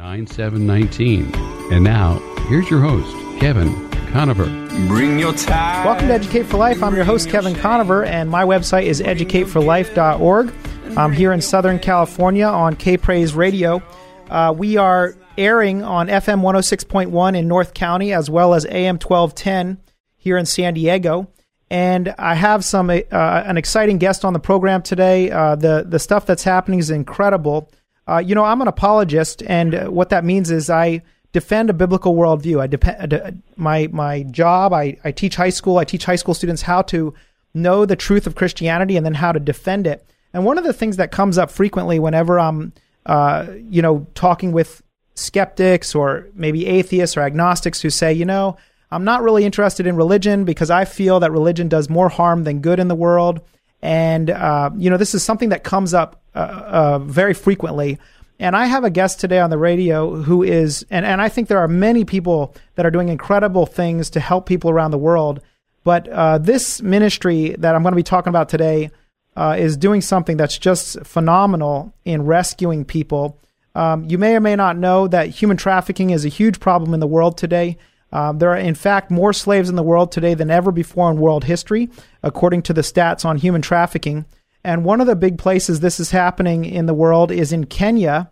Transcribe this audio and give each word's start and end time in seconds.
9719. 0.00 1.30
And 1.72 1.84
now, 1.84 2.18
here's 2.48 2.70
your 2.70 2.80
host, 2.80 3.14
Kevin 3.38 3.90
Conover. 4.12 4.46
Bring 4.88 5.18
your 5.18 5.34
time. 5.34 5.84
Welcome 5.84 6.08
to 6.08 6.14
Educate 6.14 6.44
for 6.44 6.56
Life. 6.56 6.82
I'm 6.82 6.96
your 6.96 7.04
host, 7.04 7.28
Kevin 7.28 7.54
Conover, 7.54 8.02
and 8.04 8.30
my 8.30 8.44
website 8.44 8.84
is 8.84 9.02
educateforlife.org. 9.02 10.54
I'm 10.96 11.12
here 11.12 11.32
in 11.34 11.42
Southern 11.42 11.78
California 11.78 12.46
on 12.46 12.76
K 12.76 12.96
Praise 12.96 13.34
Radio. 13.34 13.82
Uh, 14.30 14.54
we 14.56 14.78
are 14.78 15.14
airing 15.36 15.82
on 15.82 16.08
FM 16.08 16.40
106.1 16.40 17.36
in 17.36 17.46
North 17.46 17.74
County 17.74 18.14
as 18.14 18.30
well 18.30 18.54
as 18.54 18.64
AM 18.64 18.94
1210 18.94 19.82
here 20.16 20.38
in 20.38 20.46
San 20.46 20.72
Diego. 20.72 21.30
And 21.68 22.14
I 22.18 22.34
have 22.36 22.64
some 22.64 22.88
uh, 22.88 23.02
an 23.12 23.58
exciting 23.58 23.98
guest 23.98 24.24
on 24.24 24.32
the 24.32 24.40
program 24.40 24.80
today. 24.80 25.30
Uh, 25.30 25.56
the 25.56 25.84
the 25.86 25.98
stuff 25.98 26.24
that's 26.24 26.42
happening 26.42 26.80
is 26.80 26.90
incredible. 26.90 27.70
Uh, 28.10 28.18
you 28.18 28.34
know, 28.34 28.44
I'm 28.44 28.60
an 28.60 28.68
apologist, 28.68 29.42
and 29.46 29.88
what 29.88 30.08
that 30.08 30.24
means 30.24 30.50
is 30.50 30.68
I 30.68 31.02
defend 31.32 31.70
a 31.70 31.74
biblical 31.74 32.14
worldview. 32.14 32.60
I 32.60 32.66
depend 32.66 33.14
uh, 33.14 33.30
my 33.56 33.88
my 33.92 34.24
job. 34.24 34.72
I, 34.72 34.96
I 35.04 35.12
teach 35.12 35.36
high 35.36 35.50
school. 35.50 35.78
I 35.78 35.84
teach 35.84 36.04
high 36.04 36.16
school 36.16 36.34
students 36.34 36.62
how 36.62 36.82
to 36.82 37.14
know 37.54 37.86
the 37.86 37.96
truth 37.96 38.26
of 38.26 38.34
Christianity 38.34 38.96
and 38.96 39.06
then 39.06 39.14
how 39.14 39.32
to 39.32 39.40
defend 39.40 39.86
it. 39.86 40.04
And 40.32 40.44
one 40.44 40.58
of 40.58 40.64
the 40.64 40.72
things 40.72 40.96
that 40.96 41.12
comes 41.12 41.38
up 41.38 41.50
frequently 41.50 41.98
whenever 41.98 42.40
I'm 42.40 42.72
uh, 43.06 43.46
you 43.68 43.80
know 43.80 44.06
talking 44.14 44.50
with 44.50 44.82
skeptics 45.14 45.94
or 45.94 46.28
maybe 46.34 46.66
atheists 46.66 47.16
or 47.16 47.20
agnostics 47.20 47.80
who 47.80 47.90
say, 47.90 48.12
you 48.12 48.24
know, 48.24 48.56
I'm 48.90 49.04
not 49.04 49.22
really 49.22 49.44
interested 49.44 49.86
in 49.86 49.94
religion 49.96 50.44
because 50.44 50.70
I 50.70 50.84
feel 50.84 51.20
that 51.20 51.30
religion 51.30 51.68
does 51.68 51.88
more 51.88 52.08
harm 52.08 52.44
than 52.44 52.60
good 52.60 52.80
in 52.80 52.88
the 52.88 52.94
world. 52.94 53.40
And, 53.82 54.30
uh, 54.30 54.70
you 54.76 54.90
know, 54.90 54.96
this 54.96 55.14
is 55.14 55.22
something 55.22 55.50
that 55.50 55.62
comes 55.62 55.94
up 55.94 56.19
uh, 56.34 56.38
uh, 56.38 56.98
very 57.00 57.34
frequently. 57.34 57.98
And 58.38 58.56
I 58.56 58.64
have 58.66 58.84
a 58.84 58.90
guest 58.90 59.20
today 59.20 59.38
on 59.38 59.50
the 59.50 59.58
radio 59.58 60.22
who 60.22 60.42
is, 60.42 60.86
and, 60.88 61.04
and 61.04 61.20
I 61.20 61.28
think 61.28 61.48
there 61.48 61.58
are 61.58 61.68
many 61.68 62.04
people 62.04 62.54
that 62.74 62.86
are 62.86 62.90
doing 62.90 63.10
incredible 63.10 63.66
things 63.66 64.08
to 64.10 64.20
help 64.20 64.46
people 64.46 64.70
around 64.70 64.92
the 64.92 64.98
world. 64.98 65.40
But 65.84 66.08
uh, 66.08 66.38
this 66.38 66.80
ministry 66.80 67.54
that 67.58 67.74
I'm 67.74 67.82
going 67.82 67.92
to 67.92 67.96
be 67.96 68.02
talking 68.02 68.30
about 68.30 68.48
today 68.48 68.90
uh, 69.36 69.56
is 69.58 69.76
doing 69.76 70.00
something 70.00 70.36
that's 70.36 70.58
just 70.58 71.04
phenomenal 71.04 71.92
in 72.04 72.24
rescuing 72.24 72.84
people. 72.84 73.38
Um, 73.74 74.04
you 74.08 74.18
may 74.18 74.36
or 74.36 74.40
may 74.40 74.56
not 74.56 74.76
know 74.76 75.06
that 75.08 75.28
human 75.28 75.56
trafficking 75.56 76.10
is 76.10 76.24
a 76.24 76.28
huge 76.28 76.60
problem 76.60 76.94
in 76.94 77.00
the 77.00 77.06
world 77.06 77.36
today. 77.36 77.76
Um, 78.12 78.38
there 78.38 78.50
are, 78.50 78.56
in 78.56 78.74
fact, 78.74 79.10
more 79.10 79.32
slaves 79.32 79.68
in 79.68 79.76
the 79.76 79.82
world 79.82 80.10
today 80.10 80.34
than 80.34 80.50
ever 80.50 80.72
before 80.72 81.10
in 81.10 81.18
world 81.18 81.44
history, 81.44 81.88
according 82.22 82.62
to 82.62 82.72
the 82.72 82.80
stats 82.80 83.24
on 83.24 83.36
human 83.36 83.62
trafficking. 83.62 84.24
And 84.62 84.84
one 84.84 85.00
of 85.00 85.06
the 85.06 85.16
big 85.16 85.38
places 85.38 85.80
this 85.80 86.00
is 86.00 86.10
happening 86.10 86.64
in 86.64 86.86
the 86.86 86.94
world 86.94 87.30
is 87.30 87.52
in 87.52 87.66
Kenya, 87.66 88.30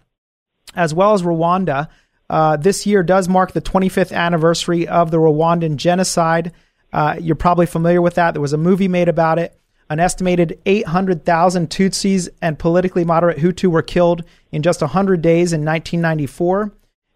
as 0.74 0.92
well 0.92 1.14
as 1.14 1.22
Rwanda. 1.22 1.88
Uh, 2.28 2.56
this 2.56 2.86
year 2.86 3.02
does 3.02 3.28
mark 3.28 3.52
the 3.52 3.62
25th 3.62 4.12
anniversary 4.12 4.86
of 4.86 5.10
the 5.10 5.16
Rwandan 5.16 5.76
genocide. 5.76 6.52
Uh, 6.92 7.16
you're 7.18 7.36
probably 7.36 7.66
familiar 7.66 8.02
with 8.02 8.14
that. 8.16 8.32
There 8.32 8.42
was 8.42 8.52
a 8.52 8.58
movie 8.58 8.88
made 8.88 9.08
about 9.08 9.38
it. 9.38 9.58
An 9.90 10.00
estimated 10.00 10.60
800,000 10.66 11.70
Tutsis 11.70 12.28
and 12.42 12.58
politically 12.58 13.04
moderate 13.04 13.38
Hutu 13.38 13.70
were 13.70 13.82
killed 13.82 14.22
in 14.52 14.62
just 14.62 14.82
100 14.82 15.22
days 15.22 15.54
in 15.54 15.64
1994 15.64 16.72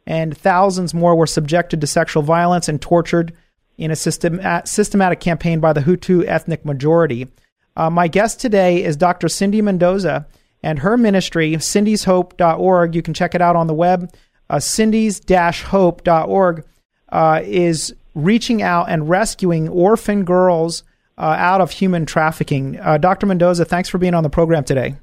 and 0.06 0.36
thousands 0.36 0.94
more 0.94 1.14
were 1.14 1.26
subjected 1.26 1.80
to 1.80 1.86
sexual 1.86 2.22
violence 2.22 2.68
and 2.68 2.80
tortured 2.80 3.32
in 3.78 3.90
a 3.90 3.96
system, 3.96 4.40
systematic 4.64 5.20
campaign 5.20 5.60
by 5.60 5.72
the 5.72 5.80
Hutu 5.80 6.26
ethnic 6.26 6.64
majority. 6.64 7.28
Uh, 7.76 7.90
my 7.90 8.08
guest 8.08 8.40
today 8.40 8.84
is 8.84 8.96
Dr. 8.96 9.28
Cindy 9.28 9.62
Mendoza 9.62 10.26
and 10.62 10.80
her 10.80 10.96
ministry, 10.96 11.52
cindyshope.org. 11.54 12.94
You 12.94 13.02
can 13.02 13.14
check 13.14 13.34
it 13.34 13.40
out 13.40 13.56
on 13.56 13.66
the 13.66 13.74
web. 13.74 14.12
Uh, 14.50 14.58
cindys-hope.org 14.58 16.64
uh, 17.08 17.40
is 17.44 17.94
reaching 18.14 18.62
out 18.62 18.90
and 18.90 19.08
rescuing 19.08 19.68
orphan 19.68 20.24
girls 20.24 20.82
uh, 21.18 21.36
out 21.38 21.60
of 21.60 21.70
human 21.70 22.06
trafficking. 22.06 22.78
Uh, 22.80 22.98
Dr. 22.98 23.26
Mendoza, 23.26 23.64
thanks 23.64 23.88
for 23.88 23.98
being 23.98 24.14
on 24.14 24.22
the 24.22 24.30
program 24.30 24.64
today. 24.64 24.96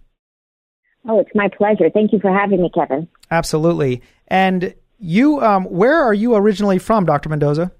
Oh, 1.07 1.19
it's 1.19 1.31
my 1.33 1.47
pleasure. 1.47 1.89
Thank 1.89 2.13
you 2.13 2.19
for 2.19 2.31
having 2.31 2.61
me, 2.61 2.69
Kevin. 2.73 3.07
Absolutely. 3.31 4.01
And 4.27 4.73
you, 4.99 5.41
um, 5.41 5.65
where 5.65 6.03
are 6.03 6.13
you 6.13 6.35
originally 6.35 6.77
from, 6.77 7.05
Dr. 7.05 7.29
Mendoza? 7.29 7.71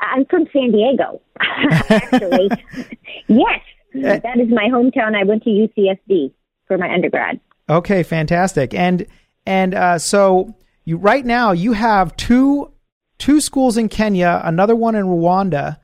I'm 0.00 0.24
from 0.26 0.46
San 0.52 0.72
Diego, 0.72 1.20
actually. 1.40 2.50
yes, 3.28 3.60
eh. 4.04 4.18
that 4.18 4.38
is 4.38 4.48
my 4.48 4.68
hometown. 4.70 5.14
I 5.14 5.24
went 5.24 5.42
to 5.44 5.50
UCSD 5.50 6.32
for 6.66 6.78
my 6.78 6.92
undergrad. 6.92 7.40
Okay, 7.68 8.02
fantastic. 8.02 8.74
And 8.74 9.06
and 9.46 9.74
uh, 9.74 9.98
so 9.98 10.54
you 10.84 10.96
right 10.96 11.24
now 11.24 11.52
you 11.52 11.72
have 11.72 12.16
two 12.16 12.72
two 13.18 13.40
schools 13.40 13.76
in 13.76 13.88
Kenya, 13.88 14.40
another 14.44 14.76
one 14.76 14.94
in 14.94 15.06
Rwanda, 15.06 15.78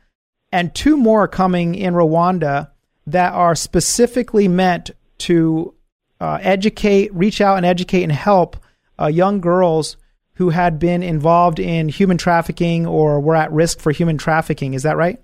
and 0.50 0.74
two 0.74 0.96
more 0.96 1.26
coming 1.28 1.74
in 1.74 1.94
Rwanda 1.94 2.70
that 3.06 3.32
are 3.32 3.54
specifically 3.54 4.48
meant 4.48 4.90
to 5.18 5.74
uh, 6.20 6.38
educate, 6.40 7.12
reach 7.14 7.40
out 7.40 7.56
and 7.56 7.66
educate 7.66 8.02
and 8.02 8.12
help 8.12 8.56
uh, 9.00 9.06
young 9.06 9.40
girls 9.40 9.96
who 10.34 10.50
had 10.50 10.78
been 10.78 11.02
involved 11.02 11.58
in 11.58 11.88
human 11.88 12.16
trafficking 12.16 12.86
or 12.86 13.20
were 13.20 13.36
at 13.36 13.52
risk 13.52 13.80
for 13.80 13.90
human 13.90 14.18
trafficking. 14.18 14.74
Is 14.74 14.82
that 14.84 14.96
right? 14.96 15.20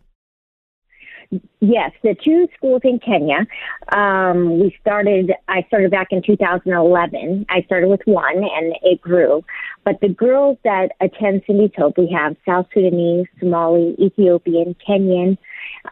Yes, 1.60 1.92
the 2.02 2.14
two 2.24 2.48
schools 2.56 2.80
in 2.84 2.98
Kenya. 3.00 3.46
Um, 3.92 4.60
we 4.60 4.74
started. 4.80 5.32
I 5.46 5.62
started 5.68 5.90
back 5.90 6.08
in 6.10 6.22
2011. 6.22 7.46
I 7.50 7.62
started 7.62 7.88
with 7.88 8.00
one, 8.06 8.36
and 8.36 8.74
it 8.82 9.00
grew. 9.00 9.44
But 9.84 10.00
the 10.00 10.08
girls 10.08 10.56
that 10.64 10.92
attend 11.00 11.42
Cindy's 11.46 11.72
Hope, 11.76 11.98
we 11.98 12.10
have 12.16 12.34
South 12.46 12.66
Sudanese, 12.72 13.26
Somali, 13.40 13.94
Ethiopian, 13.98 14.74
Kenyan, 14.86 15.36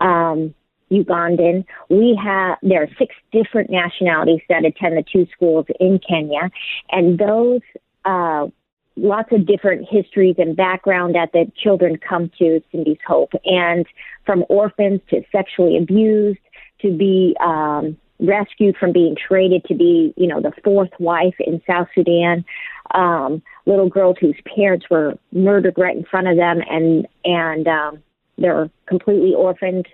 um, 0.01 0.55
Ugandan. 0.91 1.67
We 1.91 2.19
have 2.23 2.57
there 2.63 2.85
are 2.85 2.89
six 2.99 3.15
different 3.31 3.69
nationalities 3.69 4.41
that 4.49 4.65
attend 4.65 4.97
the 4.97 5.05
two 5.13 5.27
schools 5.33 5.67
in 5.79 5.99
Kenya, 5.99 6.51
and 6.91 7.19
those 7.19 7.61
uh, 8.07 8.47
lots 8.97 9.31
of 9.33 9.47
different 9.47 9.87
histories 9.89 10.37
and 10.39 10.57
background 10.57 11.15
that 11.15 11.33
the 11.33 11.51
children 11.57 11.99
come 11.99 12.31
to 12.39 12.63
Cindy's 12.73 12.99
Hope, 13.07 13.33
and 13.45 13.87
from 14.25 14.45
orphans 14.49 15.01
to 15.11 15.23
sexually 15.31 15.77
abused 15.77 16.39
to 16.81 16.97
be 16.97 17.37
um, 17.41 17.97
rescued 18.19 18.77
from 18.77 18.93
being 18.93 19.17
traded 19.17 19.65
to 19.65 19.75
be, 19.75 20.15
you 20.17 20.27
know, 20.27 20.41
the 20.41 20.53
fourth 20.65 20.91
wife 20.99 21.35
in 21.39 21.61
South 21.67 21.89
Sudan. 21.95 22.45
Um, 22.95 23.43
little 23.67 23.89
girls 23.89 24.17
whose 24.21 24.37
parents 24.55 24.87
were 24.89 25.15
murdered 25.33 25.75
right 25.77 25.97
in 25.97 26.05
front 26.05 26.29
of 26.29 26.37
them, 26.37 26.61
and 26.69 27.07
and 27.25 27.69
um, 27.69 28.03
they're 28.39 28.71
completely 28.87 29.35
orphaned, 29.35 29.89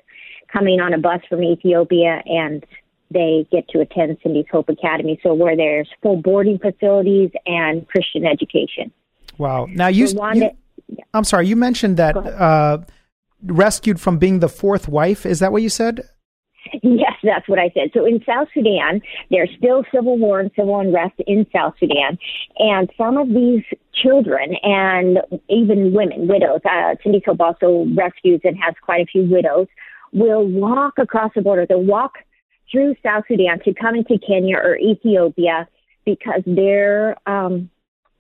coming 0.53 0.81
on 0.81 0.93
a 0.93 0.99
bus 0.99 1.21
from 1.29 1.43
Ethiopia 1.43 2.23
and 2.27 2.65
they 3.13 3.47
get 3.51 3.69
to 3.71 3.81
attend 3.81 4.19
Cindy's 4.23 4.47
Hope 4.51 4.69
Academy. 4.69 5.19
So 5.23 5.35
where 5.35 5.57
there's 5.57 5.89
full 6.03 6.17
boarding 6.21 6.59
facilities 6.59 7.31
and 7.47 7.87
Christian 7.89 8.27
education. 8.27 8.93
Wow. 9.39 9.67
Now 9.71 9.89
you, 9.89 10.07
you 10.07 10.51
I'm 11.15 11.25
sorry, 11.25 11.47
you 11.47 11.57
mentioned 11.57 11.97
that 11.97 12.17
uh, 12.17 12.79
rescued 13.45 14.01
from 14.01 14.19
being 14.19 14.41
the 14.41 14.49
fourth 14.49 14.89
wife. 14.89 15.27
Is 15.27 15.39
that 15.41 15.53
what 15.53 15.63
you 15.63 15.69
said? 15.69 16.09
Yes, 16.83 17.13
that's 17.23 17.49
what 17.49 17.59
I 17.59 17.71
said. 17.75 17.91
So 17.93 18.07
in 18.07 18.23
South 18.25 18.49
Sudan, 18.55 19.03
there's 19.31 19.51
still 19.59 19.85
civil 19.93 20.17
war 20.17 20.41
and 20.41 20.51
civil 20.57 20.79
unrest 20.79 21.15
in 21.27 21.45
South 21.53 21.75
Sudan, 21.79 22.19
and 22.59 22.89
some 22.97 23.19
of 23.19 23.29
these 23.29 23.63
children 23.93 24.55
and 24.63 25.19
even 25.49 25.93
women, 25.93 26.29
widows, 26.29 26.61
uh, 26.65 26.95
Cindy 27.03 27.23
Hope 27.27 27.41
also 27.41 27.87
rescues 27.95 28.41
and 28.45 28.57
has 28.57 28.75
quite 28.81 29.03
a 29.03 29.07
few 29.07 29.29
widows, 29.29 29.67
will 30.13 30.47
walk 30.47 30.95
across 30.99 31.33
the 31.35 31.43
border. 31.43 31.67
They'll 31.67 31.83
walk 31.83 32.15
through 32.73 32.97
South 33.03 33.25
Sudan 33.29 33.61
to 33.65 33.75
come 33.75 33.95
into 33.95 34.19
Kenya 34.19 34.57
or 34.57 34.77
Ethiopia 34.77 35.69
because 36.05 36.43
their 36.47 37.17
um, 37.29 37.71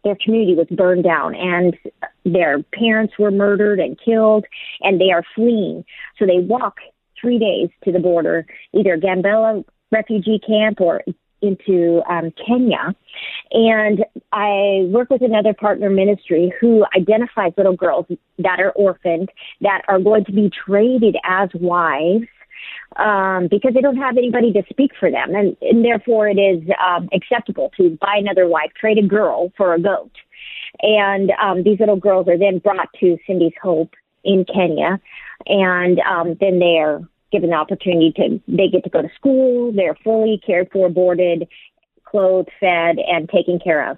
their 0.04 0.16
community 0.22 0.54
was 0.54 0.66
burned 0.70 1.04
down 1.04 1.34
and 1.34 1.76
their 2.25 2.62
parents 2.75 3.14
were 3.19 3.31
murdered 3.31 3.78
and 3.78 3.99
killed 4.04 4.44
and 4.81 5.00
they 5.00 5.10
are 5.12 5.22
fleeing. 5.34 5.84
So 6.19 6.26
they 6.26 6.40
walk 6.40 6.78
three 7.20 7.38
days 7.38 7.70
to 7.84 7.93
the 7.93 8.00
border, 8.00 8.44
either 8.75 8.99
Gambela 8.99 9.64
refugee 9.93 10.40
camp 10.44 10.81
or 10.81 11.02
into 11.40 12.02
um, 12.08 12.32
Kenya. 12.46 12.94
And 13.52 14.05
I 14.32 14.87
work 14.88 15.10
with 15.10 15.22
another 15.22 15.55
partner 15.55 15.90
ministry 15.90 16.52
who 16.60 16.84
identifies 16.96 17.52
little 17.56 17.76
girls 17.76 18.06
that 18.38 18.60
are 18.60 18.70
orphaned 18.72 19.28
that 19.60 19.82
are 19.88 20.00
going 20.00 20.25
to 20.25 20.32
be 20.32 20.50
traded 20.66 21.16
as 21.25 21.48
wives 21.55 22.26
um, 22.97 23.49
because 23.50 23.75
they 23.75 23.81
don't 23.81 23.97
have 23.97 24.17
anybody 24.17 24.53
to 24.53 24.62
speak 24.71 24.93
for 24.99 25.11
them, 25.11 25.35
and, 25.35 25.56
and 25.61 25.85
therefore 25.85 26.29
it 26.29 26.39
is 26.39 26.62
um, 26.85 27.09
acceptable 27.12 27.71
to 27.77 27.97
buy 28.00 28.17
another 28.19 28.47
wife, 28.47 28.71
trade 28.79 28.99
a 28.99 29.06
girl 29.06 29.53
for 29.56 29.75
a 29.75 29.81
goat, 29.81 30.12
and 30.81 31.31
um, 31.43 31.62
these 31.62 31.81
little 31.81 31.97
girls 31.97 32.29
are 32.29 32.39
then 32.39 32.59
brought 32.59 32.89
to 33.00 33.17
Cindy's 33.27 33.53
Hope 33.62 33.94
in 34.25 34.44
Kenya, 34.44 35.00
and 35.47 36.00
um, 36.00 36.37
then 36.41 36.59
they 36.59 36.79
are 36.79 37.00
given 37.33 37.50
the 37.50 37.56
opportunity 37.56 38.12
to 38.15 38.41
they 38.47 38.69
get 38.69 38.85
to 38.85 38.91
go 38.91 39.03
to 39.03 39.09
school, 39.17 39.73
they're 39.73 39.97
fully 40.05 40.41
cared 40.44 40.69
for, 40.71 40.89
boarded, 40.91 41.49
clothed, 42.05 42.50
fed, 42.61 42.97
and 42.99 43.29
taken 43.29 43.59
care 43.59 43.91
of. 43.91 43.97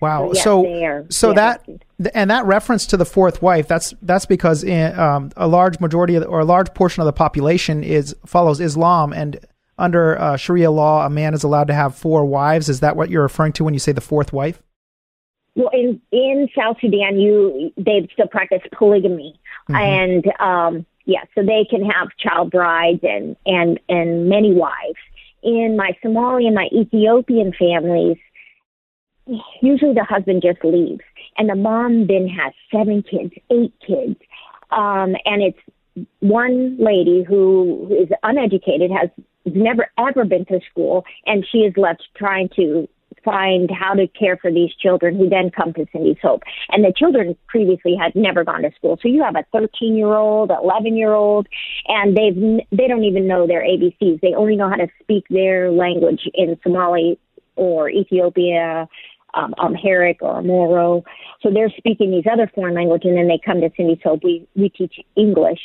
Wow. 0.00 0.32
So, 0.34 0.64
so, 0.64 1.06
so 1.08 1.32
that 1.32 1.66
and 2.14 2.30
that 2.30 2.44
reference 2.44 2.86
to 2.86 2.98
the 2.98 3.06
fourth 3.06 3.40
wife 3.40 3.66
that's 3.66 3.94
that's 4.02 4.26
because 4.26 4.62
in, 4.62 4.98
um, 4.98 5.30
a 5.36 5.48
large 5.48 5.80
majority 5.80 6.16
of 6.16 6.22
the, 6.22 6.28
or 6.28 6.40
a 6.40 6.44
large 6.44 6.72
portion 6.74 7.00
of 7.00 7.06
the 7.06 7.14
population 7.14 7.82
is 7.82 8.14
follows 8.26 8.60
Islam 8.60 9.14
and 9.14 9.40
under 9.78 10.18
uh, 10.18 10.36
Sharia 10.36 10.70
law 10.70 11.06
a 11.06 11.10
man 11.10 11.32
is 11.32 11.42
allowed 11.44 11.68
to 11.68 11.74
have 11.74 11.94
four 11.94 12.26
wives. 12.26 12.68
Is 12.68 12.80
that 12.80 12.96
what 12.96 13.08
you're 13.10 13.22
referring 13.22 13.52
to 13.54 13.64
when 13.64 13.72
you 13.72 13.80
say 13.80 13.92
the 13.92 14.00
fourth 14.02 14.32
wife? 14.32 14.62
Well, 15.54 15.70
in 15.72 16.00
in 16.12 16.48
South 16.54 16.76
Sudan, 16.80 17.18
you 17.18 17.72
they 17.78 18.06
still 18.12 18.28
practice 18.28 18.60
polygamy, 18.76 19.40
and 19.68 20.26
um, 20.38 20.84
yeah, 21.06 21.24
so 21.34 21.42
they 21.42 21.66
can 21.68 21.82
have 21.82 22.08
child 22.18 22.50
brides 22.50 23.00
and 23.02 23.36
and 23.46 23.80
and 23.88 24.28
many 24.28 24.52
wives. 24.52 24.98
In 25.42 25.76
my 25.76 25.96
Somali 26.02 26.46
and 26.46 26.54
my 26.54 26.68
Ethiopian 26.72 27.54
families, 27.58 28.18
usually 29.62 29.94
the 29.94 30.04
husband 30.04 30.42
just 30.42 30.64
leaves, 30.64 31.02
and 31.38 31.48
the 31.48 31.54
mom 31.54 32.06
then 32.06 32.28
has 32.28 32.52
seven 32.70 33.02
kids, 33.02 33.32
eight 33.50 33.74
kids, 33.86 34.16
um, 34.70 35.16
and 35.24 35.42
it's 35.42 35.58
one 36.20 36.76
lady 36.78 37.24
who 37.26 37.88
is 37.90 38.08
uneducated 38.22 38.90
has 38.90 39.08
never 39.46 39.88
ever 39.98 40.24
been 40.24 40.44
to 40.46 40.60
school, 40.70 41.04
and 41.24 41.46
she 41.50 41.58
is 41.58 41.74
left 41.76 42.02
trying 42.16 42.48
to 42.56 42.88
find 43.24 43.70
how 43.70 43.92
to 43.92 44.06
care 44.06 44.36
for 44.36 44.52
these 44.52 44.70
children 44.80 45.16
who 45.16 45.28
then 45.28 45.50
come 45.50 45.72
to 45.72 45.84
Cindy's 45.92 46.16
Hope. 46.22 46.42
And 46.70 46.84
the 46.84 46.92
children 46.96 47.36
previously 47.48 47.96
had 48.00 48.14
never 48.14 48.44
gone 48.44 48.62
to 48.62 48.70
school. 48.76 48.98
So 49.02 49.08
you 49.08 49.22
have 49.24 49.34
a 49.34 49.44
13 49.52 49.96
year 49.96 50.14
old, 50.14 50.50
11 50.50 50.96
year 50.96 51.12
old, 51.12 51.48
and 51.88 52.16
they've, 52.16 52.36
they 52.70 52.86
don't 52.86 53.02
even 53.02 53.26
know 53.26 53.46
their 53.46 53.62
ABCs. 53.62 54.20
They 54.20 54.34
only 54.34 54.54
know 54.54 54.68
how 54.68 54.76
to 54.76 54.86
speak 55.02 55.24
their 55.28 55.72
language 55.72 56.28
in 56.34 56.56
Somali 56.62 57.18
or 57.56 57.90
Ethiopia, 57.90 58.88
um, 59.36 59.54
Amharic 59.58 60.18
or 60.22 60.42
Moro. 60.42 61.04
So 61.42 61.50
they're 61.52 61.72
speaking 61.76 62.10
these 62.10 62.30
other 62.30 62.50
foreign 62.54 62.74
languages 62.74 63.10
and 63.10 63.18
then 63.18 63.28
they 63.28 63.40
come 63.44 63.60
to 63.60 63.70
Cindy's 63.76 63.98
Hope. 64.02 64.24
We, 64.24 64.48
we 64.56 64.70
teach 64.70 64.94
English 65.16 65.60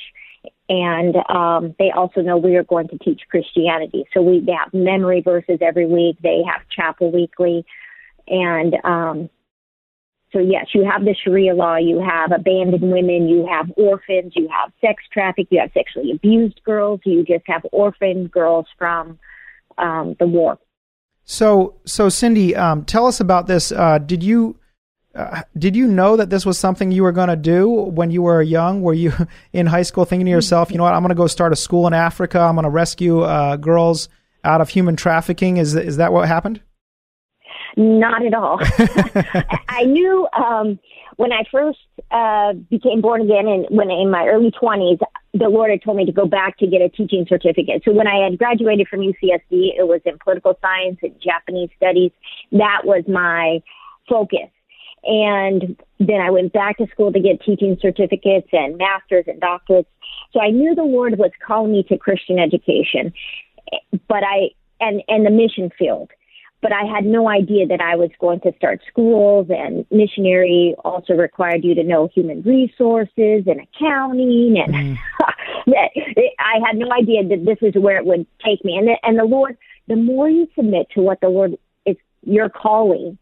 and 0.72 1.16
um, 1.30 1.76
they 1.80 1.92
also 1.92 2.22
know 2.22 2.38
we 2.38 2.56
are 2.56 2.64
going 2.64 2.88
to 2.88 2.98
teach 2.98 3.22
Christianity. 3.30 4.06
So 4.14 4.22
we 4.22 4.40
they 4.40 4.54
have 4.54 4.74
memory 4.74 5.22
verses 5.22 5.60
every 5.62 5.86
week. 5.86 6.18
They 6.24 6.42
have 6.50 6.62
chapel 6.70 7.12
weekly, 7.12 7.66
and 8.28 8.76
um, 8.86 9.30
so 10.32 10.40
yes, 10.40 10.68
you 10.74 10.86
have 10.90 11.04
the 11.04 11.14
Sharia 11.14 11.54
law. 11.54 11.76
You 11.76 12.00
have 12.00 12.32
abandoned 12.32 12.90
women. 12.90 13.28
You 13.28 13.46
have 13.52 13.70
orphans. 13.76 14.32
You 14.36 14.48
have 14.48 14.72
sex 14.80 15.04
trafficked. 15.12 15.52
You 15.52 15.60
have 15.60 15.72
sexually 15.74 16.12
abused 16.12 16.62
girls. 16.64 17.02
You 17.06 17.26
just 17.26 17.44
have 17.48 17.64
orphaned 17.74 18.32
girls 18.32 18.66
from 18.78 19.20
um, 19.78 20.16
the 20.20 20.28
war. 20.28 20.58
So 21.32 21.76
so 21.86 22.10
Cindy, 22.10 22.58
um, 22.58 22.84
tell 22.84 23.08
us 23.08 23.22
about 23.22 23.48
this. 23.48 23.72
Uh, 23.72 24.00
did 24.00 24.22
you 24.22 24.60
uh, 25.16 25.44
did 25.58 25.78
you 25.78 25.88
know 25.88 26.18
that 26.18 26.30
this 26.30 26.46
was 26.46 26.60
something 26.60 26.92
you 26.92 27.04
were 27.04 27.14
going 27.14 27.30
to 27.30 27.38
do 27.38 27.70
when 27.70 28.12
you 28.12 28.22
were 28.22 28.42
young? 28.42 28.82
Were 28.82 28.94
you 28.94 29.14
in 29.54 29.66
high 29.66 29.84
school 29.84 30.04
thinking 30.04 30.26
to 30.26 30.30
yourself, 30.30 30.72
you 30.72 30.78
know 30.78 30.84
what, 30.84 30.94
I'm 30.94 31.02
going 31.02 31.10
to 31.10 31.16
go 31.16 31.28
start 31.28 31.54
a 31.54 31.56
school 31.56 31.88
in 31.88 31.94
Africa. 31.94 32.42
I'm 32.42 32.56
going 32.56 32.66
to 32.66 32.70
rescue 32.70 33.22
uh, 33.22 33.56
girls 33.56 34.10
out 34.44 34.60
of 34.60 34.68
human 34.68 34.98
trafficking. 34.98 35.56
Is 35.56 35.74
is 35.74 35.96
that 35.98 36.12
what 36.12 36.28
happened? 36.28 36.60
Not 37.78 38.26
at 38.26 38.34
all. 38.34 38.60
I 39.70 39.86
knew 39.86 40.28
um, 40.38 40.80
when 41.16 41.32
I 41.32 41.46
first 41.50 41.80
uh, 42.12 42.54
became 42.70 43.00
born 43.00 43.22
again, 43.22 43.48
and 43.48 43.68
when 43.70 43.90
in 43.90 44.12
my 44.12 44.28
early 44.28 44.52
twenties, 44.52 45.00
the 45.34 45.50
Lord 45.50 45.72
had 45.72 45.82
told 45.82 45.98
me 45.98 46.06
to 46.06 46.12
go 46.12 46.26
back 46.26 46.58
to 46.58 46.68
get 46.68 46.82
a 46.82 46.90
teaching 46.90 47.26
certificate. 47.28 47.84
So 47.86 47.94
when 47.94 48.08
I 48.08 48.24
had 48.24 48.38
graduated 48.38 48.88
from 48.88 49.00
UCSD, 49.00 49.78
it 49.78 49.88
was 49.88 50.02
in 50.06 50.18
political 50.20 50.58
science 50.62 51.00
and 51.02 51.16
Japanese 51.22 51.70
studies. 51.78 52.12
That 52.52 52.82
was 52.84 53.04
my 53.08 53.62
focus. 54.10 54.50
And 55.04 55.78
then 56.00 56.22
I 56.22 56.30
went 56.30 56.54
back 56.54 56.78
to 56.78 56.88
school 56.88 57.12
to 57.12 57.20
get 57.20 57.42
teaching 57.42 57.78
certificates 57.82 58.50
and 58.52 58.78
masters 58.78 59.26
and 59.28 59.42
doctorates. 59.42 59.88
So 60.34 60.42
I 60.42 60.50
knew 60.50 60.76
the 60.76 60.84
Lord 60.84 61.18
was 61.18 61.32
calling 61.46 61.72
me 61.72 61.84
to 61.84 61.98
Christian 61.98 62.38
education, 62.38 63.14
but 64.08 64.24
I 64.24 64.52
and 64.80 65.02
and 65.08 65.26
the 65.26 65.32
mission 65.32 65.72
field 65.78 66.12
but 66.62 66.72
I 66.72 66.84
had 66.86 67.06
no 67.06 67.28
idea 67.28 67.66
that 67.68 67.82
I 67.82 67.96
was 67.96 68.12
going 68.20 68.40
to 68.42 68.54
start 68.56 68.82
schools 68.88 69.48
and 69.50 69.86
missionary 69.92 70.76
also 70.86 71.14
required 71.14 71.64
you 71.64 71.74
to 71.76 71.84
know 71.84 72.08
human 72.14 72.42
resources 72.44 73.44
and 73.48 73.60
accounting 73.62 74.58
and 74.64 74.98
I 75.68 76.60
had 76.66 76.78
no 76.78 76.92
idea 76.92 77.24
that 77.28 77.46
this 77.46 77.58
is 77.62 77.82
where 77.82 77.98
it 77.98 78.06
would 78.06 78.26
take 78.46 78.64
me 78.64 78.78
and 78.78 78.88
the, 78.88 78.98
and 79.04 79.18
the 79.18 79.26
Lord 79.26 79.58
the 79.88 79.96
more 79.96 80.30
you 80.30 80.48
submit 80.56 80.88
to 80.92 81.02
what 81.02 81.20
the 81.22 81.30
Lord 81.30 81.58
is 81.86 81.98
your 82.24 82.50
calling 82.50 83.18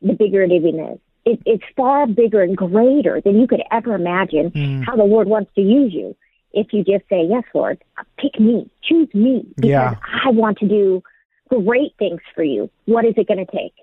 the 0.00 0.14
bigger 0.14 0.42
it 0.42 0.50
even 0.52 0.78
is 0.80 0.98
it, 1.24 1.40
it's 1.46 1.64
far 1.76 2.06
bigger 2.06 2.42
and 2.42 2.56
greater 2.56 3.20
than 3.20 3.40
you 3.40 3.46
could 3.46 3.62
ever 3.70 3.94
imagine 3.94 4.50
Mm. 4.50 4.84
how 4.84 4.96
the 4.96 5.04
Lord 5.04 5.28
wants 5.28 5.52
to 5.54 5.60
use 5.60 5.92
you 5.94 6.16
if 6.52 6.72
you 6.72 6.82
just 6.84 7.08
say 7.08 7.24
yes 7.28 7.44
Lord 7.54 7.82
pick 8.18 8.38
me 8.40 8.68
choose 8.82 9.08
me 9.14 9.46
because 9.56 9.68
Yeah. 9.70 9.94
I 10.24 10.30
want 10.30 10.58
to 10.58 10.68
do 10.68 11.02
great 11.60 11.94
things 11.98 12.20
for 12.34 12.42
you. 12.44 12.70
What 12.86 13.04
is 13.04 13.14
it 13.16 13.28
going 13.28 13.44
to 13.44 13.52
take? 13.52 13.74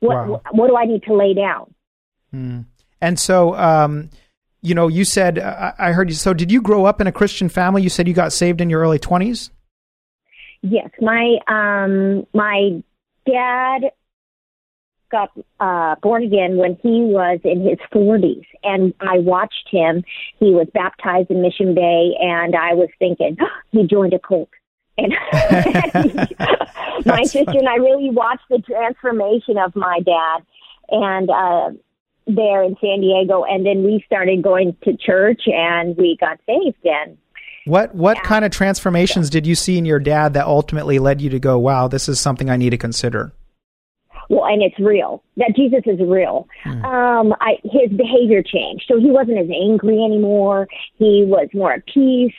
What 0.00 0.28
Wow. 0.28 0.40
what 0.52 0.68
do 0.68 0.76
I 0.76 0.84
need 0.84 1.02
to 1.04 1.14
lay 1.14 1.34
down? 1.34 1.72
Mm. 2.34 2.66
And 3.00 3.18
so, 3.18 3.54
um, 3.54 4.10
you 4.62 4.74
know, 4.74 4.88
you 4.88 5.04
said 5.04 5.38
I 5.38 5.72
I 5.78 5.92
heard 5.92 6.08
you. 6.08 6.14
So, 6.14 6.34
did 6.34 6.50
you 6.50 6.60
grow 6.60 6.84
up 6.84 7.00
in 7.00 7.06
a 7.06 7.12
Christian 7.12 7.48
family? 7.48 7.82
You 7.82 7.88
said 7.88 8.08
you 8.08 8.14
got 8.14 8.32
saved 8.32 8.60
in 8.60 8.70
your 8.70 8.80
early 8.80 8.98
twenties. 8.98 9.50
Yes, 10.62 10.90
my 11.00 11.36
um 11.46 12.26
my 12.32 12.82
dad 13.26 13.90
got 15.10 15.30
uh 15.60 15.94
born 16.02 16.22
again 16.22 16.56
when 16.56 16.76
he 16.82 17.02
was 17.02 17.38
in 17.44 17.60
his 17.60 17.78
40s 17.92 18.44
and 18.62 18.94
I 19.00 19.18
watched 19.18 19.68
him. 19.70 20.02
He 20.40 20.50
was 20.50 20.66
baptized 20.72 21.30
in 21.30 21.42
Mission 21.42 21.74
Bay 21.74 22.12
and 22.20 22.56
I 22.56 22.74
was 22.74 22.88
thinking 22.98 23.36
he 23.72 23.86
joined 23.86 24.14
a 24.14 24.18
cult. 24.18 24.48
And 24.96 25.12
my 27.06 27.22
sister 27.24 27.58
and 27.58 27.68
I 27.68 27.76
really 27.76 28.10
watched 28.10 28.48
the 28.48 28.58
transformation 28.60 29.58
of 29.58 29.74
my 29.74 30.00
dad 30.00 30.44
and 30.88 31.30
uh 31.30 31.70
there 32.26 32.62
in 32.62 32.74
San 32.80 33.00
Diego 33.00 33.44
and 33.44 33.66
then 33.66 33.84
we 33.84 34.02
started 34.06 34.42
going 34.42 34.76
to 34.84 34.96
church 34.96 35.42
and 35.46 35.94
we 35.96 36.16
got 36.18 36.38
saved 36.46 36.78
and 36.84 37.18
What 37.66 37.94
what 37.94 38.22
kind 38.22 38.44
of 38.44 38.50
transformations 38.50 39.28
did 39.28 39.46
you 39.46 39.54
see 39.54 39.76
in 39.76 39.84
your 39.84 39.98
dad 39.98 40.32
that 40.34 40.46
ultimately 40.46 40.98
led 40.98 41.20
you 41.20 41.28
to 41.30 41.38
go, 41.38 41.58
wow, 41.58 41.86
this 41.88 42.08
is 42.08 42.18
something 42.18 42.48
I 42.48 42.56
need 42.56 42.70
to 42.70 42.78
consider? 42.78 43.34
well, 44.28 44.46
and 44.46 44.62
it's 44.62 44.78
real. 44.78 45.22
That 45.36 45.52
Jesus 45.56 45.82
is 45.86 46.00
real. 46.00 46.48
Um, 46.64 47.34
I, 47.40 47.58
his 47.62 47.90
behavior 47.96 48.42
changed, 48.42 48.84
so 48.88 48.98
he 48.98 49.10
wasn't 49.10 49.38
as 49.38 49.48
angry 49.50 50.02
anymore. 50.02 50.68
He 50.94 51.24
was 51.26 51.48
more 51.52 51.72
at 51.72 51.86
peace. 51.86 52.34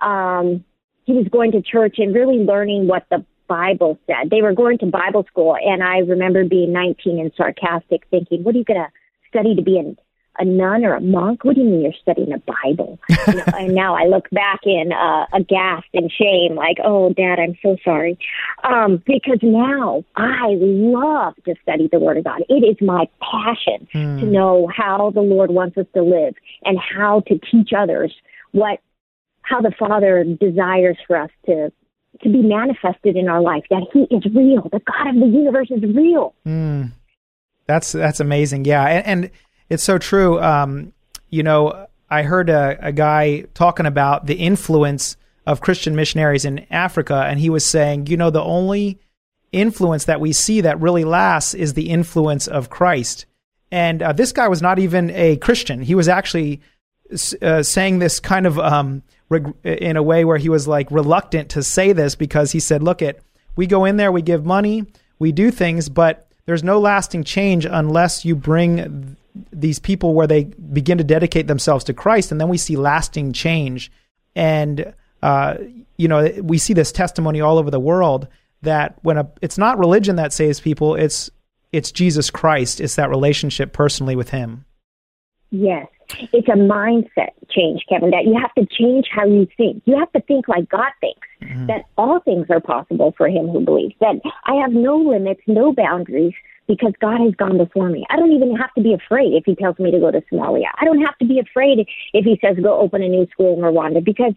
Um, 0.00 0.64
he 1.04 1.12
was 1.12 1.26
going 1.28 1.52
to 1.52 1.62
church 1.62 1.96
and 1.98 2.14
really 2.14 2.38
learning 2.38 2.86
what 2.86 3.04
the 3.10 3.24
Bible 3.46 3.98
said. 4.06 4.30
They 4.30 4.42
were 4.42 4.54
going 4.54 4.78
to 4.78 4.86
Bible 4.86 5.24
school, 5.30 5.56
and 5.56 5.82
I 5.82 5.98
remember 5.98 6.44
being 6.44 6.72
19 6.72 7.18
and 7.18 7.32
sarcastic, 7.36 8.06
thinking, 8.10 8.42
"What 8.42 8.54
are 8.54 8.58
you 8.58 8.64
going 8.64 8.80
to 8.80 8.90
study 9.28 9.54
to 9.54 9.62
be 9.62 9.78
an, 9.78 9.98
a 10.38 10.44
nun 10.44 10.84
or 10.84 10.94
a 10.94 11.00
monk? 11.00 11.44
What 11.44 11.54
do 11.54 11.60
you 11.60 11.68
mean 11.68 11.82
you're 11.82 11.92
studying 12.00 12.30
the 12.30 12.42
Bible?" 12.64 12.98
you 13.28 13.34
know, 13.34 13.44
and 13.48 13.74
now 13.74 13.94
I 13.94 14.04
look 14.04 14.30
back 14.30 14.60
in 14.64 14.92
uh, 14.92 15.26
aghast 15.34 15.88
and 15.92 16.10
shame, 16.10 16.54
like, 16.54 16.78
"Oh, 16.82 17.12
Dad, 17.12 17.38
I'm 17.38 17.58
so 17.62 17.76
sorry," 17.84 18.18
um, 18.62 19.02
because 19.04 19.40
now 19.42 20.04
I 20.16 20.56
love 20.58 21.34
to 21.44 21.54
study 21.62 21.88
the 21.92 21.98
Word 21.98 22.16
of 22.16 22.24
God. 22.24 22.42
It 22.48 22.64
is 22.64 22.76
my 22.80 23.08
passion 23.20 23.86
to 23.92 24.24
know 24.24 24.68
how 24.74 25.10
the 25.10 25.20
Lord 25.20 25.50
wants 25.50 25.76
us 25.76 25.86
to 25.92 26.02
live 26.02 26.34
and 26.64 26.78
how 26.78 27.20
to 27.28 27.38
teach 27.50 27.72
others 27.76 28.14
what 28.52 28.80
how 29.44 29.60
the 29.60 29.72
Father 29.78 30.24
desires 30.24 30.96
for 31.06 31.16
us 31.16 31.30
to 31.46 31.72
to 32.22 32.28
be 32.28 32.42
manifested 32.42 33.16
in 33.16 33.28
our 33.28 33.42
life. 33.42 33.64
That 33.70 33.86
He 33.92 34.02
is 34.14 34.24
real. 34.34 34.68
The 34.70 34.80
God 34.80 35.08
of 35.08 35.14
the 35.16 35.26
universe 35.26 35.70
is 35.70 35.82
real. 35.94 36.34
Mm. 36.46 36.92
That's 37.66 37.92
that's 37.92 38.20
amazing. 38.20 38.64
Yeah, 38.64 38.84
and, 38.84 39.06
and 39.06 39.30
it's 39.68 39.82
so 39.82 39.98
true. 39.98 40.40
Um, 40.40 40.92
you 41.30 41.42
know, 41.42 41.86
I 42.10 42.22
heard 42.22 42.50
a, 42.50 42.78
a 42.80 42.92
guy 42.92 43.42
talking 43.54 43.86
about 43.86 44.26
the 44.26 44.34
influence 44.34 45.16
of 45.46 45.60
Christian 45.60 45.96
missionaries 45.96 46.44
in 46.44 46.66
Africa, 46.70 47.24
and 47.26 47.40
he 47.40 47.50
was 47.50 47.68
saying, 47.68 48.06
you 48.06 48.16
know, 48.16 48.30
the 48.30 48.42
only 48.42 48.98
influence 49.52 50.04
that 50.04 50.20
we 50.20 50.32
see 50.32 50.60
that 50.62 50.80
really 50.80 51.04
lasts 51.04 51.54
is 51.54 51.74
the 51.74 51.90
influence 51.90 52.46
of 52.46 52.70
Christ. 52.70 53.26
And 53.70 54.02
uh, 54.02 54.12
this 54.12 54.32
guy 54.32 54.48
was 54.48 54.62
not 54.62 54.78
even 54.78 55.10
a 55.10 55.36
Christian. 55.36 55.82
He 55.82 55.94
was 55.94 56.08
actually 56.08 56.60
uh, 57.42 57.62
saying 57.62 57.98
this 57.98 58.20
kind 58.20 58.46
of 58.46 58.58
um, 58.58 59.02
in 59.62 59.96
a 59.96 60.02
way 60.02 60.24
where 60.24 60.38
he 60.38 60.48
was 60.48 60.68
like 60.68 60.90
reluctant 60.90 61.50
to 61.50 61.62
say 61.62 61.92
this 61.92 62.14
because 62.14 62.52
he 62.52 62.60
said, 62.60 62.82
"Look, 62.82 63.02
it 63.02 63.22
we 63.56 63.66
go 63.66 63.84
in 63.84 63.96
there, 63.96 64.12
we 64.12 64.22
give 64.22 64.44
money, 64.44 64.86
we 65.18 65.32
do 65.32 65.50
things, 65.50 65.88
but 65.88 66.28
there's 66.46 66.64
no 66.64 66.78
lasting 66.78 67.24
change 67.24 67.64
unless 67.64 68.24
you 68.24 68.36
bring 68.36 68.76
th- 68.76 69.16
these 69.52 69.78
people 69.78 70.14
where 70.14 70.26
they 70.26 70.44
begin 70.44 70.98
to 70.98 71.04
dedicate 71.04 71.46
themselves 71.46 71.84
to 71.84 71.94
Christ, 71.94 72.32
and 72.32 72.40
then 72.40 72.48
we 72.48 72.58
see 72.58 72.76
lasting 72.76 73.32
change." 73.32 73.90
And 74.36 74.94
uh, 75.22 75.56
you 75.96 76.08
know, 76.08 76.30
we 76.42 76.58
see 76.58 76.74
this 76.74 76.92
testimony 76.92 77.40
all 77.40 77.58
over 77.58 77.70
the 77.70 77.80
world 77.80 78.28
that 78.62 78.98
when 79.02 79.16
a 79.16 79.30
it's 79.40 79.58
not 79.58 79.78
religion 79.78 80.16
that 80.16 80.32
saves 80.32 80.60
people, 80.60 80.94
it's 80.94 81.30
it's 81.72 81.90
Jesus 81.90 82.30
Christ. 82.30 82.80
It's 82.80 82.96
that 82.96 83.10
relationship 83.10 83.72
personally 83.72 84.16
with 84.16 84.30
Him. 84.30 84.64
Yes. 85.50 85.86
It's 86.32 86.48
a 86.48 86.52
mindset 86.52 87.30
change, 87.50 87.84
Kevin, 87.88 88.10
that 88.10 88.24
you 88.24 88.38
have 88.40 88.54
to 88.54 88.66
change 88.66 89.06
how 89.10 89.26
you 89.26 89.46
think. 89.56 89.82
You 89.84 89.98
have 89.98 90.12
to 90.12 90.20
think 90.20 90.48
like 90.48 90.68
God 90.68 90.90
thinks, 91.00 91.26
mm-hmm. 91.42 91.66
that 91.66 91.84
all 91.96 92.20
things 92.20 92.46
are 92.50 92.60
possible 92.60 93.14
for 93.16 93.28
him 93.28 93.48
who 93.48 93.60
believes, 93.60 93.94
that 94.00 94.16
I 94.44 94.54
have 94.54 94.72
no 94.72 94.96
limits, 94.96 95.40
no 95.46 95.72
boundaries, 95.72 96.34
because 96.66 96.92
God 97.00 97.20
has 97.20 97.34
gone 97.34 97.58
before 97.58 97.90
me. 97.90 98.06
I 98.10 98.16
don't 98.16 98.32
even 98.32 98.56
have 98.56 98.72
to 98.74 98.82
be 98.82 98.94
afraid 98.94 99.34
if 99.34 99.44
he 99.44 99.54
tells 99.54 99.78
me 99.78 99.90
to 99.90 99.98
go 99.98 100.10
to 100.10 100.22
Somalia. 100.32 100.68
I 100.80 100.84
don't 100.84 101.02
have 101.02 101.16
to 101.18 101.26
be 101.26 101.38
afraid 101.38 101.86
if 102.12 102.24
he 102.24 102.38
says 102.42 102.56
go 102.62 102.78
open 102.78 103.02
a 103.02 103.08
new 103.08 103.26
school 103.32 103.54
in 103.54 103.60
Rwanda 103.60 104.02
because 104.02 104.32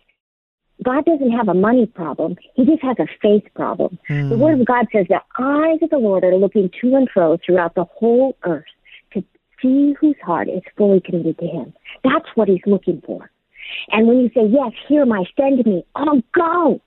God 0.83 1.05
doesn't 1.05 1.31
have 1.31 1.47
a 1.47 1.53
money 1.53 1.85
problem. 1.85 2.35
He 2.53 2.65
just 2.65 2.83
has 2.83 2.97
a 2.99 3.07
faith 3.21 3.45
problem. 3.55 3.97
Mm. 4.09 4.29
The 4.29 4.37
Word 4.37 4.59
of 4.59 4.67
God 4.67 4.87
says 4.91 5.07
the 5.09 5.21
eyes 5.39 5.79
of 5.81 5.89
the 5.89 5.97
Lord 5.97 6.23
are 6.23 6.35
looking 6.35 6.69
to 6.81 6.95
and 6.95 7.09
fro 7.09 7.37
throughout 7.43 7.75
the 7.75 7.85
whole 7.85 8.37
earth 8.43 8.65
see 9.61 9.95
whose 9.99 10.15
heart 10.23 10.47
is 10.47 10.61
fully 10.77 11.01
committed 11.01 11.37
to 11.39 11.47
Him. 11.47 11.73
That's 12.03 12.27
what 12.35 12.47
He's 12.47 12.65
looking 12.65 13.01
for. 13.05 13.29
And 13.89 14.07
when 14.07 14.19
you 14.19 14.29
say, 14.33 14.47
Yes, 14.47 14.71
here, 14.87 15.05
my 15.05 15.23
send 15.39 15.65
me, 15.65 15.85
I'll 15.95 16.21
go. 16.33 16.81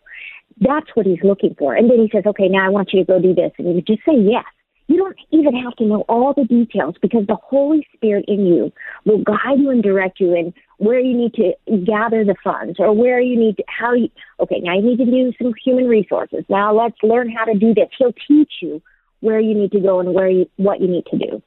That's 0.60 0.88
what 0.94 1.06
He's 1.06 1.22
looking 1.22 1.54
for. 1.58 1.74
And 1.74 1.90
then 1.90 1.98
He 1.98 2.10
says, 2.12 2.24
Okay, 2.26 2.48
now 2.48 2.66
I 2.66 2.70
want 2.70 2.90
you 2.92 3.00
to 3.00 3.06
go 3.06 3.20
do 3.20 3.34
this. 3.34 3.52
And 3.58 3.74
you 3.74 3.82
just 3.82 4.04
say 4.04 4.16
yes. 4.16 4.44
You 4.90 4.96
don't 4.96 5.16
even 5.30 5.54
have 5.54 5.76
to 5.76 5.84
know 5.84 6.04
all 6.08 6.34
the 6.34 6.44
details 6.44 6.96
because 7.00 7.24
the 7.28 7.36
Holy 7.36 7.86
Spirit 7.94 8.24
in 8.26 8.44
you 8.44 8.72
will 9.04 9.22
guide 9.22 9.58
you 9.58 9.70
and 9.70 9.84
direct 9.84 10.18
you 10.18 10.34
in 10.34 10.52
where 10.78 10.98
you 10.98 11.16
need 11.16 11.32
to 11.34 11.52
gather 11.86 12.24
the 12.24 12.34
funds 12.42 12.80
or 12.80 12.92
where 12.92 13.20
you 13.20 13.38
need 13.38 13.58
to, 13.58 13.64
how 13.68 13.94
you, 13.94 14.08
okay, 14.40 14.58
now 14.58 14.74
you 14.74 14.82
need 14.82 14.96
to 14.96 15.04
do 15.04 15.32
some 15.40 15.52
human 15.64 15.86
resources. 15.86 16.44
Now 16.48 16.74
let's 16.74 16.96
learn 17.04 17.30
how 17.30 17.44
to 17.44 17.56
do 17.56 17.72
this. 17.72 17.86
He'll 17.98 18.12
teach 18.26 18.54
you 18.62 18.82
where 19.20 19.38
you 19.38 19.54
need 19.54 19.70
to 19.70 19.80
go 19.80 20.00
and 20.00 20.12
where 20.12 20.28
you, 20.28 20.50
what 20.56 20.80
you 20.80 20.88
need 20.88 21.06
to 21.12 21.18
do. 21.18 21.42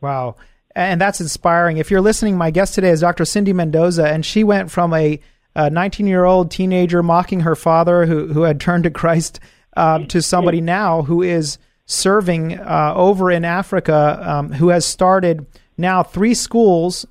Wow. 0.00 0.34
And 0.78 1.00
that's 1.00 1.20
inspiring. 1.20 1.78
If 1.78 1.90
you're 1.90 2.00
listening, 2.00 2.36
my 2.36 2.52
guest 2.52 2.74
today 2.74 2.90
is 2.90 3.00
Dr. 3.00 3.24
Cindy 3.24 3.52
Mendoza, 3.52 4.06
and 4.06 4.24
she 4.24 4.44
went 4.44 4.70
from 4.70 4.94
a 4.94 5.20
19 5.56 6.06
year 6.06 6.24
old 6.24 6.52
teenager 6.52 7.02
mocking 7.02 7.40
her 7.40 7.56
father 7.56 8.06
who, 8.06 8.28
who 8.28 8.42
had 8.42 8.60
turned 8.60 8.84
to 8.84 8.90
Christ 8.90 9.40
uh, 9.76 10.04
to 10.06 10.22
somebody 10.22 10.60
now 10.60 11.02
who 11.02 11.20
is 11.20 11.58
serving 11.86 12.58
uh, 12.60 12.92
over 12.94 13.30
in 13.30 13.44
Africa, 13.44 14.22
um, 14.22 14.52
who 14.52 14.68
has 14.68 14.86
started 14.86 15.46
now 15.76 16.02
three 16.02 16.34
schools, 16.34 17.04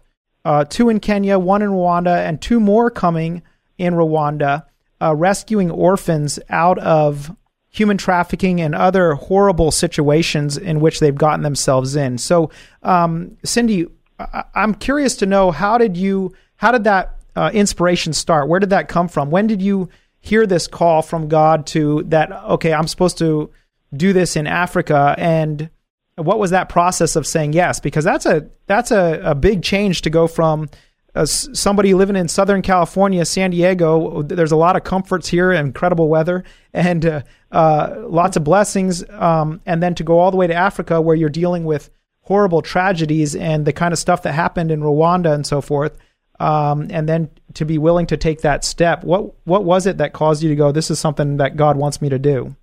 uh, 0.45 0.63
two 0.63 0.87
in 0.87 1.01
Kenya, 1.01 1.37
one 1.37 1.61
in 1.61 1.71
Rwanda, 1.71 2.25
and 2.25 2.41
two 2.41 2.61
more 2.61 2.89
coming 2.89 3.41
in 3.77 3.95
Rwanda, 3.95 4.65
uh, 5.01 5.13
rescuing 5.13 5.71
orphans 5.71 6.39
out 6.49 6.77
of 6.79 7.35
human 7.77 7.97
trafficking 7.97 8.59
and 8.59 8.73
other 8.73 9.13
horrible 9.13 9.71
situations 9.71 10.57
in 10.57 10.79
which 10.79 10.99
they've 10.99 11.15
gotten 11.15 11.43
themselves 11.43 11.95
in. 11.95 12.17
So, 12.17 12.49
um, 12.83 13.37
Cindy, 13.43 13.87
I- 14.19 14.45
am 14.55 14.73
curious 14.73 15.15
to 15.17 15.25
know 15.25 15.51
how 15.51 15.77
did 15.77 15.95
you, 15.95 16.33
how 16.57 16.71
did 16.71 16.83
that 16.85 17.15
uh, 17.35 17.51
inspiration 17.53 18.13
start? 18.13 18.47
Where 18.47 18.59
did 18.59 18.71
that 18.71 18.87
come 18.87 19.07
from? 19.07 19.29
When 19.29 19.47
did 19.47 19.61
you 19.61 19.89
hear 20.19 20.47
this 20.47 20.67
call 20.67 21.01
from 21.01 21.27
God 21.27 21.67
to 21.67 22.03
that? 22.07 22.31
Okay, 22.31 22.73
I'm 22.73 22.87
supposed 22.87 23.19
to 23.19 23.51
do 23.95 24.11
this 24.11 24.35
in 24.35 24.47
Africa 24.47 25.15
and 25.17 25.69
what 26.15 26.39
was 26.39 26.51
that 26.51 26.67
process 26.67 27.15
of 27.15 27.25
saying 27.25 27.53
yes 27.53 27.79
because 27.79 28.03
that's 28.03 28.25
a 28.25 28.49
that's 28.65 28.91
a, 28.91 29.21
a 29.23 29.35
big 29.35 29.63
change 29.63 30.01
to 30.01 30.09
go 30.09 30.27
from 30.27 30.67
uh, 31.15 31.25
somebody 31.25 31.93
living 31.93 32.15
in 32.15 32.27
Southern 32.27 32.61
California, 32.61 33.25
San 33.25 33.49
Diego. 33.51 34.21
There's 34.21 34.51
a 34.51 34.55
lot 34.55 34.75
of 34.75 34.83
comforts 34.83 35.27
here, 35.27 35.51
incredible 35.51 36.09
weather, 36.09 36.43
and 36.73 37.05
uh, 37.05 37.21
uh, 37.51 37.95
lots 37.99 38.37
of 38.37 38.43
blessings. 38.43 39.03
Um, 39.09 39.61
and 39.65 39.81
then 39.81 39.95
to 39.95 40.03
go 40.03 40.19
all 40.19 40.31
the 40.31 40.37
way 40.37 40.47
to 40.47 40.53
Africa, 40.53 41.01
where 41.01 41.15
you're 41.15 41.29
dealing 41.29 41.65
with 41.65 41.89
horrible 42.21 42.61
tragedies 42.61 43.35
and 43.35 43.65
the 43.65 43.73
kind 43.73 43.93
of 43.93 43.99
stuff 43.99 44.23
that 44.23 44.33
happened 44.33 44.71
in 44.71 44.81
Rwanda 44.81 45.33
and 45.33 45.45
so 45.45 45.61
forth. 45.61 45.97
Um, 46.39 46.87
and 46.91 47.09
then 47.09 47.29
to 47.55 47.65
be 47.65 47.77
willing 47.77 48.05
to 48.07 48.17
take 48.17 48.41
that 48.41 48.63
step. 48.63 49.03
What 49.03 49.33
what 49.45 49.63
was 49.63 49.87
it 49.87 49.97
that 49.97 50.13
caused 50.13 50.43
you 50.43 50.49
to 50.49 50.55
go? 50.55 50.71
This 50.71 50.91
is 50.91 50.99
something 50.99 51.37
that 51.37 51.55
God 51.55 51.77
wants 51.77 51.99
me 52.01 52.09
to 52.09 52.19
do. 52.19 52.55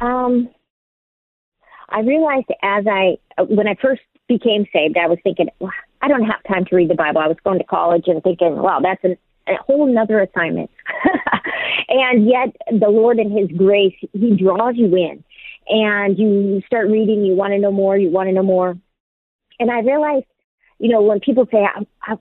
Um, 0.00 0.48
I 1.88 2.00
realized 2.00 2.46
as 2.62 2.84
I, 2.86 3.18
when 3.38 3.68
I 3.68 3.76
first 3.80 4.02
became 4.28 4.66
saved, 4.72 4.96
I 4.96 5.06
was 5.06 5.18
thinking, 5.22 5.48
well, 5.60 5.72
I 6.02 6.08
don't 6.08 6.24
have 6.24 6.42
time 6.46 6.64
to 6.66 6.76
read 6.76 6.90
the 6.90 6.94
Bible. 6.94 7.20
I 7.20 7.28
was 7.28 7.36
going 7.44 7.58
to 7.58 7.64
college 7.64 8.04
and 8.06 8.22
thinking, 8.22 8.56
wow, 8.56 8.80
that's 8.82 9.02
an, 9.04 9.16
a 9.48 9.54
whole 9.56 9.86
nother 9.86 10.20
assignment. 10.20 10.70
and 11.88 12.26
yet, 12.26 12.56
the 12.70 12.88
Lord 12.88 13.18
in 13.18 13.30
His 13.30 13.48
grace, 13.56 13.94
He 14.12 14.36
draws 14.36 14.74
you 14.76 14.94
in, 14.96 15.24
and 15.68 16.18
you 16.18 16.62
start 16.66 16.88
reading. 16.88 17.24
You 17.24 17.34
want 17.34 17.52
to 17.52 17.58
know 17.58 17.72
more. 17.72 17.96
You 17.96 18.10
want 18.10 18.28
to 18.28 18.32
know 18.32 18.42
more. 18.42 18.76
And 19.60 19.70
I 19.70 19.80
realized, 19.80 20.26
you 20.78 20.90
know, 20.90 21.02
when 21.02 21.20
people 21.20 21.46
say, 21.50 21.58
I, 21.58 21.86
I, 22.02 22.16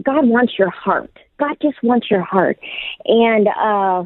"God 0.00 0.26
wants 0.26 0.54
your 0.58 0.70
heart," 0.70 1.12
God 1.38 1.56
just 1.60 1.82
wants 1.82 2.10
your 2.10 2.22
heart, 2.22 2.58
and 3.04 3.48
uh, 3.48 4.04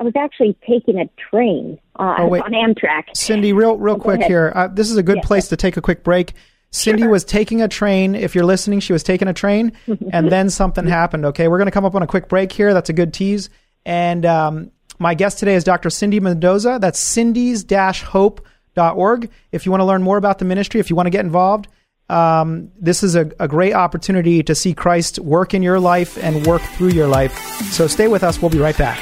I 0.00 0.04
was 0.04 0.14
actually 0.16 0.56
taking 0.66 0.98
a 1.00 1.08
train 1.30 1.78
uh, 1.96 2.16
oh, 2.18 2.34
on 2.36 2.52
Amtrak. 2.52 3.16
Cindy, 3.16 3.52
real 3.52 3.76
real 3.76 3.96
oh, 3.96 3.98
quick 3.98 4.22
here. 4.22 4.52
Uh, 4.54 4.68
this 4.68 4.90
is 4.90 4.96
a 4.96 5.02
good 5.02 5.18
yes. 5.18 5.26
place 5.26 5.48
to 5.48 5.56
take 5.56 5.76
a 5.76 5.80
quick 5.80 6.04
break. 6.04 6.34
Cindy 6.70 7.02
sure. 7.02 7.10
was 7.10 7.24
taking 7.24 7.62
a 7.62 7.68
train. 7.68 8.14
If 8.14 8.34
you're 8.34 8.44
listening, 8.44 8.80
she 8.80 8.92
was 8.92 9.02
taking 9.02 9.26
a 9.28 9.32
train, 9.32 9.72
and 10.12 10.30
then 10.32 10.50
something 10.50 10.86
happened. 10.86 11.24
Okay, 11.26 11.48
we're 11.48 11.58
going 11.58 11.66
to 11.66 11.72
come 11.72 11.84
up 11.84 11.94
on 11.94 12.02
a 12.02 12.06
quick 12.06 12.28
break 12.28 12.52
here. 12.52 12.72
That's 12.74 12.90
a 12.90 12.92
good 12.92 13.14
tease. 13.14 13.48
And 13.86 14.26
um, 14.26 14.70
my 14.98 15.14
guest 15.14 15.38
today 15.38 15.54
is 15.54 15.64
Dr. 15.64 15.88
Cindy 15.90 16.20
Mendoza. 16.20 16.78
That's 16.80 17.00
cindy's-hope.org. 17.00 19.30
If 19.52 19.64
you 19.64 19.72
want 19.72 19.80
to 19.80 19.86
learn 19.86 20.02
more 20.02 20.18
about 20.18 20.38
the 20.38 20.44
ministry, 20.44 20.80
if 20.80 20.90
you 20.90 20.96
want 20.96 21.06
to 21.06 21.10
get 21.10 21.24
involved, 21.24 21.68
um, 22.10 22.70
this 22.78 23.02
is 23.02 23.16
a, 23.16 23.30
a 23.38 23.48
great 23.48 23.72
opportunity 23.74 24.42
to 24.42 24.54
see 24.54 24.74
Christ 24.74 25.18
work 25.18 25.54
in 25.54 25.62
your 25.62 25.80
life 25.80 26.22
and 26.22 26.46
work 26.46 26.60
through 26.62 26.90
your 26.90 27.06
life. 27.06 27.34
So 27.72 27.86
stay 27.86 28.08
with 28.08 28.24
us. 28.24 28.40
We'll 28.40 28.50
be 28.50 28.58
right 28.58 28.76
back. 28.76 28.98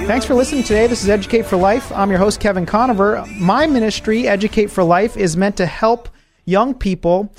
Thanks 0.08 0.26
for 0.26 0.36
listening 0.36 0.64
today. 0.64 0.88
This 0.88 1.04
is 1.04 1.10
Educate 1.10 1.46
for 1.46 1.58
Life. 1.58 1.92
I'm 1.92 2.10
your 2.10 2.18
host, 2.18 2.40
Kevin 2.40 2.66
Conover. 2.66 3.26
My 3.36 3.68
ministry, 3.68 4.26
Educate 4.26 4.68
for 4.68 4.82
Life, 4.82 5.18
is 5.18 5.36
meant 5.36 5.58
to 5.58 5.66
help 5.66 6.08
young 6.46 6.74
people 6.74 7.30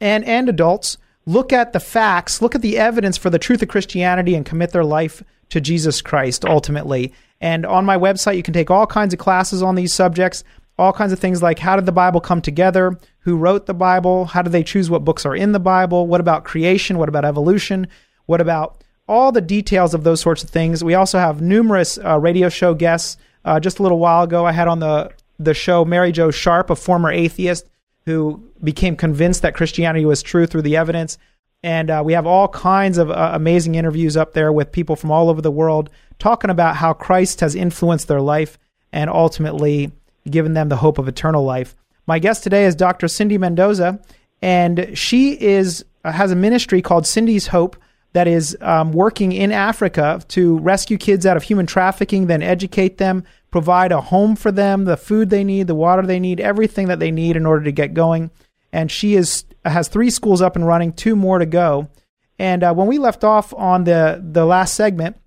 and, 0.00 0.24
and 0.24 0.48
adults 0.48 0.98
look 1.24 1.52
at 1.52 1.72
the 1.72 1.78
facts, 1.78 2.42
look 2.42 2.56
at 2.56 2.62
the 2.62 2.78
evidence 2.78 3.16
for 3.16 3.30
the 3.30 3.38
truth 3.38 3.62
of 3.62 3.68
Christianity, 3.68 4.34
and 4.34 4.44
commit 4.44 4.72
their 4.72 4.84
life 4.84 5.22
to 5.50 5.60
Jesus 5.60 6.02
Christ 6.02 6.44
ultimately. 6.44 7.12
And 7.40 7.64
on 7.64 7.84
my 7.84 7.96
website, 7.96 8.36
you 8.36 8.42
can 8.42 8.54
take 8.54 8.72
all 8.72 8.88
kinds 8.88 9.14
of 9.14 9.20
classes 9.20 9.62
on 9.62 9.76
these 9.76 9.92
subjects, 9.94 10.42
all 10.80 10.92
kinds 10.92 11.12
of 11.12 11.20
things 11.20 11.44
like 11.44 11.60
how 11.60 11.76
did 11.76 11.86
the 11.86 11.92
Bible 11.92 12.20
come 12.20 12.42
together? 12.42 12.98
Who 13.20 13.36
wrote 13.36 13.66
the 13.66 13.72
Bible? 13.72 14.24
How 14.24 14.42
do 14.42 14.50
they 14.50 14.64
choose 14.64 14.90
what 14.90 15.04
books 15.04 15.24
are 15.26 15.36
in 15.36 15.52
the 15.52 15.60
Bible? 15.60 16.08
What 16.08 16.20
about 16.20 16.42
creation? 16.42 16.98
What 16.98 17.08
about 17.08 17.24
evolution? 17.24 17.86
What 18.26 18.40
about 18.40 18.82
all 19.08 19.32
the 19.32 19.40
details 19.40 19.94
of 19.94 20.04
those 20.04 20.20
sorts 20.20 20.42
of 20.42 20.50
things. 20.50 20.82
We 20.82 20.94
also 20.94 21.18
have 21.18 21.40
numerous 21.40 21.98
uh, 21.98 22.18
radio 22.18 22.48
show 22.48 22.74
guests. 22.74 23.16
Uh, 23.44 23.60
just 23.60 23.78
a 23.78 23.82
little 23.82 23.98
while 23.98 24.24
ago, 24.24 24.44
I 24.44 24.52
had 24.52 24.68
on 24.68 24.80
the 24.80 25.12
the 25.38 25.54
show 25.54 25.84
Mary 25.84 26.12
Jo 26.12 26.30
Sharp, 26.30 26.70
a 26.70 26.76
former 26.76 27.10
atheist 27.10 27.68
who 28.06 28.42
became 28.62 28.96
convinced 28.96 29.42
that 29.42 29.54
Christianity 29.54 30.04
was 30.04 30.22
true 30.22 30.46
through 30.46 30.62
the 30.62 30.76
evidence. 30.76 31.18
And 31.62 31.90
uh, 31.90 32.02
we 32.04 32.12
have 32.12 32.26
all 32.26 32.48
kinds 32.48 32.96
of 32.96 33.10
uh, 33.10 33.32
amazing 33.34 33.74
interviews 33.74 34.16
up 34.16 34.32
there 34.32 34.52
with 34.52 34.72
people 34.72 34.96
from 34.96 35.10
all 35.10 35.28
over 35.28 35.42
the 35.42 35.50
world 35.50 35.90
talking 36.18 36.50
about 36.50 36.76
how 36.76 36.92
Christ 36.92 37.40
has 37.40 37.54
influenced 37.54 38.08
their 38.08 38.20
life 38.20 38.58
and 38.92 39.10
ultimately 39.10 39.90
given 40.30 40.54
them 40.54 40.68
the 40.68 40.76
hope 40.76 40.98
of 40.98 41.08
eternal 41.08 41.44
life. 41.44 41.74
My 42.06 42.18
guest 42.18 42.42
today 42.42 42.64
is 42.64 42.76
Dr. 42.76 43.08
Cindy 43.08 43.36
Mendoza, 43.36 44.00
and 44.40 44.96
she 44.96 45.40
is 45.40 45.84
uh, 46.04 46.12
has 46.12 46.30
a 46.30 46.36
ministry 46.36 46.80
called 46.80 47.06
Cindy's 47.06 47.48
Hope 47.48 47.76
that 48.16 48.26
is 48.26 48.56
um, 48.62 48.92
working 48.92 49.30
in 49.30 49.52
Africa 49.52 50.22
to 50.28 50.58
rescue 50.60 50.96
kids 50.96 51.26
out 51.26 51.36
of 51.36 51.42
human 51.42 51.66
trafficking, 51.66 52.28
then 52.28 52.42
educate 52.42 52.96
them, 52.96 53.24
provide 53.50 53.92
a 53.92 54.00
home 54.00 54.36
for 54.36 54.50
them, 54.50 54.86
the 54.86 54.96
food 54.96 55.28
they 55.28 55.44
need, 55.44 55.66
the 55.66 55.74
water 55.74 56.00
they 56.00 56.18
need, 56.18 56.40
everything 56.40 56.88
that 56.88 56.98
they 56.98 57.10
need 57.10 57.36
in 57.36 57.44
order 57.44 57.62
to 57.64 57.72
get 57.72 57.92
going. 57.92 58.30
And 58.72 58.90
she 58.90 59.16
is 59.16 59.44
has 59.66 59.88
three 59.88 60.08
schools 60.08 60.40
up 60.40 60.56
and 60.56 60.66
running, 60.66 60.94
two 60.94 61.14
more 61.14 61.38
to 61.38 61.44
go. 61.44 61.90
And 62.38 62.64
uh, 62.64 62.72
when 62.72 62.86
we 62.86 62.96
left 62.96 63.22
off 63.22 63.52
on 63.52 63.84
the 63.84 64.18
the 64.24 64.46
last 64.46 64.72
segment, 64.72 65.18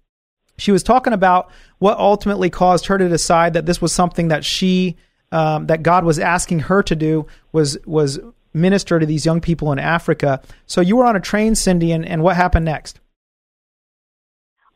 she 0.57 0.71
was 0.71 0.81
talking 0.81 1.13
about 1.13 1.51
what 1.77 1.99
ultimately 1.99 2.49
caused 2.49 2.87
her 2.87 2.97
to 2.97 3.07
decide 3.07 3.53
that 3.53 3.67
this 3.67 3.79
was 3.79 3.93
something 3.93 4.29
that 4.29 4.43
she 4.43 4.97
um, 5.31 5.67
that 5.67 5.83
God 5.83 6.05
was 6.05 6.17
asking 6.17 6.61
her 6.61 6.81
to 6.81 6.95
do 6.95 7.27
was 7.51 7.77
was 7.85 8.17
minister 8.53 8.99
to 8.99 9.05
these 9.05 9.25
young 9.25 9.41
people 9.41 9.71
in 9.71 9.79
Africa. 9.79 10.41
So 10.65 10.81
you 10.81 10.97
were 10.97 11.05
on 11.05 11.15
a 11.15 11.19
train, 11.19 11.55
Cindy, 11.55 11.91
and, 11.91 12.05
and 12.05 12.23
what 12.23 12.35
happened 12.35 12.65
next? 12.65 12.99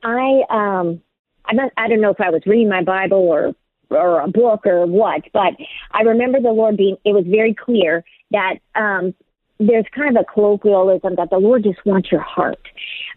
I 0.03 0.42
um 0.50 1.01
I'm 1.46 1.58
not, 1.58 1.72
I 1.77 1.88
don't 1.88 2.01
know 2.01 2.12
if 2.12 2.22
I 2.22 2.30
was 2.30 2.42
reading 2.46 2.70
my 2.70 2.84
Bible 2.84 3.18
or 3.18 3.53
or 3.89 4.22
a 4.22 4.27
book 4.27 4.65
or 4.65 4.86
what, 4.86 5.22
but 5.34 5.53
I 5.92 6.01
remember 6.01 6.39
the 6.39 6.51
Lord 6.51 6.77
being 6.77 6.98
it 7.06 7.13
was 7.13 7.25
very 7.27 7.53
clear 7.53 8.03
that 8.32 8.56
um 8.75 9.13
there's 9.60 9.86
kind 9.96 10.18
of 10.18 10.25
a 10.27 10.34
colloquialism 10.34 11.15
that 11.15 11.30
the 11.30 11.38
Lord 11.38 11.63
just 11.63 11.86
wants 11.86 12.12
your 12.12 12.22
heart. 12.22 12.60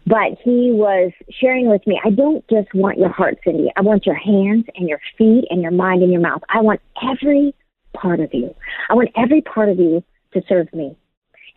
But 0.05 0.37
he 0.43 0.71
was 0.71 1.11
sharing 1.41 1.69
with 1.69 1.85
me, 1.85 1.99
I 2.05 2.11
don't 2.11 2.47
just 2.47 2.73
want 2.73 2.97
your 2.97 3.09
heart, 3.09 3.39
Cindy. 3.43 3.69
I 3.75 3.81
want 3.81 4.05
your 4.05 4.15
hands 4.15 4.65
and 4.75 4.87
your 4.87 4.99
feet 5.17 5.45
and 5.49 5.61
your 5.61 5.71
mind 5.71 6.03
and 6.03 6.11
your 6.11 6.21
mouth. 6.21 6.41
I 6.47 6.61
want 6.61 6.79
every 7.03 7.53
part 7.93 8.19
of 8.19 8.33
you. 8.33 8.55
I 8.89 8.93
want 8.93 9.09
every 9.17 9.41
part 9.41 9.67
of 9.69 9.79
you 9.79 10.03
to 10.33 10.41
serve 10.47 10.71
me. 10.73 10.95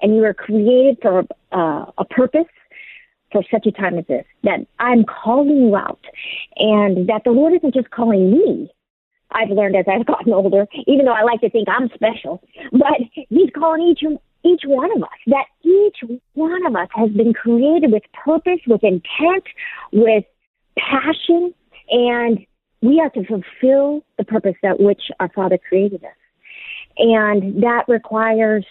And 0.03 0.15
you 0.15 0.23
were 0.23 0.35
created 0.35 0.99
for 1.03 1.25
uh, 1.53 1.87
a 1.99 2.05
purpose 2.09 2.47
for 3.33 3.43
such 3.51 3.67
a 3.67 3.73
time 3.73 3.99
as 3.99 4.07
this, 4.07 4.25
that 4.45 4.67
I'm 4.79 5.05
calling 5.05 5.69
you 5.69 5.77
out 5.77 6.01
and 6.57 7.09
that 7.09 7.23
the 7.25 7.31
Lord 7.31 7.55
isn't 7.55 7.75
just 7.75 7.91
calling 7.91 8.31
me. 8.33 8.71
I've 9.33 9.51
learned 9.51 9.77
as 9.77 9.85
I've 9.87 10.07
gotten 10.07 10.33
older, 10.33 10.67
even 10.87 11.05
though 11.05 11.13
I 11.13 11.23
like 11.23 11.41
to 11.43 11.51
think 11.51 11.69
I'm 11.69 11.89
special, 11.95 12.43
but 12.73 12.99
He's 13.29 13.51
calling 13.55 13.83
each 13.83 14.03
each 14.43 14.63
one 14.65 14.91
of 14.97 15.03
us, 15.03 15.19
that 15.27 15.45
each 15.63 15.99
one 16.33 16.67
of 16.67 16.75
us 16.75 16.89
has 16.95 17.11
been 17.11 17.35
created 17.35 17.93
with 17.93 18.03
purpose, 18.25 18.59
with 18.67 18.83
intent, 18.83 19.45
with 19.93 20.25
passion, 20.79 21.53
and 21.91 22.39
we 22.81 23.01
are 23.01 23.11
to 23.11 23.25
fulfill 23.25 24.03
the 24.17 24.25
purpose 24.25 24.55
that 24.63 24.81
which 24.81 25.03
our 25.21 25.29
Father 25.35 25.59
created 25.59 26.03
us. 26.05 26.11
And 27.01 27.63
that 27.63 27.87
requires 27.89 28.65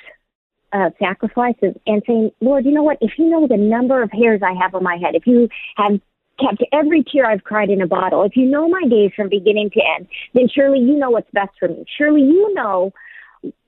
uh, 0.71 0.91
sacrifices 0.99 1.73
and 1.87 2.03
saying, 2.05 2.31
Lord, 2.41 2.65
you 2.65 2.71
know 2.71 2.83
what? 2.83 2.99
If 3.01 3.13
you 3.17 3.27
know 3.27 3.47
the 3.47 3.57
number 3.57 4.03
of 4.03 4.11
hairs 4.11 4.41
I 4.43 4.53
have 4.61 4.75
on 4.75 4.83
my 4.83 4.97
head, 5.01 5.15
if 5.15 5.25
you 5.25 5.49
have 5.77 5.99
kept 6.39 6.63
every 6.71 7.03
tear 7.03 7.25
I've 7.25 7.43
cried 7.43 7.71
in 7.71 7.81
a 7.81 7.87
bottle, 7.87 8.23
if 8.23 8.35
you 8.35 8.45
know 8.45 8.69
my 8.69 8.87
days 8.87 9.11
from 9.15 9.29
beginning 9.29 9.71
to 9.71 9.81
end, 9.95 10.07
then 10.35 10.47
surely 10.47 10.79
you 10.79 10.95
know 10.95 11.09
what's 11.09 11.29
best 11.31 11.51
for 11.59 11.67
me. 11.67 11.85
Surely 11.97 12.21
you 12.21 12.53
know 12.53 12.91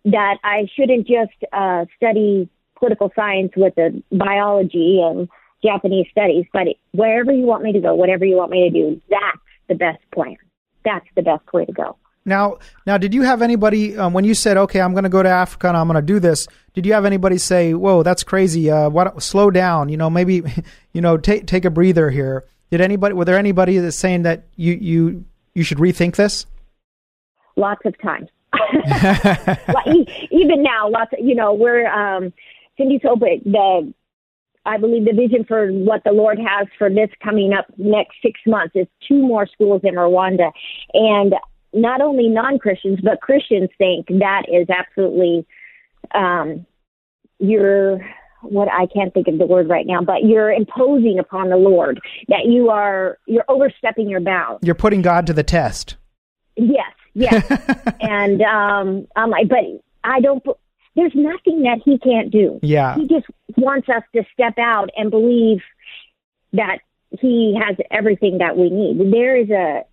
that 0.06 0.38
I 0.44 0.68
shouldn't 0.76 1.08
just 1.08 1.34
uh, 1.52 1.86
study 1.98 2.48
political 2.78 3.12
science 3.16 3.54
with 3.56 3.74
the 3.76 4.02
biology 4.12 5.02
and 5.04 5.28
Japanese 5.64 6.08
studies, 6.12 6.46
but 6.54 6.68
wherever 6.92 7.32
you 7.32 7.46
want 7.46 7.64
me 7.64 7.74
to 7.74 7.80
go, 7.80 7.96
whatever 7.96 8.26
you 8.26 8.36
want 8.36 8.52
me 8.52 8.70
to 8.70 8.70
do, 8.70 9.02
that's 9.10 9.38
the 9.70 9.76
best 9.76 10.00
plan. 10.14 10.38
That's 10.86 11.06
the 11.16 11.22
best 11.24 11.52
way 11.52 11.66
to 11.66 11.72
go. 11.72 11.98
Now, 12.24 12.58
now, 12.86 12.98
did 12.98 13.14
you 13.14 13.24
have 13.24 13.42
anybody 13.42 13.98
um, 13.98 14.14
when 14.14 14.26
you 14.26 14.36
said, 14.36 14.56
"Okay, 14.56 14.80
I'm 14.80 14.94
going 14.94 15.06
to 15.06 15.10
go 15.10 15.24
to 15.24 15.30
Africa 15.30 15.70
and 15.70 15.78
I'm 15.78 15.88
going 15.88 15.96
to 15.96 16.06
do 16.06 16.20
this"? 16.20 16.48
Did 16.74 16.86
you 16.86 16.94
have 16.94 17.06
anybody 17.06 17.38
say, 17.38 17.74
"Whoa, 17.74 18.04
that's 18.04 18.24
crazy! 18.24 18.70
Uh, 18.70 18.90
what? 18.90 19.22
Slow 19.24 19.50
down! 19.50 19.90
You 19.90 19.98
know, 19.98 20.10
maybe, 20.10 20.44
you 20.94 21.02
know, 21.02 21.18
take 21.18 21.48
take 21.48 21.66
a 21.66 21.72
breather 21.72 22.10
here." 22.12 22.46
Did 22.70 22.80
anybody? 22.80 23.16
Were 23.16 23.26
there 23.26 23.38
anybody 23.38 23.80
that's 23.80 23.98
saying 23.98 24.22
that 24.24 24.46
you 24.56 24.74
you 24.74 25.26
you 25.56 25.64
should 25.64 25.80
rethink 25.80 26.16
this? 26.16 26.46
Lots 27.56 27.82
of 27.86 28.00
times. 28.02 28.30
Even 30.32 30.64
now, 30.64 30.90
lots. 30.90 31.12
Of, 31.14 31.20
you 31.26 31.36
know, 31.36 31.54
we're 31.54 31.88
um, 31.88 32.32
Cindy's. 32.78 33.02
The 33.02 33.94
I 34.66 34.78
believe 34.78 35.06
the 35.06 35.14
vision 35.14 35.44
for 35.44 35.70
what 35.72 36.04
the 36.04 36.12
Lord 36.12 36.38
has 36.38 36.68
for 36.78 36.90
this 36.90 37.10
coming 37.24 37.52
up 37.52 37.66
next 37.78 38.18
six 38.22 38.40
months 38.46 38.76
is 38.76 38.88
two 39.08 39.20
more 39.20 39.48
schools 39.48 39.82
in 39.84 39.96
Rwanda, 39.96 40.52
and 40.94 41.34
not 41.74 42.02
only 42.02 42.28
non 42.28 42.60
Christians 42.60 43.00
but 43.02 43.22
Christians 43.22 43.70
think 43.78 44.08
that 44.08 44.44
is 44.52 44.68
absolutely 44.70 45.46
um, 46.14 46.66
you're 47.40 48.00
what 48.42 48.68
I 48.72 48.88
can't 48.88 49.14
think 49.14 49.28
of 49.28 49.38
the 49.38 49.46
word 49.46 49.70
right 49.70 49.86
now, 49.86 50.02
but 50.02 50.24
you're 50.24 50.52
imposing 50.52 51.20
upon 51.20 51.50
the 51.50 51.58
Lord 51.58 52.00
that 52.28 52.46
you 52.46 52.70
are 52.70 53.18
you're 53.28 53.46
overstepping 53.48 54.10
your 54.10 54.20
bounds. 54.20 54.60
You're 54.64 54.76
putting 54.76 55.02
God 55.02 55.28
to 55.28 55.34
the 55.34 55.44
test. 55.44 55.96
Yes, 56.56 56.94
yes, 57.14 57.46
and 58.02 58.42
um, 58.42 59.08
I'm 59.16 59.30
like, 59.30 59.48
but 59.48 59.60
I 60.04 60.20
don't. 60.22 60.44
There's 60.96 61.14
nothing 61.16 61.64
that 61.64 61.80
He 61.86 61.98
can't 62.00 62.32
do. 62.32 62.60
Yeah, 62.62 62.96
He 62.96 63.08
just 63.08 63.26
wants 63.58 63.88
us 63.90 64.04
to 64.16 64.24
step 64.34 64.58
out 64.58 64.90
and 64.98 65.10
believe 65.10 65.62
that 66.54 66.80
He 67.20 67.58
has 67.64 67.78
everything 67.92 68.40
that 68.40 68.58
we 68.58 68.70
need. 68.70 69.14
There 69.14 69.38
is 69.38 69.50
a 69.50 69.84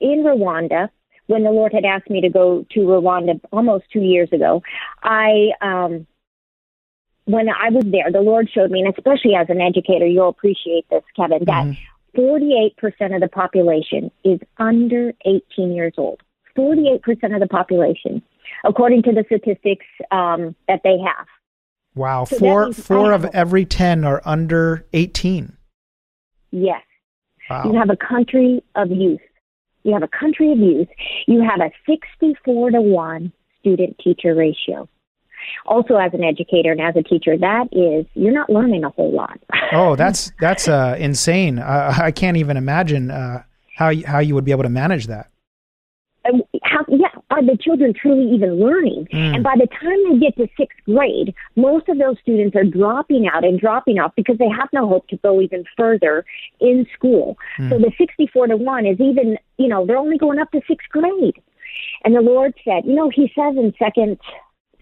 in 0.00 0.24
Rwanda 0.24 0.88
when 1.26 1.42
the 1.42 1.50
Lord 1.50 1.72
had 1.72 1.84
asked 1.84 2.10
me 2.10 2.20
to 2.20 2.28
go 2.28 2.66
to 2.70 2.80
Rwanda 2.80 3.40
almost 3.52 3.84
two 3.92 4.00
years 4.00 4.28
ago, 4.32 4.62
I 5.02 5.50
um, 5.60 6.06
when 7.24 7.48
I 7.48 7.70
was 7.70 7.84
there, 7.86 8.12
the 8.12 8.20
Lord 8.20 8.50
showed 8.52 8.70
me, 8.70 8.80
and 8.80 8.94
especially 8.94 9.34
as 9.34 9.46
an 9.48 9.60
educator, 9.60 10.06
you'll 10.06 10.28
appreciate 10.28 10.86
this, 10.90 11.02
Kevin, 11.16 11.44
that 11.46 11.66
mm-hmm. 11.66 12.20
48% 12.20 13.14
of 13.14 13.20
the 13.20 13.28
population 13.28 14.10
is 14.24 14.38
under 14.58 15.12
18 15.24 15.72
years 15.72 15.94
old. 15.96 16.20
48% 16.56 17.00
of 17.34 17.40
the 17.40 17.48
population, 17.48 18.22
according 18.64 19.02
to 19.04 19.12
the 19.12 19.24
statistics 19.26 19.86
um, 20.10 20.54
that 20.68 20.80
they 20.84 20.98
have. 20.98 21.26
Wow, 21.96 22.24
so 22.24 22.38
four 22.38 22.72
four 22.72 23.12
of 23.12 23.24
every 23.26 23.64
10 23.64 24.04
are 24.04 24.20
under 24.24 24.84
18. 24.92 25.56
Yes. 26.50 26.82
Wow. 27.48 27.64
You 27.64 27.78
have 27.78 27.90
a 27.90 27.96
country 27.96 28.62
of 28.74 28.90
youth 28.90 29.20
you 29.84 29.92
have 29.92 30.02
a 30.02 30.08
country 30.08 30.50
of 30.50 30.58
youth. 30.58 30.88
You 31.26 31.42
have 31.42 31.60
a 31.60 31.70
64 31.88 32.70
to 32.72 32.80
1 32.80 33.32
student 33.60 33.98
teacher 34.02 34.34
ratio. 34.34 34.88
Also, 35.66 35.96
as 35.96 36.12
an 36.14 36.24
educator 36.24 36.72
and 36.72 36.80
as 36.80 36.96
a 36.96 37.02
teacher, 37.02 37.36
that 37.36 37.68
is, 37.70 38.06
you're 38.14 38.32
not 38.32 38.48
learning 38.48 38.82
a 38.82 38.90
whole 38.90 39.14
lot. 39.14 39.38
oh, 39.72 39.94
that's, 39.94 40.32
that's 40.40 40.68
uh, 40.68 40.96
insane. 40.98 41.58
Uh, 41.58 41.94
I 41.96 42.10
can't 42.10 42.38
even 42.38 42.56
imagine 42.56 43.10
uh, 43.10 43.42
how, 43.76 43.90
you, 43.90 44.06
how 44.06 44.20
you 44.20 44.34
would 44.34 44.44
be 44.44 44.52
able 44.52 44.62
to 44.62 44.70
manage 44.70 45.06
that. 45.06 45.30
Are 47.34 47.44
the 47.44 47.58
children 47.60 47.92
truly 47.92 48.32
even 48.32 48.60
learning? 48.60 49.08
Mm. 49.12 49.34
And 49.34 49.42
by 49.42 49.54
the 49.56 49.66
time 49.66 49.98
they 50.08 50.20
get 50.20 50.36
to 50.36 50.46
sixth 50.56 50.78
grade, 50.84 51.34
most 51.56 51.88
of 51.88 51.98
those 51.98 52.16
students 52.22 52.54
are 52.54 52.62
dropping 52.62 53.26
out 53.26 53.44
and 53.44 53.58
dropping 53.58 53.98
off 53.98 54.12
because 54.14 54.38
they 54.38 54.48
have 54.48 54.68
no 54.72 54.86
hope 54.88 55.08
to 55.08 55.16
go 55.16 55.40
even 55.40 55.64
further 55.76 56.24
in 56.60 56.86
school. 56.94 57.36
Mm. 57.58 57.70
So 57.70 57.78
the 57.78 57.90
64 57.98 58.46
to 58.46 58.56
1 58.56 58.86
is 58.86 59.00
even, 59.00 59.36
you 59.58 59.66
know, 59.66 59.84
they're 59.84 59.96
only 59.96 60.16
going 60.16 60.38
up 60.38 60.52
to 60.52 60.60
sixth 60.68 60.88
grade. 60.90 61.42
And 62.04 62.14
the 62.14 62.20
Lord 62.20 62.54
said, 62.64 62.84
you 62.84 62.94
know, 62.94 63.10
he 63.12 63.32
says 63.34 63.56
in 63.56 63.74
second, 63.80 64.20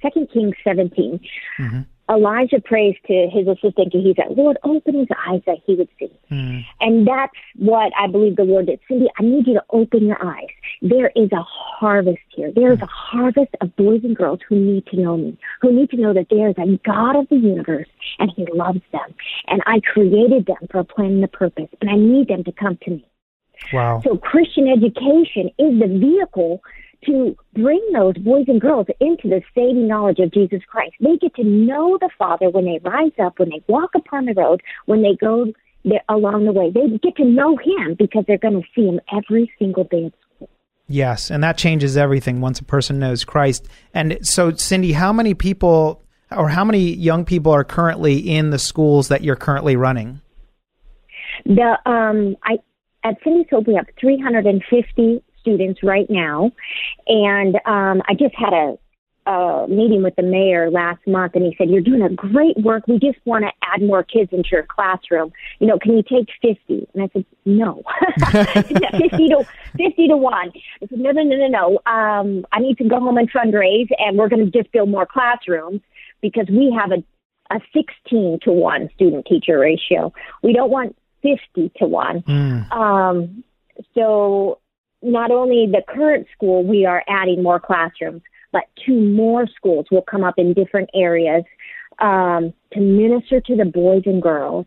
second 0.03 0.29
Kings 0.31 0.55
17, 0.62 1.21
mm-hmm. 1.59 1.81
Elijah 2.12 2.61
prays 2.61 2.96
to 3.07 3.29
his 3.33 3.48
assistant 3.48 3.92
Gehazi, 3.92 4.22
Lord, 4.37 4.59
open 4.64 4.94
his 4.94 5.09
eyes 5.27 5.40
that 5.46 5.59
he 5.66 5.75
would 5.75 5.88
see. 5.98 6.11
Mm. 6.31 6.64
And 6.81 7.07
that's 7.07 7.33
what 7.57 7.92
I 7.98 8.07
believe 8.07 8.37
the 8.37 8.44
Lord 8.44 8.66
did. 8.66 8.81
Cindy, 8.88 9.09
I 9.18 9.22
need 9.22 9.46
you 9.46 9.55
to 9.55 9.64
open 9.70 10.07
your 10.07 10.25
eyes. 10.25 10.48
There 10.81 11.11
is 11.16 11.31
a 11.33 11.42
harvest 11.42 12.18
here. 12.29 12.53
There 12.55 12.72
is 12.72 12.81
a 12.81 12.87
harvest 12.87 13.55
of 13.61 13.75
boys 13.77 14.03
and 14.05 14.16
girls 14.16 14.40
who 14.48 14.57
need 14.57 14.87
to 14.87 14.96
know 14.96 15.16
me, 15.16 15.38
who 15.61 15.72
need 15.72 15.90
to 15.90 15.96
know 15.96 16.12
that 16.12 16.27
there 16.31 16.48
is 16.48 16.57
a 16.59 16.79
God 16.85 17.16
of 17.16 17.29
the 17.29 17.37
universe 17.37 17.88
and 18.18 18.31
he 18.37 18.46
loves 18.53 18.81
them. 18.92 19.14
And 19.48 19.62
I 19.66 19.81
created 19.81 20.46
them 20.46 20.68
for 20.70 20.79
a 20.79 20.85
plan 20.85 21.12
and 21.12 21.25
a 21.25 21.29
purpose, 21.29 21.68
and 21.81 21.90
I 21.90 21.96
need 21.96 22.29
them 22.29 22.44
to 22.44 22.53
come 22.53 22.79
to 22.83 22.90
me. 22.90 23.07
Wow. 23.72 24.01
So 24.05 24.16
Christian 24.16 24.68
education 24.68 25.51
is 25.59 25.79
the 25.81 25.87
vehicle 25.87 26.62
to 27.07 27.37
bring 27.55 27.81
those 27.93 28.17
boys 28.19 28.45
and 28.49 28.61
girls 28.61 28.87
into 29.01 29.29
the 29.29 29.43
saving 29.55 29.88
knowledge 29.88 30.19
of 30.19 30.33
Jesus 30.33 30.61
Christ. 30.69 30.95
They 31.01 31.17
get 31.17 31.35
to 31.37 31.45
know 31.45 31.99
the 32.01 32.11
Father 32.19 32.51
when 32.51 32.65
they 32.65 32.81
rise 32.83 33.12
up, 33.23 33.38
when 33.38 33.51
they 33.51 33.62
walk 33.69 33.91
upon 33.95 34.27
the 34.27 34.35
road, 34.35 34.62
when 34.87 35.03
they 35.03 35.17
go 35.21 35.47
along 36.09 36.45
the 36.45 36.53
way. 36.53 36.71
They 36.71 36.88
get 36.99 37.17
to 37.17 37.25
know 37.25 37.57
Him 37.57 37.97
because 37.99 38.25
they're 38.27 38.38
going 38.38 38.62
to 38.62 38.69
see 38.75 38.87
Him 38.87 39.01
every 39.12 39.53
single 39.59 39.85
day 39.85 40.07
at 40.07 40.12
school. 40.37 40.49
Yes, 40.88 41.31
and 41.31 41.43
that 41.43 41.57
changes 41.57 41.97
everything 41.97 42.41
once 42.41 42.61
a 42.61 42.65
person 42.65 42.99
knows 42.99 43.25
Christ. 43.25 43.67
And 43.95 44.19
so, 44.23 44.53
Cindy, 44.53 44.93
how 44.93 45.12
many 45.12 45.35
people 45.35 46.03
or 46.31 46.49
how 46.49 46.65
many 46.65 46.95
young 46.95 47.25
people 47.25 47.53
are 47.53 47.65
currently 47.65 48.19
in 48.19 48.51
the 48.51 48.59
schools 48.59 49.09
that 49.09 49.23
you're 49.23 49.37
currently 49.37 49.77
running? 49.77 50.21
The 51.45 51.79
um, 51.87 52.37
I 52.45 52.59
at 53.05 53.17
Cindy's 53.25 53.47
Hope 53.51 53.67
we 53.67 53.75
have 53.75 53.87
350 54.01 55.23
students 55.43 55.83
right 55.83 56.09
now. 56.09 56.51
And 57.07 57.57
um, 57.67 58.03
I 58.09 58.15
just 58.19 58.35
had 58.35 58.55
a, 58.55 58.79
a 59.27 59.69
meeting 59.69 60.03
with 60.03 60.17
the 60.17 60.23
mayor 60.23 60.71
last 60.71 61.07
month, 61.07 61.35
and 61.35 61.45
he 61.45 61.55
said, 61.59 61.69
"You're 61.69 61.83
doing 61.83 62.03
a 62.03 62.09
great 62.09 62.57
work. 62.57 62.87
We 62.89 62.99
just 62.99 63.19
want 63.25 63.45
to 63.45 63.53
add 63.63 63.83
more 63.83 64.03
kids 64.03 64.33
into 64.33 64.49
your 64.53 64.65
classroom. 64.65 65.33
You 65.61 65.67
know, 65.67 65.79
can 65.79 65.97
you 65.97 66.03
take 66.03 66.29
50?" 66.41 66.89
And 66.95 67.03
I 67.03 67.09
said, 67.13 67.25
"No, 67.45 67.83
50 68.31 69.29
to 69.29 69.45
50 69.77 70.09
to 70.09 70.17
one." 70.17 70.53
I 70.83 70.87
said, 70.89 70.99
"No, 70.99 71.11
no, 71.11 71.23
no, 71.23 71.37
no, 71.37 71.49
no. 71.49 71.93
Um, 71.93 72.47
I 72.53 72.61
need 72.61 72.79
to 72.79 72.89
go 72.89 72.99
home 72.99 73.19
and 73.19 73.31
fundraise, 73.31 73.89
and 73.99 74.17
we're 74.17 74.29
going 74.29 74.45
to 74.45 74.51
just 74.51 74.73
build 74.73 74.89
more 74.89 75.07
classrooms 75.07 75.83
because 76.21 76.47
we 76.49 76.77
have 76.77 76.93
a 76.93 77.05
a 77.51 77.61
16 77.75 78.39
to 78.43 78.51
1 78.53 78.89
student 78.95 79.27
teacher 79.27 79.59
ratio. 79.59 80.13
We 80.43 80.53
don't 80.53 80.71
want 80.71 80.97
50 81.23 81.73
to 81.77 81.87
1. 81.87 82.25
Um, 82.73 83.45
so 83.95 84.59
not 85.03 85.31
only 85.31 85.67
the 85.67 85.83
current 85.87 86.27
school, 86.35 86.65
we 86.65 86.87
are 86.87 87.03
adding 87.09 87.43
more 87.43 87.61
classrooms, 87.61 88.23
but 88.53 88.62
two 88.87 89.01
more 89.01 89.47
schools 89.47 89.87
will 89.91 90.03
come 90.03 90.25
up 90.25 90.35
in 90.38 90.55
different 90.55 90.91
areas 90.95 91.45
um, 91.99 92.53
to 92.73 92.81
minister 92.81 93.41
to 93.41 93.57
the 93.57 93.65
boys 93.65 94.03
and 94.07 94.23
girls 94.23 94.67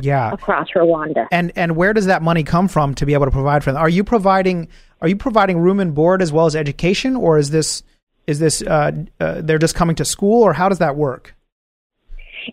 Yeah. 0.00 0.32
across 0.32 0.68
Rwanda. 0.74 1.26
And 1.30 1.52
and 1.56 1.76
where 1.76 1.92
does 1.92 2.06
that 2.06 2.22
money 2.22 2.42
come 2.42 2.68
from 2.68 2.94
to 2.96 3.06
be 3.06 3.14
able 3.14 3.26
to 3.26 3.30
provide 3.30 3.62
for 3.62 3.72
them? 3.72 3.80
Are 3.80 3.88
you 3.88 4.04
providing 4.04 4.68
are 5.00 5.08
you 5.08 5.16
providing 5.16 5.58
room 5.58 5.78
and 5.80 5.94
board 5.94 6.22
as 6.22 6.32
well 6.32 6.46
as 6.46 6.56
education, 6.56 7.16
or 7.16 7.38
is 7.38 7.50
this 7.50 7.82
is 8.26 8.38
this 8.38 8.62
uh, 8.62 8.92
uh, 9.20 9.40
they're 9.42 9.58
just 9.58 9.74
coming 9.74 9.94
to 9.96 10.04
school, 10.04 10.42
or 10.42 10.52
how 10.54 10.68
does 10.68 10.78
that 10.78 10.96
work? 10.96 11.35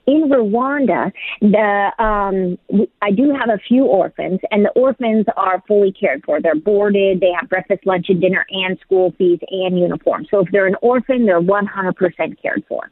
In 0.06 0.29
Rwanda, 0.29 1.12
the 1.41 1.91
um, 2.03 2.58
I 3.01 3.12
do 3.12 3.32
have 3.32 3.49
a 3.49 3.60
few 3.67 3.86
orphans, 3.86 4.39
and 4.51 4.65
the 4.65 4.71
orphans 4.71 5.25
are 5.36 5.63
fully 5.67 5.91
cared 5.91 6.23
for. 6.25 6.41
They're 6.41 6.56
boarded, 6.56 7.19
they 7.19 7.32
have 7.39 7.49
breakfast, 7.49 7.86
lunch, 7.86 8.08
and 8.10 8.21
dinner, 8.21 8.45
and 8.49 8.77
school 8.79 9.13
fees 9.17 9.39
and 9.49 9.79
uniform. 9.79 10.25
So 10.29 10.39
if 10.39 10.51
they're 10.51 10.67
an 10.67 10.75
orphan, 10.82 11.25
they're 11.25 11.41
100% 11.41 12.41
cared 12.41 12.63
for. 12.67 12.89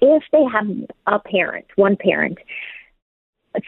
If 0.00 0.22
they 0.32 0.44
have 0.52 0.66
a 1.06 1.18
parent, 1.18 1.66
one 1.76 1.96
parent, 1.96 2.38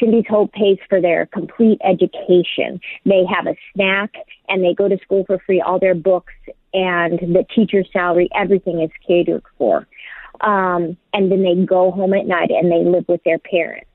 Cindy's 0.01 0.25
Hope 0.29 0.53
pays 0.53 0.79
for 0.89 1.01
their 1.01 1.27
complete 1.27 1.79
education. 1.85 2.81
They 3.05 3.23
have 3.29 3.47
a 3.47 3.57
snack 3.75 4.15
and 4.49 4.65
they 4.65 4.75
go 4.75 4.89
to 4.89 4.99
school 5.03 5.25
for 5.27 5.39
free. 5.45 5.61
All 5.61 5.79
their 5.79 5.95
books 5.95 6.33
and 6.73 7.19
the 7.21 7.45
teacher's 7.55 7.89
salary, 7.93 8.29
everything 8.35 8.81
is 8.81 8.91
catered 9.07 9.43
for. 9.59 9.87
Um, 10.41 10.97
and 11.13 11.31
then 11.31 11.43
they 11.43 11.55
go 11.65 11.91
home 11.91 12.15
at 12.15 12.27
night 12.27 12.51
and 12.51 12.71
they 12.71 12.85
live 12.85 13.05
with 13.09 13.23
their 13.25 13.39
parents. 13.39 13.87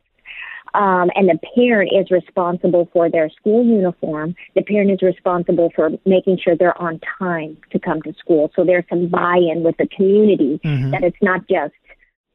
Um, 0.73 1.10
and 1.15 1.28
the 1.28 1.39
parent 1.56 1.91
is 1.93 2.12
responsible 2.12 2.89
for 2.93 3.10
their 3.10 3.30
school 3.30 3.65
uniform. 3.65 4.36
The 4.56 4.62
parent 4.62 4.91
is 4.91 5.02
responsible 5.02 5.71
for 5.75 5.89
making 6.06 6.39
sure 6.43 6.56
they're 6.56 6.80
on 6.80 6.99
time 7.17 7.58
to 7.71 7.80
come 7.80 8.02
to 8.04 8.13
school. 8.13 8.52
So 8.56 8.63
there's 8.63 8.86
some 8.89 9.08
buy-in 9.08 9.63
with 9.63 9.78
the 9.78 9.88
community 9.88 10.60
that 10.63 11.04
it's 11.04 11.17
not 11.21 11.47
just 11.47 11.73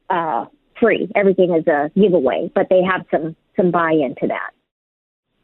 uh, 0.09 0.45
free. 0.79 1.09
Everything 1.15 1.55
is 1.55 1.65
a 1.67 1.89
giveaway, 1.95 2.51
but 2.53 2.67
they 2.69 2.81
have 2.83 3.05
some 3.09 3.35
some 3.55 3.71
buy-in 3.71 4.15
to 4.15 4.27
that. 4.27 4.51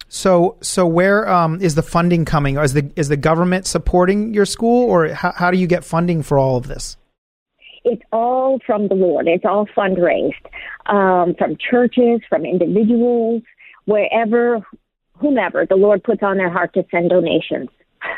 So 0.10 0.58
so 0.62 0.86
where 0.86 1.30
um, 1.30 1.62
is 1.62 1.76
the 1.76 1.84
funding 1.84 2.26
coming? 2.26 2.58
Is 2.58 2.74
the 2.74 2.92
is 2.98 3.08
the 3.08 3.18
government 3.18 3.66
supporting 3.68 4.34
your 4.34 4.46
school, 4.46 4.90
or 4.90 5.08
how, 5.08 5.32
how 5.32 5.52
do 5.52 5.58
you 5.58 5.68
get 5.68 5.86
funding 5.86 6.22
for 6.24 6.38
all 6.38 6.58
of 6.58 6.68
this? 6.68 6.98
It's 7.84 8.04
all 8.12 8.60
from 8.66 8.88
the 8.88 8.96
Lord. 8.96 9.28
It's 9.28 9.46
all 9.46 9.66
fundraised 9.76 10.46
um, 10.86 11.36
from 11.36 11.58
churches, 11.58 12.22
from 12.30 12.46
individuals, 12.46 13.42
wherever, 13.86 14.60
whomever 15.18 15.66
the 15.66 15.76
Lord 15.76 16.04
puts 16.04 16.22
on 16.22 16.38
their 16.38 16.50
heart 16.50 16.74
to 16.74 16.86
send 16.92 17.10
donations. 17.10 17.70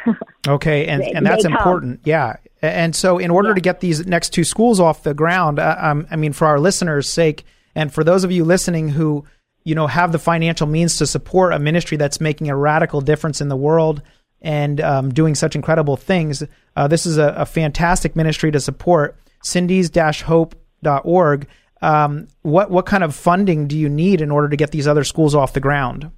Okay, 0.45 0.87
and, 0.87 1.01
and 1.01 1.25
that's 1.25 1.45
important. 1.45 2.01
Yeah, 2.03 2.35
and 2.61 2.93
so 2.93 3.17
in 3.17 3.31
order 3.31 3.53
to 3.53 3.61
get 3.61 3.79
these 3.79 4.05
next 4.05 4.31
two 4.31 4.43
schools 4.43 4.77
off 4.77 5.03
the 5.03 5.13
ground, 5.13 5.57
uh, 5.57 5.77
um, 5.79 6.05
I 6.11 6.17
mean, 6.17 6.33
for 6.33 6.47
our 6.47 6.59
listeners' 6.59 7.07
sake, 7.07 7.45
and 7.75 7.93
for 7.93 8.03
those 8.03 8.25
of 8.25 8.31
you 8.31 8.43
listening 8.43 8.89
who 8.89 9.25
you 9.63 9.73
know 9.73 9.87
have 9.87 10.11
the 10.11 10.19
financial 10.19 10.67
means 10.67 10.97
to 10.97 11.07
support 11.07 11.53
a 11.53 11.59
ministry 11.59 11.95
that's 11.95 12.19
making 12.19 12.49
a 12.49 12.57
radical 12.57 12.99
difference 12.99 13.39
in 13.39 13.47
the 13.47 13.55
world 13.55 14.01
and 14.41 14.81
um, 14.81 15.13
doing 15.13 15.33
such 15.33 15.55
incredible 15.55 15.95
things, 15.95 16.43
uh, 16.75 16.89
this 16.89 17.05
is 17.05 17.17
a, 17.17 17.33
a 17.37 17.45
fantastic 17.45 18.15
ministry 18.15 18.51
to 18.51 18.59
support. 18.59 19.17
Cindy's-hope.org. 19.43 21.47
Um, 21.81 22.27
what 22.43 22.71
what 22.71 22.85
kind 22.85 23.03
of 23.03 23.13
funding 23.13 23.67
do 23.67 23.77
you 23.77 23.89
need 23.89 24.21
in 24.21 24.31
order 24.31 24.47
to 24.47 24.55
get 24.55 24.71
these 24.71 24.87
other 24.87 25.03
schools 25.03 25.35
off 25.35 25.53
the 25.53 25.59
ground? 25.59 26.09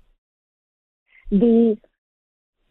the 1.32 1.78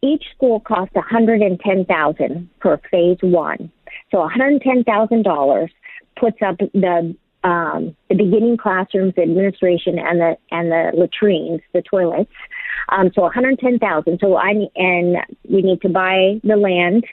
each 0.03 0.25
school 0.35 0.61
costs 0.61 0.95
one 0.95 1.05
hundred 1.09 1.41
and 1.41 1.59
ten 1.61 1.85
thousand 1.85 2.49
for 2.61 2.81
phase 2.91 3.19
one. 3.23 3.71
So 4.11 4.19
one 4.19 4.31
hundred 4.31 4.53
and 4.53 4.63
ten 4.63 4.85
thousand 4.85 5.25
dollars 5.25 5.71
puts 6.19 6.39
up 6.47 6.59
the 6.59 7.17
um, 7.43 7.97
the 8.09 8.15
beginning 8.15 8.57
classrooms, 8.57 9.15
the 9.17 9.23
administration, 9.23 9.99
and 9.99 10.21
the 10.21 10.37
and 10.51 10.71
the 10.71 10.93
latrines, 10.95 11.61
the 11.73 11.83
toilets. 11.83 12.31
Um, 12.91 13.11
so 13.15 13.23
one 13.23 13.33
hundred 13.33 13.59
ten 13.59 13.79
thousand. 13.79 14.19
So 14.21 14.37
I 14.37 14.53
and 14.77 15.17
we 15.49 15.63
need 15.63 15.81
to 15.83 15.89
buy 15.89 16.41
the 16.45 16.57
land, 16.57 17.05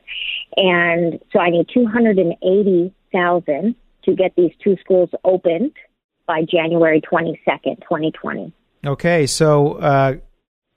and 0.58 1.19
so 1.32 1.39
I 1.39 1.49
need 1.49 1.67
two 1.73 1.88
hundred 1.88 2.19
and 2.19 2.34
eighty 2.43 2.93
thousand 3.12 3.76
to 4.04 4.15
get 4.15 4.34
these 4.36 4.52
two 4.63 4.78
schools 4.78 5.10
opened 5.24 5.74
by 6.26 6.43
January 6.43 7.02
twenty 7.02 7.39
second, 7.45 7.78
twenty 7.88 8.12
twenty. 8.12 8.54
Okay, 8.86 9.28
so 9.28 9.74
uh, 9.74 10.15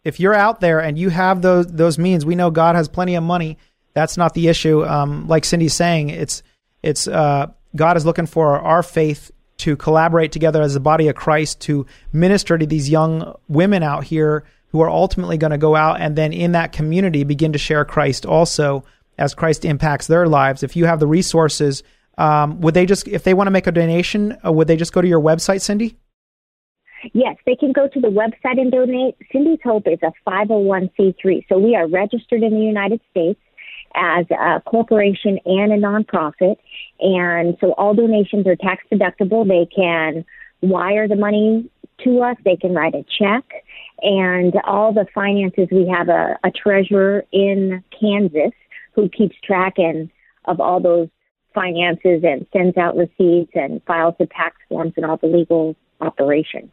if 0.05 0.21
you're 0.21 0.35
out 0.35 0.61
there 0.61 0.81
and 0.81 0.99
you 0.99 1.09
have 1.09 1.43
those 1.43 1.67
those 1.67 1.99
means, 1.99 2.27
we 2.27 2.35
know 2.35 2.51
God 2.51 2.77
has 2.77 2.89
plenty 2.89 3.15
of 3.15 3.23
money. 3.23 3.59
That's 3.95 4.17
not 4.17 4.35
the 4.35 4.49
issue. 4.49 4.85
Um, 4.85 5.27
like 5.29 5.45
Cindy's 5.45 5.75
saying, 5.75 6.11
it's 6.11 6.43
it's 6.83 7.09
uh, 7.09 7.47
God 7.75 7.97
is 7.97 8.05
looking 8.05 8.27
for 8.27 8.59
our 8.59 8.83
faith 8.83 9.31
to 9.59 9.77
collaborate 9.77 10.33
together 10.33 10.63
as 10.63 10.75
the 10.75 10.81
body 10.81 11.09
of 11.09 11.15
Christ 11.15 11.61
to 11.63 11.87
minister 12.13 12.59
to 12.59 12.67
these 12.67 12.91
young 12.91 13.35
women 13.49 13.83
out 13.83 14.05
here 14.05 14.45
who 14.69 14.81
are 14.81 14.91
ultimately 14.91 15.39
going 15.39 15.53
to 15.53 15.59
go 15.59 15.77
out 15.77 16.01
and 16.01 16.17
then 16.17 16.33
in 16.33 16.53
that 16.53 16.73
community 16.73 17.23
begin 17.23 17.53
to 17.53 17.59
share 17.59 17.85
Christ 17.85 18.27
also 18.27 18.85
as 19.17 19.33
Christ 19.33 19.65
impacts 19.65 20.09
their 20.09 20.27
lives. 20.27 20.65
If 20.65 20.75
you 20.75 20.87
have 20.87 20.99
the 20.99 21.07
resources, 21.07 21.85
um, 22.19 22.61
would 22.61 22.75
they 22.75 22.87
just 22.87 23.09
if 23.09 23.25
they 23.25 23.35
want 23.35 23.47
to 23.47 23.51
make 23.51 23.67
a 23.67 23.73
donation, 23.73 24.37
uh, 24.45 24.53
would 24.53 24.69
they 24.69 24.77
just 24.77 24.93
go 24.93 25.01
to 25.01 25.09
your 25.09 25.21
website, 25.21 25.61
Cindy? 25.61 25.97
Yes, 27.13 27.37
they 27.45 27.55
can 27.55 27.73
go 27.73 27.89
to 27.89 28.01
the 28.01 28.09
website 28.09 28.59
and 28.59 28.73
donate. 28.73 29.17
Cindy's 29.31 29.59
Hope 29.63 29.87
is 29.87 29.99
a 30.03 30.13
501c3, 30.29 31.47
so 31.49 31.59
we 31.59 31.77
are 31.77 31.87
registered 31.87 32.43
in 32.43 32.53
the 32.53 32.65
United 32.65 33.01
States 33.11 33.41
as 33.95 34.27
a 34.31 34.61
corporation 34.63 35.39
and 35.45 35.73
a 35.73 35.79
nonprofit, 35.79 36.57
and 37.01 37.57
so 37.61 37.73
all 37.73 37.95
donations 37.95 38.47
are 38.47 38.57
tax 38.57 38.83
deductible. 38.93 39.47
They 39.47 39.69
can 39.75 40.25
wire 40.63 41.07
the 41.07 41.17
money 41.17 41.71
to 42.05 42.23
us, 42.23 42.37
they 42.45 42.57
can 42.57 42.75
write 42.75 42.95
a 42.95 43.05
check, 43.19 43.45
and 44.01 44.55
all 44.65 44.93
the 44.93 45.07
finances. 45.15 45.69
We 45.71 45.89
have 45.89 46.09
a, 46.09 46.39
a 46.43 46.51
treasurer 46.51 47.25
in 47.33 47.85
Kansas 47.99 48.53
who 48.95 49.09
keeps 49.09 49.37
track 49.45 49.75
and 49.77 50.11
of 50.47 50.61
all 50.61 50.81
those 50.81 51.09
finances 51.55 52.23
and 52.25 52.47
sends 52.53 52.77
out 52.77 52.97
receipts 52.97 53.53
and 53.55 53.83
files 53.85 54.15
the 54.19 54.27
tax 54.27 54.57
forms 54.69 54.93
and 54.97 55.07
all 55.07 55.17
the 55.17 55.27
legal 55.27 55.77
operations. 56.01 56.71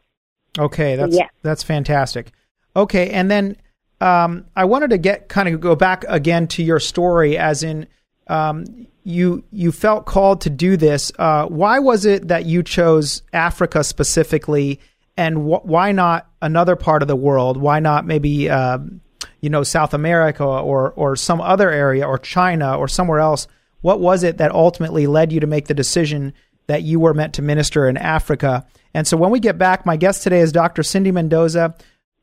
Okay, 0.60 0.96
that's 0.96 1.15
Yeah. 1.15 1.28
that's 1.44 1.63
fantastic. 1.63 2.32
Okay, 2.76 3.10
and 3.12 3.30
then 3.30 3.56
um, 4.02 4.46
I 4.56 4.65
wanted 4.65 4.89
to 4.89 4.98
get 4.98 5.30
kind 5.30 5.48
of 5.48 5.62
go 5.62 5.76
back 5.76 6.04
again 6.08 6.48
to 6.48 6.63
your 6.63 6.80
story, 6.80 7.38
as 7.38 7.63
in 7.63 7.88
um, 8.28 8.88
you 9.04 9.44
you 9.52 9.72
felt 9.72 10.06
called 10.06 10.41
to 10.41 10.50
do 10.50 10.76
this. 10.78 11.12
Uh, 11.17 11.46
why 11.46 11.80
was 11.80 12.06
it 12.06 12.28
that 12.28 12.46
you 12.46 12.63
chose 12.63 13.22
Africa 13.32 13.84
specifically, 13.84 14.80
and 15.15 15.38
wh- 15.38 15.65
why 15.65 15.91
not 15.91 16.28
another 16.41 16.76
part 16.76 17.02
of 17.02 17.08
the 17.08 17.15
world? 17.15 17.58
Why 17.58 17.80
not 17.80 18.06
maybe 18.06 18.50
um, 18.50 19.02
you 19.39 19.50
know 19.50 19.63
South 19.63 19.94
America 19.94 20.44
or 20.44 20.91
or 20.96 21.15
some 21.15 21.39
other 21.39 21.70
area 21.70 22.06
or 22.06 22.17
China 22.17 22.78
or 22.78 22.88
somewhere 22.88 23.20
else? 23.20 23.48
What 23.82 24.00
was 24.00 24.24
it 24.24 24.38
that 24.38 24.52
ultimately 24.52 25.08
led 25.08 25.32
you 25.32 25.39
to 25.39 25.48
make 25.48 25.67
the 25.67 25.74
decision 25.74 26.34
that 26.67 26.84
you 26.84 27.00
were 27.00 27.13
meant 27.13 27.34
to 27.36 27.41
minister 27.41 27.88
in 27.88 27.98
Africa? 27.98 28.65
And 28.94 29.08
so 29.08 29.17
when 29.17 29.32
we 29.32 29.39
get 29.39 29.58
back, 29.58 29.86
my 29.86 29.98
guest 29.98 30.24
today 30.24 30.39
is 30.39 30.52
Dr. 30.52 30.84
Cindy 30.84 31.12
Mendoza 31.12 31.76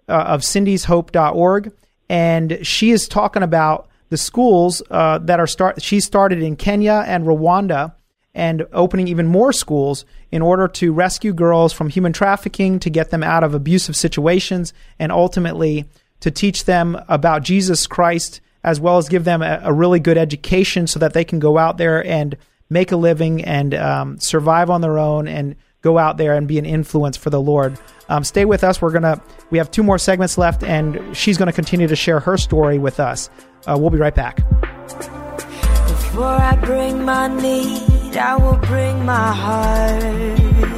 uh, 0.09 0.12
of 0.12 0.42
cindyshope.org. 0.42 1.73
And 2.09 2.66
she 2.66 2.90
is 2.90 3.09
talking 3.09 3.42
about 3.42 3.88
the 4.09 4.16
schools 4.16 4.83
uh, 4.90 5.18
that 5.18 5.40
are 5.40 5.47
start. 5.47 5.83
She 5.83 6.01
started 6.01 6.42
in 6.42 6.57
Kenya 6.57 7.05
and 7.07 7.25
Rwanda 7.25 7.94
and 8.35 8.66
opening 8.73 9.09
even 9.09 9.27
more 9.27 9.53
schools 9.53 10.05
in 10.31 10.42
order 10.42 10.68
to 10.68 10.92
rescue 10.92 11.33
girls 11.33 11.73
from 11.73 11.88
human 11.88 12.12
trafficking, 12.12 12.79
to 12.79 12.90
get 12.90 13.11
them 13.11 13.23
out 13.23 13.42
of 13.42 13.55
abusive 13.55 13.97
situations, 13.97 14.73
and 14.99 15.11
ultimately 15.11 15.87
to 16.21 16.31
teach 16.31 16.64
them 16.64 17.01
about 17.09 17.42
Jesus 17.42 17.87
Christ, 17.87 18.40
as 18.64 18.81
well 18.81 18.99
as 18.99 19.09
give 19.09 19.25
them 19.25 19.42
a, 19.42 19.61
a 19.62 19.73
really 19.73 20.01
good 20.01 20.18
education 20.18 20.87
so 20.87 20.99
that 20.99 21.12
they 21.14 21.25
can 21.25 21.38
go 21.38 21.59
out 21.59 21.79
there 21.79 22.05
and 22.05 22.37
make 22.71 22.92
a 22.92 22.97
living 22.97 23.44
and 23.44 23.75
um, 23.75 24.18
survive 24.18 24.71
on 24.71 24.81
their 24.81 24.99
own 24.99 25.29
and 25.29 25.57
go 25.83 25.99
out 25.99 26.16
there 26.16 26.35
and 26.35 26.49
be 26.49 26.59
an 26.59 26.66
influence 26.66 27.16
for 27.16 27.31
the 27.31 27.40
Lord. 27.40 27.79
Um, 28.09 28.25
stay 28.25 28.44
with 28.44 28.64
us. 28.64 28.83
We're 28.83 28.92
gonna 28.92 29.23
we 29.51 29.59
have 29.59 29.71
two 29.71 29.83
more 29.83 29.99
segments 29.99 30.38
left, 30.38 30.62
and 30.62 31.16
she's 31.16 31.38
gonna 31.38 31.53
continue 31.53 31.87
to 31.87 31.97
share 31.97 32.21
her 32.21 32.37
story 32.37 32.79
with 32.79 33.01
us. 33.01 33.31
Uh, 33.66 33.77
we'll 33.79 33.90
be 33.90 33.99
right 33.99 34.14
back. 34.14 34.37
Before 35.88 36.25
I 36.25 36.57
bring 36.64 37.05
my 37.05 37.29
need, 37.29 38.16
I 38.16 38.37
will 38.37 38.57
bring 38.57 39.05
my 39.05 39.33
heart. 39.33 40.78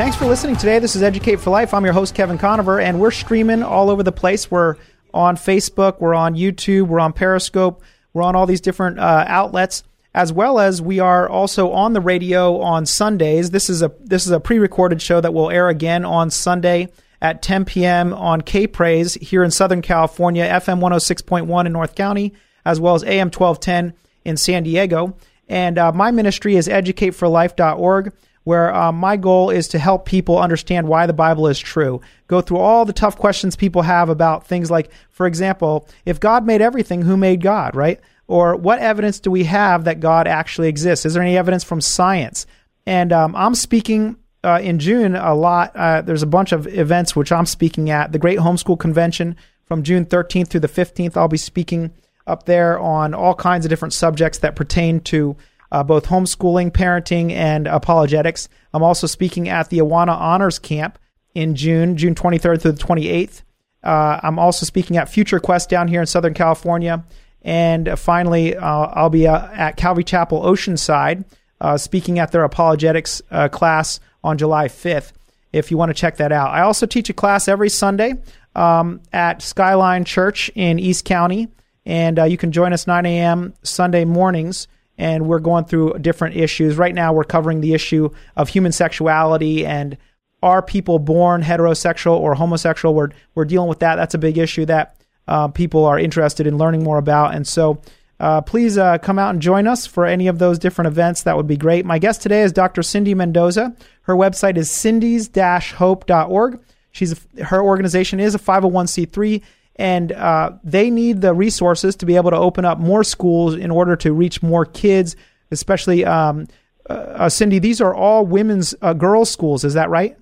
Thanks 0.00 0.16
for 0.16 0.24
listening 0.24 0.56
today. 0.56 0.78
This 0.78 0.96
is 0.96 1.02
Educate 1.02 1.40
for 1.40 1.50
Life. 1.50 1.74
I'm 1.74 1.84
your 1.84 1.92
host, 1.92 2.14
Kevin 2.14 2.38
Conover, 2.38 2.80
and 2.80 2.98
we're 2.98 3.10
streaming 3.10 3.62
all 3.62 3.90
over 3.90 4.02
the 4.02 4.10
place. 4.10 4.50
We're 4.50 4.76
on 5.12 5.36
Facebook, 5.36 6.00
we're 6.00 6.14
on 6.14 6.34
YouTube, 6.34 6.86
we're 6.86 7.00
on 7.00 7.12
Periscope, 7.12 7.82
we're 8.14 8.22
on 8.22 8.34
all 8.34 8.46
these 8.46 8.62
different 8.62 8.98
uh, 8.98 9.26
outlets, 9.28 9.82
as 10.14 10.32
well 10.32 10.58
as 10.58 10.80
we 10.80 11.00
are 11.00 11.28
also 11.28 11.70
on 11.72 11.92
the 11.92 12.00
radio 12.00 12.62
on 12.62 12.86
Sundays. 12.86 13.50
This 13.50 13.68
is 13.68 13.82
a 13.82 13.92
this 14.00 14.24
is 14.24 14.32
a 14.32 14.40
pre-recorded 14.40 15.02
show 15.02 15.20
that 15.20 15.34
will 15.34 15.50
air 15.50 15.68
again 15.68 16.06
on 16.06 16.30
Sunday 16.30 16.88
at 17.20 17.42
10 17.42 17.66
p.m. 17.66 18.14
on 18.14 18.40
K 18.40 18.66
Praise 18.66 19.16
here 19.16 19.44
in 19.44 19.50
Southern 19.50 19.82
California, 19.82 20.48
FM 20.48 20.80
106.1 20.80 21.66
in 21.66 21.72
North 21.74 21.94
County, 21.94 22.32
as 22.64 22.80
well 22.80 22.94
as 22.94 23.04
AM 23.04 23.26
1210 23.26 23.92
in 24.24 24.38
San 24.38 24.62
Diego. 24.62 25.14
And 25.46 25.76
uh, 25.76 25.92
my 25.92 26.10
ministry 26.10 26.56
is 26.56 26.68
educateforlife.org 26.68 28.14
where 28.44 28.74
uh, 28.74 28.90
my 28.92 29.16
goal 29.16 29.50
is 29.50 29.68
to 29.68 29.78
help 29.78 30.06
people 30.06 30.38
understand 30.38 30.88
why 30.88 31.06
the 31.06 31.12
Bible 31.12 31.46
is 31.46 31.58
true. 31.58 32.00
Go 32.26 32.40
through 32.40 32.58
all 32.58 32.84
the 32.84 32.92
tough 32.92 33.16
questions 33.16 33.56
people 33.56 33.82
have 33.82 34.08
about 34.08 34.46
things 34.46 34.70
like, 34.70 34.90
for 35.10 35.26
example, 35.26 35.86
if 36.06 36.20
God 36.20 36.46
made 36.46 36.62
everything, 36.62 37.02
who 37.02 37.16
made 37.16 37.42
God, 37.42 37.76
right? 37.76 38.00
Or 38.26 38.56
what 38.56 38.78
evidence 38.78 39.20
do 39.20 39.30
we 39.30 39.44
have 39.44 39.84
that 39.84 40.00
God 40.00 40.26
actually 40.26 40.68
exists? 40.68 41.04
Is 41.04 41.14
there 41.14 41.22
any 41.22 41.36
evidence 41.36 41.64
from 41.64 41.80
science? 41.80 42.46
And 42.86 43.12
um, 43.12 43.36
I'm 43.36 43.54
speaking 43.54 44.16
uh, 44.42 44.60
in 44.62 44.78
June 44.78 45.16
a 45.16 45.34
lot. 45.34 45.74
Uh, 45.74 46.00
there's 46.00 46.22
a 46.22 46.26
bunch 46.28 46.52
of 46.52 46.66
events 46.66 47.14
which 47.14 47.32
I'm 47.32 47.46
speaking 47.46 47.90
at. 47.90 48.12
The 48.12 48.18
Great 48.18 48.38
Homeschool 48.38 48.78
Convention 48.78 49.36
from 49.66 49.82
June 49.82 50.06
13th 50.06 50.48
through 50.48 50.60
the 50.60 50.68
15th. 50.68 51.16
I'll 51.16 51.28
be 51.28 51.36
speaking 51.36 51.92
up 52.26 52.46
there 52.46 52.78
on 52.78 53.14
all 53.14 53.34
kinds 53.34 53.64
of 53.64 53.70
different 53.70 53.94
subjects 53.94 54.38
that 54.38 54.56
pertain 54.56 55.00
to 55.00 55.36
uh, 55.72 55.82
both 55.82 56.06
homeschooling, 56.06 56.70
parenting, 56.70 57.32
and 57.32 57.66
apologetics. 57.66 58.48
I'm 58.72 58.82
also 58.82 59.06
speaking 59.06 59.48
at 59.48 59.70
the 59.70 59.78
Awana 59.78 60.16
Honors 60.16 60.58
Camp 60.58 60.98
in 61.34 61.54
June, 61.54 61.96
June 61.96 62.14
23rd 62.14 62.62
through 62.62 62.72
the 62.72 62.82
28th. 62.82 63.42
Uh, 63.82 64.20
I'm 64.22 64.38
also 64.38 64.66
speaking 64.66 64.96
at 64.96 65.08
Future 65.08 65.40
Quest 65.40 65.70
down 65.70 65.88
here 65.88 66.00
in 66.00 66.06
Southern 66.06 66.34
California. 66.34 67.04
And 67.42 67.98
finally, 67.98 68.56
uh, 68.56 68.66
I'll 68.66 69.10
be 69.10 69.26
uh, 69.26 69.48
at 69.52 69.76
Calvary 69.76 70.04
Chapel 70.04 70.42
Oceanside 70.42 71.24
uh, 71.60 71.78
speaking 71.78 72.18
at 72.18 72.32
their 72.32 72.44
apologetics 72.44 73.22
uh, 73.30 73.48
class 73.48 74.00
on 74.22 74.36
July 74.36 74.68
5th, 74.68 75.12
if 75.52 75.70
you 75.70 75.78
want 75.78 75.88
to 75.90 75.94
check 75.94 76.16
that 76.16 76.32
out. 76.32 76.50
I 76.50 76.62
also 76.62 76.86
teach 76.86 77.08
a 77.08 77.14
class 77.14 77.48
every 77.48 77.70
Sunday 77.70 78.14
um, 78.54 79.00
at 79.12 79.40
Skyline 79.40 80.04
Church 80.04 80.50
in 80.54 80.78
East 80.78 81.04
County. 81.04 81.48
And 81.86 82.18
you 82.30 82.36
can 82.36 82.52
join 82.52 82.74
us 82.74 82.86
9 82.86 83.06
a.m. 83.06 83.54
Sunday 83.62 84.04
mornings 84.04 84.68
and 85.00 85.26
we're 85.26 85.38
going 85.38 85.64
through 85.64 85.94
different 86.00 86.36
issues. 86.36 86.76
Right 86.76 86.94
now, 86.94 87.14
we're 87.14 87.24
covering 87.24 87.62
the 87.62 87.72
issue 87.72 88.10
of 88.36 88.50
human 88.50 88.70
sexuality 88.70 89.64
and 89.64 89.96
are 90.42 90.62
people 90.62 90.98
born 90.98 91.42
heterosexual 91.42 92.18
or 92.18 92.34
homosexual? 92.34 92.94
We're, 92.94 93.08
we're 93.34 93.46
dealing 93.46 93.68
with 93.68 93.80
that. 93.80 93.96
That's 93.96 94.14
a 94.14 94.18
big 94.18 94.36
issue 94.38 94.66
that 94.66 94.96
uh, 95.26 95.48
people 95.48 95.86
are 95.86 95.98
interested 95.98 96.46
in 96.46 96.58
learning 96.58 96.84
more 96.84 96.98
about. 96.98 97.34
And 97.34 97.48
so 97.48 97.80
uh, 98.20 98.42
please 98.42 98.76
uh, 98.76 98.98
come 98.98 99.18
out 99.18 99.30
and 99.30 99.40
join 99.40 99.66
us 99.66 99.86
for 99.86 100.04
any 100.04 100.26
of 100.28 100.38
those 100.38 100.58
different 100.58 100.88
events. 100.88 101.22
That 101.22 101.36
would 101.36 101.46
be 101.46 101.56
great. 101.56 101.86
My 101.86 101.98
guest 101.98 102.20
today 102.20 102.42
is 102.42 102.52
Dr. 102.52 102.82
Cindy 102.82 103.14
Mendoza. 103.14 103.74
Her 104.02 104.14
website 104.14 104.58
is 104.58 104.70
cindy's-hope.org. 104.70 106.60
She's 106.92 107.12
a, 107.12 107.44
her 107.44 107.62
organization 107.62 108.20
is 108.20 108.34
a 108.34 108.38
501c3 108.38 109.42
and 109.80 110.12
uh, 110.12 110.52
they 110.62 110.90
need 110.90 111.22
the 111.22 111.32
resources 111.32 111.96
to 111.96 112.06
be 112.06 112.16
able 112.16 112.30
to 112.30 112.36
open 112.36 112.66
up 112.66 112.78
more 112.78 113.02
schools 113.02 113.54
in 113.54 113.70
order 113.70 113.96
to 113.96 114.12
reach 114.12 114.42
more 114.42 114.66
kids, 114.66 115.16
especially 115.50 116.04
um, 116.04 116.46
uh, 116.90 116.92
uh 116.92 117.28
Cindy. 117.30 117.58
These 117.58 117.80
are 117.80 117.94
all 117.94 118.26
women's 118.26 118.74
uh, 118.82 118.92
girls' 118.92 119.30
schools. 119.30 119.64
Is 119.64 119.72
that 119.74 119.88
right? 119.88 120.18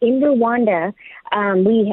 In 0.00 0.20
Rwanda, 0.20 0.94
um, 1.32 1.64
we 1.64 1.92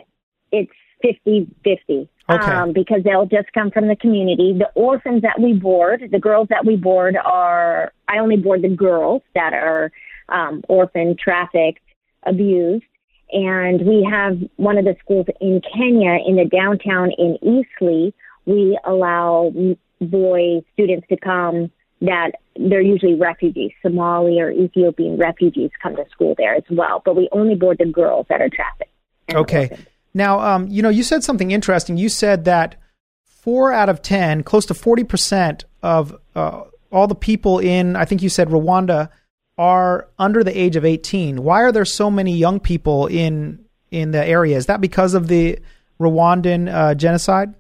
it's 0.52 0.72
50-50. 1.04 2.08
Okay. 2.30 2.52
Um, 2.52 2.74
because 2.74 3.04
they'll 3.04 3.26
just 3.26 3.52
come 3.54 3.72
from 3.72 3.88
the 3.88 3.96
community. 3.96 4.54
The 4.54 4.70
orphans 4.76 5.22
that 5.22 5.40
we 5.42 5.54
board, 5.54 6.10
the 6.12 6.20
girls 6.20 6.50
that 6.50 6.66
we 6.66 6.76
board 6.76 7.16
are, 7.16 7.94
I 8.10 8.20
only 8.20 8.36
board 8.36 8.62
the 8.62 8.70
girls 8.70 9.22
that 9.34 9.54
are 9.54 9.92
um, 10.28 10.62
orphan, 10.68 11.16
trafficked, 11.18 11.80
abused 12.24 12.84
and 13.32 13.86
we 13.86 14.08
have 14.10 14.38
one 14.56 14.78
of 14.78 14.86
the 14.86 14.96
schools 15.04 15.26
in 15.42 15.62
Kenya 15.62 16.18
in 16.26 16.36
the 16.36 16.46
downtown 16.46 17.12
in 17.18 17.38
Eastleigh. 17.42 18.14
We 18.46 18.80
allow 18.86 19.52
boy 20.00 20.64
students 20.74 21.08
to 21.10 21.18
come 21.18 21.72
that 22.02 22.32
they're 22.56 22.82
usually 22.82 23.16
refugees, 23.16 23.72
Somali 23.82 24.40
or 24.40 24.52
Ethiopian 24.52 25.18
refugees 25.18 25.72
come 25.82 25.96
to 25.96 26.06
school 26.12 26.36
there 26.38 26.56
as 26.56 26.64
well. 26.70 27.02
But 27.04 27.16
we 27.16 27.28
only 27.32 27.56
board 27.56 27.78
the 27.80 27.86
girls 27.86 28.28
that 28.30 28.42
are 28.42 28.50
trafficked. 28.50 28.92
Okay. 29.34 29.78
Now, 30.14 30.40
um, 30.40 30.68
you 30.68 30.82
know, 30.82 30.90
you 30.90 31.04
said 31.04 31.24
something 31.24 31.52
interesting. 31.52 31.98
You 31.98 32.10
said 32.10 32.46
that 32.46 32.76
four 33.24 33.72
out 33.72 33.90
of 33.90 34.02
10, 34.02 34.44
close 34.44 34.66
to 34.68 34.74
40% 34.74 35.64
of 35.84 36.16
uh, 36.36 36.64
all 36.92 37.08
the 37.08 37.16
people 37.16 37.60
in, 37.60 37.96
I 37.96 38.06
think 38.06 38.22
you 38.22 38.30
said 38.30 38.50
Rwanda, 38.50 39.10
are 39.58 40.08
under 40.20 40.44
the 40.44 40.58
age 40.58 40.76
of 40.76 40.86
18. 40.86 41.44
Why 41.44 41.64
are 41.64 41.72
there 41.72 41.86
so 41.86 42.12
many 42.12 42.36
young 42.36 42.60
people 42.60 43.08
in 43.08 43.66
in 43.92 44.12
the 44.12 44.26
area? 44.26 44.58
Is 44.58 44.66
that 44.68 44.82
because 44.82 45.14
of 45.14 45.28
the 45.28 45.60
Rwandan 46.00 46.72
uh, 46.72 46.96
genocide? 46.96 47.54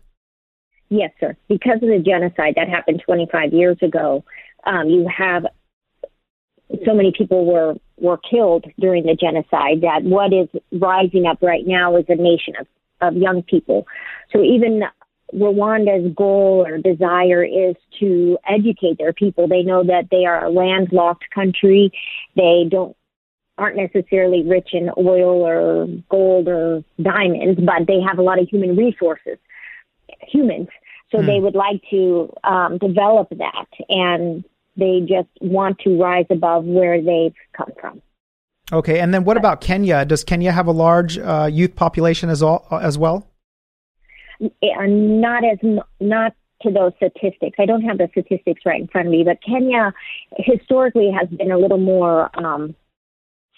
Yes, 0.89 1.11
sir. 1.19 1.35
Because 1.47 1.77
of 1.81 1.89
the 1.89 1.99
genocide 2.05 2.53
that 2.55 2.69
happened 2.69 3.01
25 3.05 3.51
years 3.51 3.77
ago, 3.81 4.23
um, 4.65 4.87
you 4.87 5.07
have 5.15 5.45
so 6.85 6.93
many 6.93 7.13
people 7.17 7.45
were 7.45 7.75
were 7.97 8.17
killed 8.17 8.65
during 8.79 9.03
the 9.03 9.15
genocide 9.15 9.81
that 9.81 10.03
what 10.03 10.31
is 10.33 10.47
rising 10.71 11.25
up 11.25 11.41
right 11.41 11.65
now 11.65 11.95
is 11.97 12.05
a 12.09 12.15
nation 12.15 12.53
of, 12.59 12.67
of 13.01 13.15
young 13.15 13.41
people. 13.41 13.87
So 14.31 14.43
even 14.43 14.83
Rwanda's 15.33 16.13
goal 16.15 16.65
or 16.67 16.77
desire 16.77 17.43
is 17.43 17.75
to 17.99 18.37
educate 18.47 18.97
their 18.97 19.13
people. 19.13 19.47
They 19.47 19.63
know 19.63 19.83
that 19.83 20.07
they 20.09 20.25
are 20.25 20.45
a 20.45 20.49
landlocked 20.49 21.25
country. 21.33 21.91
They 22.35 22.65
don't 22.69 22.95
aren't 23.57 23.75
necessarily 23.75 24.43
rich 24.43 24.69
in 24.73 24.89
oil 24.97 25.45
or 25.45 25.87
gold 26.09 26.47
or 26.47 26.83
diamonds, 27.01 27.59
but 27.59 27.87
they 27.87 27.99
have 28.07 28.19
a 28.19 28.21
lot 28.21 28.39
of 28.39 28.47
human 28.47 28.75
resources, 28.75 29.37
humans. 30.21 30.67
So 31.11 31.19
hmm. 31.19 31.25
they 31.25 31.39
would 31.39 31.55
like 31.55 31.81
to 31.89 32.31
um, 32.43 32.77
develop 32.77 33.29
that, 33.29 33.67
and 33.89 34.43
they 34.75 35.01
just 35.01 35.29
want 35.41 35.79
to 35.79 35.99
rise 35.99 36.27
above 36.29 36.65
where 36.65 37.01
they've 37.01 37.33
come 37.53 37.71
from. 37.79 38.01
Okay, 38.71 38.99
and 38.99 39.13
then 39.13 39.23
what 39.23 39.37
about 39.37 39.61
Kenya? 39.61 40.05
Does 40.05 40.23
Kenya 40.23 40.51
have 40.51 40.67
a 40.67 40.71
large 40.71 41.17
uh, 41.17 41.49
youth 41.51 41.75
population 41.75 42.29
as, 42.29 42.43
all, 42.43 42.67
as 42.69 42.97
well? 42.97 43.27
Are 44.75 44.87
not 44.87 45.43
as 45.43 45.57
not 45.99 46.33
to 46.63 46.71
those 46.71 46.91
statistics. 46.97 47.57
I 47.59 47.65
don't 47.65 47.83
have 47.83 47.97
the 47.97 48.07
statistics 48.11 48.61
right 48.65 48.81
in 48.81 48.87
front 48.87 49.07
of 49.07 49.11
me, 49.11 49.23
but 49.23 49.37
Kenya 49.43 49.93
historically 50.37 51.11
has 51.11 51.29
been 51.29 51.51
a 51.51 51.57
little 51.57 51.77
more 51.77 52.31
um, 52.37 52.75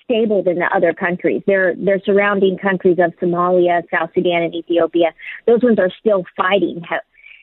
stable 0.03 0.43
than 0.43 0.55
the 0.55 0.65
other 0.75 0.93
countries. 0.93 1.41
Their 1.47 1.75
their 1.75 2.01
surrounding 2.03 2.57
countries 2.57 2.97
of 2.99 3.13
Somalia, 3.21 3.83
South 3.91 4.09
Sudan, 4.13 4.43
and 4.43 4.55
Ethiopia, 4.55 5.13
those 5.47 5.63
ones 5.63 5.79
are 5.79 5.91
still 5.99 6.25
fighting 6.35 6.81
he- 6.89 6.97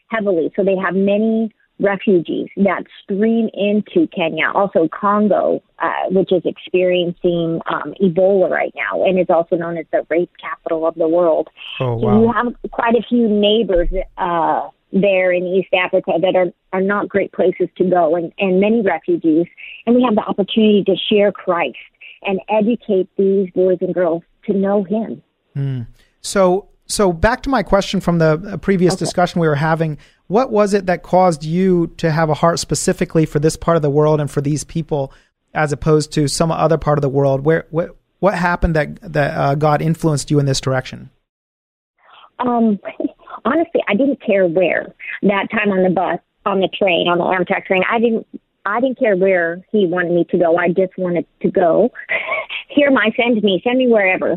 heavily. 0.08 0.52
So 0.56 0.64
they 0.64 0.76
have 0.76 0.94
many 0.94 1.52
refugees 1.78 2.48
that 2.56 2.84
stream 3.02 3.48
into 3.52 4.06
Kenya. 4.08 4.50
Also, 4.54 4.88
Congo, 4.88 5.62
uh, 5.78 5.88
which 6.10 6.32
is 6.32 6.42
experiencing 6.44 7.60
um, 7.66 7.94
Ebola 8.00 8.48
right 8.48 8.74
now, 8.74 9.04
and 9.04 9.18
is 9.18 9.26
also 9.28 9.56
known 9.56 9.76
as 9.76 9.86
the 9.92 10.06
rape 10.08 10.30
capital 10.40 10.86
of 10.86 10.94
the 10.94 11.08
world. 11.08 11.48
Oh, 11.80 11.96
wow. 11.96 12.20
you 12.20 12.32
have 12.32 12.70
quite 12.70 12.94
a 12.94 13.02
few 13.02 13.28
neighbors 13.28 13.88
uh, 14.16 14.68
there 14.92 15.32
in 15.32 15.44
East 15.44 15.72
Africa 15.74 16.12
that 16.20 16.34
are, 16.34 16.52
are 16.72 16.80
not 16.80 17.08
great 17.08 17.32
places 17.32 17.68
to 17.76 17.84
go, 17.84 18.16
and, 18.16 18.32
and 18.38 18.60
many 18.60 18.82
refugees. 18.82 19.46
And 19.86 19.94
we 19.94 20.02
have 20.02 20.14
the 20.14 20.22
opportunity 20.22 20.84
to 20.84 20.96
share 20.96 21.32
Christ 21.32 21.76
and 22.22 22.40
educate 22.48 23.08
these 23.16 23.50
boys 23.50 23.78
and 23.80 23.94
girls 23.94 24.22
to 24.46 24.52
know 24.52 24.84
Him. 24.84 25.22
Mm. 25.54 25.86
So, 26.20 26.68
so 26.86 27.12
back 27.12 27.42
to 27.42 27.50
my 27.50 27.62
question 27.62 28.00
from 28.00 28.18
the 28.18 28.52
uh, 28.52 28.56
previous 28.58 28.94
okay. 28.94 29.00
discussion 29.00 29.40
we 29.40 29.48
were 29.48 29.56
having. 29.56 29.98
What 30.28 30.50
was 30.50 30.74
it 30.74 30.86
that 30.86 31.02
caused 31.02 31.44
you 31.44 31.88
to 31.98 32.10
have 32.10 32.30
a 32.30 32.34
heart 32.34 32.58
specifically 32.58 33.26
for 33.26 33.38
this 33.38 33.56
part 33.56 33.76
of 33.76 33.82
the 33.82 33.90
world 33.90 34.20
and 34.20 34.30
for 34.30 34.40
these 34.40 34.64
people, 34.64 35.12
as 35.54 35.72
opposed 35.72 36.12
to 36.12 36.28
some 36.28 36.50
other 36.50 36.78
part 36.78 36.98
of 36.98 37.02
the 37.02 37.08
world? 37.08 37.44
Where 37.44 37.66
what 37.70 37.96
what 38.20 38.34
happened 38.34 38.76
that 38.76 39.00
that 39.12 39.36
uh, 39.36 39.54
God 39.56 39.82
influenced 39.82 40.30
you 40.30 40.38
in 40.38 40.46
this 40.46 40.60
direction? 40.60 41.10
Um, 42.38 42.78
honestly, 43.44 43.82
I 43.88 43.94
didn't 43.94 44.20
care 44.24 44.46
where 44.46 44.94
that 45.22 45.48
time 45.50 45.70
on 45.70 45.82
the 45.82 45.90
bus, 45.90 46.20
on 46.44 46.60
the 46.60 46.68
train, 46.68 47.08
on 47.08 47.18
the 47.18 47.24
Amtrak 47.24 47.66
train. 47.66 47.82
I 47.90 47.98
didn't 47.98 48.26
I 48.64 48.80
didn't 48.80 48.98
care 48.98 49.16
where 49.16 49.64
he 49.70 49.86
wanted 49.86 50.12
me 50.12 50.24
to 50.30 50.38
go. 50.38 50.56
I 50.56 50.68
just 50.68 50.96
wanted 50.98 51.26
to 51.42 51.50
go. 51.50 51.90
Here, 52.68 52.90
my 52.90 53.10
send 53.16 53.42
me, 53.42 53.60
send 53.64 53.78
me 53.78 53.86
wherever. 53.86 54.36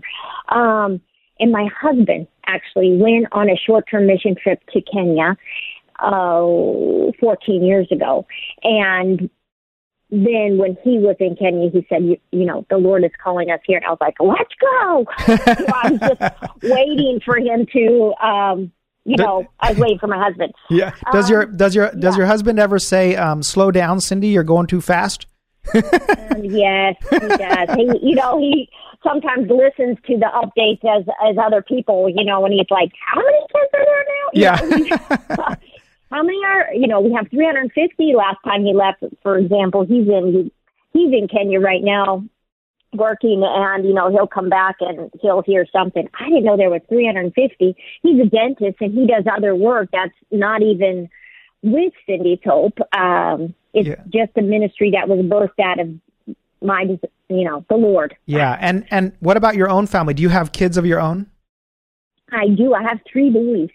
Um, 0.50 1.02
and 1.40 1.52
my 1.52 1.68
husband 1.80 2.28
actually 2.46 2.98
went 2.98 3.28
on 3.32 3.50
a 3.50 3.56
short-term 3.56 4.08
mission 4.08 4.36
trip 4.42 4.62
to 4.74 4.82
Kenya, 4.82 5.38
uh, 6.00 7.12
14 7.20 7.64
years 7.64 7.88
ago. 7.92 8.26
And 8.64 9.30
then 10.12 10.58
when 10.58 10.76
he 10.84 10.98
was 10.98 11.16
in 11.20 11.36
Kenya, 11.36 11.70
he 11.70 11.86
said, 11.88 12.04
you, 12.04 12.18
you 12.32 12.46
know, 12.46 12.66
the 12.70 12.78
Lord 12.78 13.04
is 13.04 13.12
calling 13.24 13.52
us 13.52 13.60
here. 13.66 13.78
And 13.78 13.86
I 13.86 13.90
was 13.90 14.00
like, 14.02 14.16
let's 14.20 14.54
go. 14.60 15.06
so 15.28 15.66
I 15.74 15.92
was 15.92 16.00
just 16.00 16.64
waiting 16.64 17.20
for 17.24 17.38
him 17.38 17.68
to, 17.74 18.14
um, 18.24 18.72
you 19.06 19.18
know, 19.18 19.46
I 19.60 19.72
was 19.72 19.80
waiting 19.80 20.00
for 20.00 20.08
my 20.08 20.22
husband. 20.22 20.54
Yeah. 20.70 20.94
Does 21.12 21.26
um, 21.26 21.32
your 21.32 21.46
does 21.46 21.76
your 21.76 21.92
does 21.92 22.16
yeah. 22.16 22.18
your 22.18 22.26
husband 22.28 22.60
ever 22.60 22.80
say, 22.80 23.16
um, 23.16 23.42
"Slow 23.42 23.72
down, 23.72 24.02
Cindy, 24.02 24.28
you're 24.28 24.44
going 24.44 24.68
too 24.68 24.82
fast"? 24.82 25.26
Um, 25.76 26.44
yes, 26.44 26.96
he 27.10 27.20
does. 27.20 27.70
He, 27.76 28.10
you 28.10 28.16
know, 28.16 28.40
he 28.40 28.70
sometimes 29.04 29.50
listens 29.50 29.98
to 30.08 30.18
the 30.18 30.30
updates 30.34 30.84
as 30.86 31.06
as 31.28 31.38
other 31.38 31.62
people. 31.62 32.10
You 32.10 32.26
know, 32.26 32.46
and 32.46 32.54
he's 32.54 32.70
like, 32.70 32.92
"How 33.06 33.22
many 33.22 33.40
kids 33.52 33.72
are 33.74 33.86
there 33.86 34.06
now?" 34.08 34.30
You 34.34 34.42
yeah. 34.42 35.36
Know, 35.36 35.56
how 36.12 36.24
many 36.24 36.40
are? 36.46 36.74
You 36.74 36.88
know, 36.88 37.00
we 37.02 37.14
have 37.14 37.30
350. 37.30 38.14
Last 38.16 38.38
time 38.44 38.66
he 38.66 38.74
left, 38.74 39.04
for 39.22 39.38
example, 39.38 39.86
he's 39.86 40.08
in 40.08 40.52
he's 40.94 41.14
in 41.14 41.28
Kenya 41.28 41.60
right 41.60 41.84
now 41.84 42.24
working 42.94 43.44
and 43.46 43.86
you 43.86 43.94
know 43.94 44.10
he'll 44.10 44.28
come 44.28 44.50
back 44.50 44.78
and 44.80 45.12
he'll 45.22 45.44
hear 45.44 45.66
something 45.72 46.10
i 46.20 46.28
didn't 46.28 46.44
know 46.44 46.58
there 46.58 46.72
was 46.72 46.82
350 46.90 47.76
he's 48.02 48.22
a 48.22 48.26
dentist 48.26 48.78
and 48.80 48.94
he 48.94 49.06
does 49.06 49.26
other 49.32 49.54
work 49.54 49.90
that's 49.94 50.14
not 50.32 50.64
even 50.64 51.08
with 51.62 51.94
cindy's 52.08 52.40
hope 52.44 52.80
um 52.98 53.54
it's 53.74 53.88
yeah. 53.88 54.04
just 54.14 54.32
a 54.38 54.42
ministry 54.42 54.92
that 54.92 55.08
was 55.08 55.20
birthed 55.26 55.64
out 55.64 55.80
of 55.80 55.90
my 56.62 56.82
you 57.30 57.44
know 57.44 57.66
the 57.70 57.76
lord 57.76 58.16
yeah 58.26 58.58
and 58.60 58.86
and 58.92 59.14
what 59.20 59.38
about 59.38 59.56
your 59.56 59.70
own 59.70 59.88
family 59.88 60.14
do 60.14 60.22
you 60.22 60.30
have 60.30 60.52
kids 60.52 60.78
of 60.78 60.86
your 60.86 61.00
own 61.00 61.26
i 62.32 62.48
do 62.48 62.74
i 62.74 62.84
have 62.84 63.00
three 63.12 63.30
boys 63.30 63.70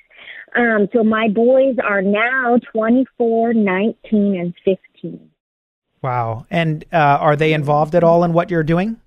um 0.56 0.88
so 0.92 1.02
my 1.02 1.28
boys 1.28 1.76
are 1.82 2.02
now 2.02 2.58
24 2.72 3.54
19 3.54 3.96
and 4.12 4.54
15 4.64 5.30
Wow. 6.04 6.44
And 6.50 6.84
uh, 6.92 6.98
are 6.98 7.34
they 7.34 7.54
involved 7.54 7.94
at 7.94 8.04
all 8.04 8.24
in 8.24 8.34
what 8.34 8.50
you're 8.50 8.62
doing? 8.62 9.00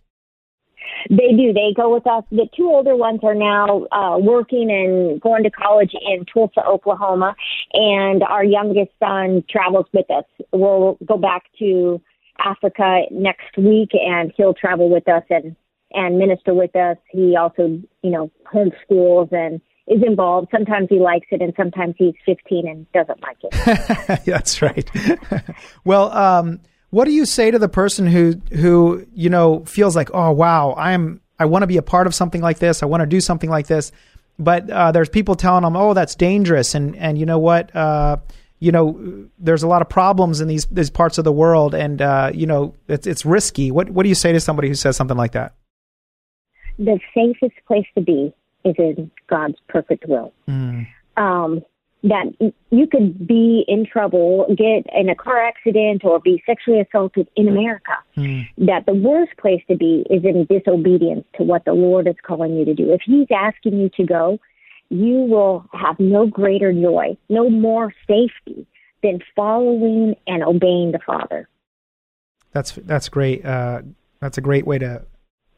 They 1.10 1.32
do. 1.36 1.54
They 1.54 1.74
go 1.76 1.94
with 1.94 2.06
us. 2.08 2.24
The 2.32 2.48
two 2.56 2.68
older 2.68 2.96
ones 2.96 3.22
are 3.24 3.36
now 3.36 3.86
uh, 3.92 4.18
working 4.18 4.70
and 4.70 5.22
going 5.22 5.44
to 5.44 5.52
college 5.52 5.94
in 5.94 6.26
Tulsa, 6.26 6.66
Oklahoma, 6.66 7.36
and 7.74 8.24
our 8.24 8.44
youngest 8.44 8.92
son 9.00 9.44
travels 9.50 9.86
with 9.94 10.10
us. 10.12 10.26
We'll 10.52 10.98
go 11.06 11.18
back 11.18 11.44
to 11.60 12.02
Africa 12.40 13.04
next 13.12 13.58
week, 13.58 13.92
and 13.94 14.34
he'll 14.36 14.54
travel 14.54 14.90
with 14.90 15.08
us 15.08 15.24
and 15.30 15.56
and 15.94 16.18
minister 16.18 16.54
with 16.54 16.76
us. 16.76 16.98
He 17.10 17.36
also, 17.38 17.80
you 18.04 18.12
know, 18.12 18.30
homeschools 18.54 19.32
and 19.32 19.62
is 19.88 20.04
involved. 20.06 20.50
Sometimes 20.52 20.88
he 20.90 21.00
likes 21.00 21.28
it, 21.32 21.42
and 21.42 21.54
sometimes 21.56 21.96
he's 21.98 22.14
15 22.26 22.68
and 22.68 22.92
doesn't 22.92 23.22
like 23.22 23.38
it. 23.42 24.22
That's 24.26 24.62
right. 24.62 24.90
well, 25.86 26.12
um, 26.12 26.60
what 26.90 27.06
do 27.06 27.12
you 27.12 27.26
say 27.26 27.52
to 27.52 27.60
the 27.60 27.70
person 27.70 28.08
who 28.08 28.42
who 28.54 29.06
you 29.14 29.30
know 29.30 29.66
feels 29.66 29.96
like, 29.96 30.10
oh 30.14 30.32
wow, 30.32 30.74
I'm 30.78 31.22
I 31.40 31.46
want 31.46 31.64
to 31.64 31.68
be 31.68 31.78
a 31.78 31.82
part 31.82 32.08
of 32.08 32.16
something 32.16 32.42
like 32.42 32.60
this. 32.60 32.82
I 32.82 32.86
want 32.86 33.02
to 33.02 33.08
do 33.08 33.22
something 33.22 33.50
like 33.50 33.68
this, 33.68 33.92
but 34.40 34.70
uh, 34.70 34.92
there's 34.92 35.10
people 35.10 35.36
telling 35.36 35.64
them, 35.64 35.76
oh, 35.76 35.94
that's 35.94 36.16
dangerous, 36.16 36.76
and 36.76 36.96
and 36.96 37.18
you 37.18 37.26
know 37.26 37.40
what, 37.40 37.76
uh, 37.76 38.18
you 38.60 38.72
know, 38.72 39.28
there's 39.38 39.64
a 39.64 39.68
lot 39.68 39.82
of 39.82 39.90
problems 39.90 40.42
in 40.42 40.48
these 40.48 40.66
these 40.68 40.90
parts 40.90 41.18
of 41.18 41.24
the 41.24 41.32
world, 41.32 41.76
and 41.76 42.02
uh, 42.02 42.32
you 42.34 42.48
know, 42.48 42.74
it's 42.88 43.06
it's 43.06 43.26
risky. 43.26 43.72
What 43.72 43.90
what 43.90 44.04
do 44.04 44.10
you 44.10 44.16
say 44.16 44.32
to 44.32 44.40
somebody 44.40 44.68
who 44.68 44.76
says 44.76 44.96
something 44.96 45.18
like 45.18 45.34
that? 45.34 45.54
The 46.80 47.00
safest 47.14 47.56
place 47.68 47.86
to 47.96 48.02
be 48.02 48.34
is 48.64 48.76
in 48.78 49.12
God's 49.28 49.58
perfect 49.68 50.06
will. 50.08 50.34
Mm. 50.48 50.88
Um, 51.18 51.64
that 52.04 52.54
you 52.70 52.88
could 52.88 53.28
be 53.28 53.66
in 53.68 53.86
trouble, 53.86 54.46
get 54.50 54.86
in 54.94 55.10
a 55.10 55.16
car 55.16 55.46
accident, 55.46 56.04
or 56.04 56.20
be 56.20 56.42
sexually 56.46 56.80
assaulted 56.80 57.28
in 57.36 57.48
America. 57.48 57.94
Mm. 58.16 58.48
That 58.60 58.86
the 58.86 58.94
worst 58.94 59.36
place 59.38 59.62
to 59.68 59.76
be 59.76 60.06
is 60.10 60.24
in 60.24 60.46
disobedience 60.46 61.26
to 61.38 61.44
what 61.44 61.66
the 61.66 61.74
Lord 61.74 62.08
is 62.08 62.16
calling 62.24 62.56
you 62.56 62.66
to 62.66 62.74
do. 62.74 62.94
If 62.94 63.02
He's 63.06 63.28
asking 63.36 63.80
you 63.80 63.90
to 63.98 64.04
go, 64.04 64.40
you 64.90 65.22
will 65.22 65.66
have 65.74 66.00
no 66.00 66.28
greater 66.28 66.72
joy, 66.72 67.18
no 67.30 67.50
more 67.50 67.94
safety 68.08 68.68
than 69.04 69.20
following 69.36 70.16
and 70.28 70.44
obeying 70.44 70.92
the 70.92 71.00
Father. 71.06 71.50
That's 72.52 72.72
that's 72.72 73.10
great. 73.10 73.46
Uh, 73.46 73.82
that's 74.20 74.38
a 74.38 74.42
great 74.42 74.66
way 74.66 74.78
to, 74.80 75.06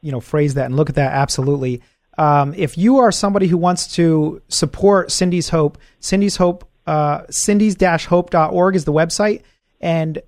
you 0.00 0.12
know, 0.12 0.20
phrase 0.20 0.54
that 0.54 0.66
and 0.66 0.76
look 0.76 0.88
at 0.88 0.96
that. 0.96 1.12
Absolutely. 1.12 1.82
Um, 2.20 2.52
if 2.54 2.76
you 2.76 2.98
are 2.98 3.10
somebody 3.10 3.46
who 3.46 3.56
wants 3.56 3.94
to 3.94 4.42
support 4.48 5.10
Cindy's 5.10 5.48
Hope, 5.48 5.78
Cindy's 6.00 6.36
Hope, 6.36 6.68
uh, 6.86 7.22
cindy's-hope.org 7.30 8.76
is 8.76 8.84
the 8.84 8.92
website. 8.92 9.40
And 9.80 10.20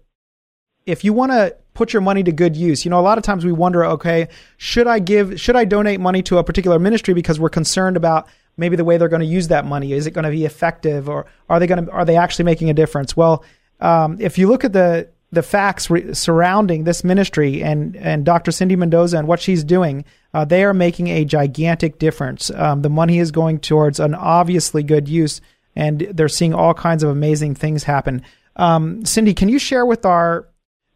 if 0.87 1.05
you 1.05 1.13
want 1.13 1.33
to 1.33 1.55
put 1.75 1.93
your 1.93 2.01
money 2.01 2.23
to 2.23 2.33
good 2.33 2.57
use, 2.57 2.87
you 2.87 2.91
know, 2.91 2.99
a 2.99 3.03
lot 3.03 3.19
of 3.19 3.25
times 3.25 3.45
we 3.45 3.53
wonder, 3.53 3.85
okay, 3.85 4.29
should 4.57 4.87
I 4.87 5.01
give, 5.01 5.39
should 5.39 5.55
I 5.55 5.67
donate 5.67 6.01
money 6.01 6.23
to 6.23 6.39
a 6.39 6.45
particular 6.45 6.79
ministry 6.79 7.13
because 7.13 7.39
we're 7.39 7.51
concerned 7.51 7.99
about 7.99 8.27
maybe 8.57 8.75
the 8.75 8.87
way 8.87 8.97
they're 8.97 9.09
going 9.09 9.21
to 9.21 9.27
use 9.27 9.49
that 9.49 9.67
money? 9.67 9.93
Is 9.93 10.07
it 10.07 10.13
going 10.13 10.25
to 10.25 10.31
be 10.31 10.47
effective 10.47 11.11
or 11.11 11.27
are 11.51 11.61
they 11.61 11.67
going 11.67 11.85
to, 11.85 11.93
are 11.93 12.07
they 12.07 12.17
actually 12.17 12.47
making 12.47 12.71
a 12.71 12.75
difference? 12.75 13.15
Well, 13.15 13.45
um, 13.81 14.17
if 14.19 14.39
you 14.39 14.49
look 14.49 14.65
at 14.65 14.73
the, 14.73 15.11
the 15.31 15.43
facts 15.43 15.91
re- 15.91 16.15
surrounding 16.15 16.85
this 16.85 17.05
ministry 17.05 17.63
and, 17.63 17.97
and 17.97 18.25
Dr. 18.25 18.51
Cindy 18.51 18.77
Mendoza 18.77 19.19
and 19.19 19.29
what 19.29 19.41
she's 19.41 19.63
doing, 19.63 20.07
uh, 20.35 20.45
they 20.45 20.65
are 20.65 20.75
making 20.75 21.09
a 21.09 21.25
gigantic 21.25 21.99
difference. 21.99 22.51
Um, 22.51 22.83
the 22.83 22.91
money 22.91 23.19
is 23.19 23.31
going 23.31 23.59
towards 23.61 24.01
an 24.01 24.15
obviously 24.15 24.83
good 24.83 25.09
use, 25.09 25.41
and 25.77 26.01
they're 26.11 26.29
seeing 26.29 26.55
all 26.55 26.75
kinds 26.75 27.03
of 27.03 27.11
amazing 27.11 27.55
things 27.55 27.85
happen. 27.85 28.23
Um, 28.57 29.05
Cindy, 29.05 29.35
can 29.35 29.49
you 29.49 29.59
share 29.59 29.87
with 29.87 30.05
our 30.05 30.49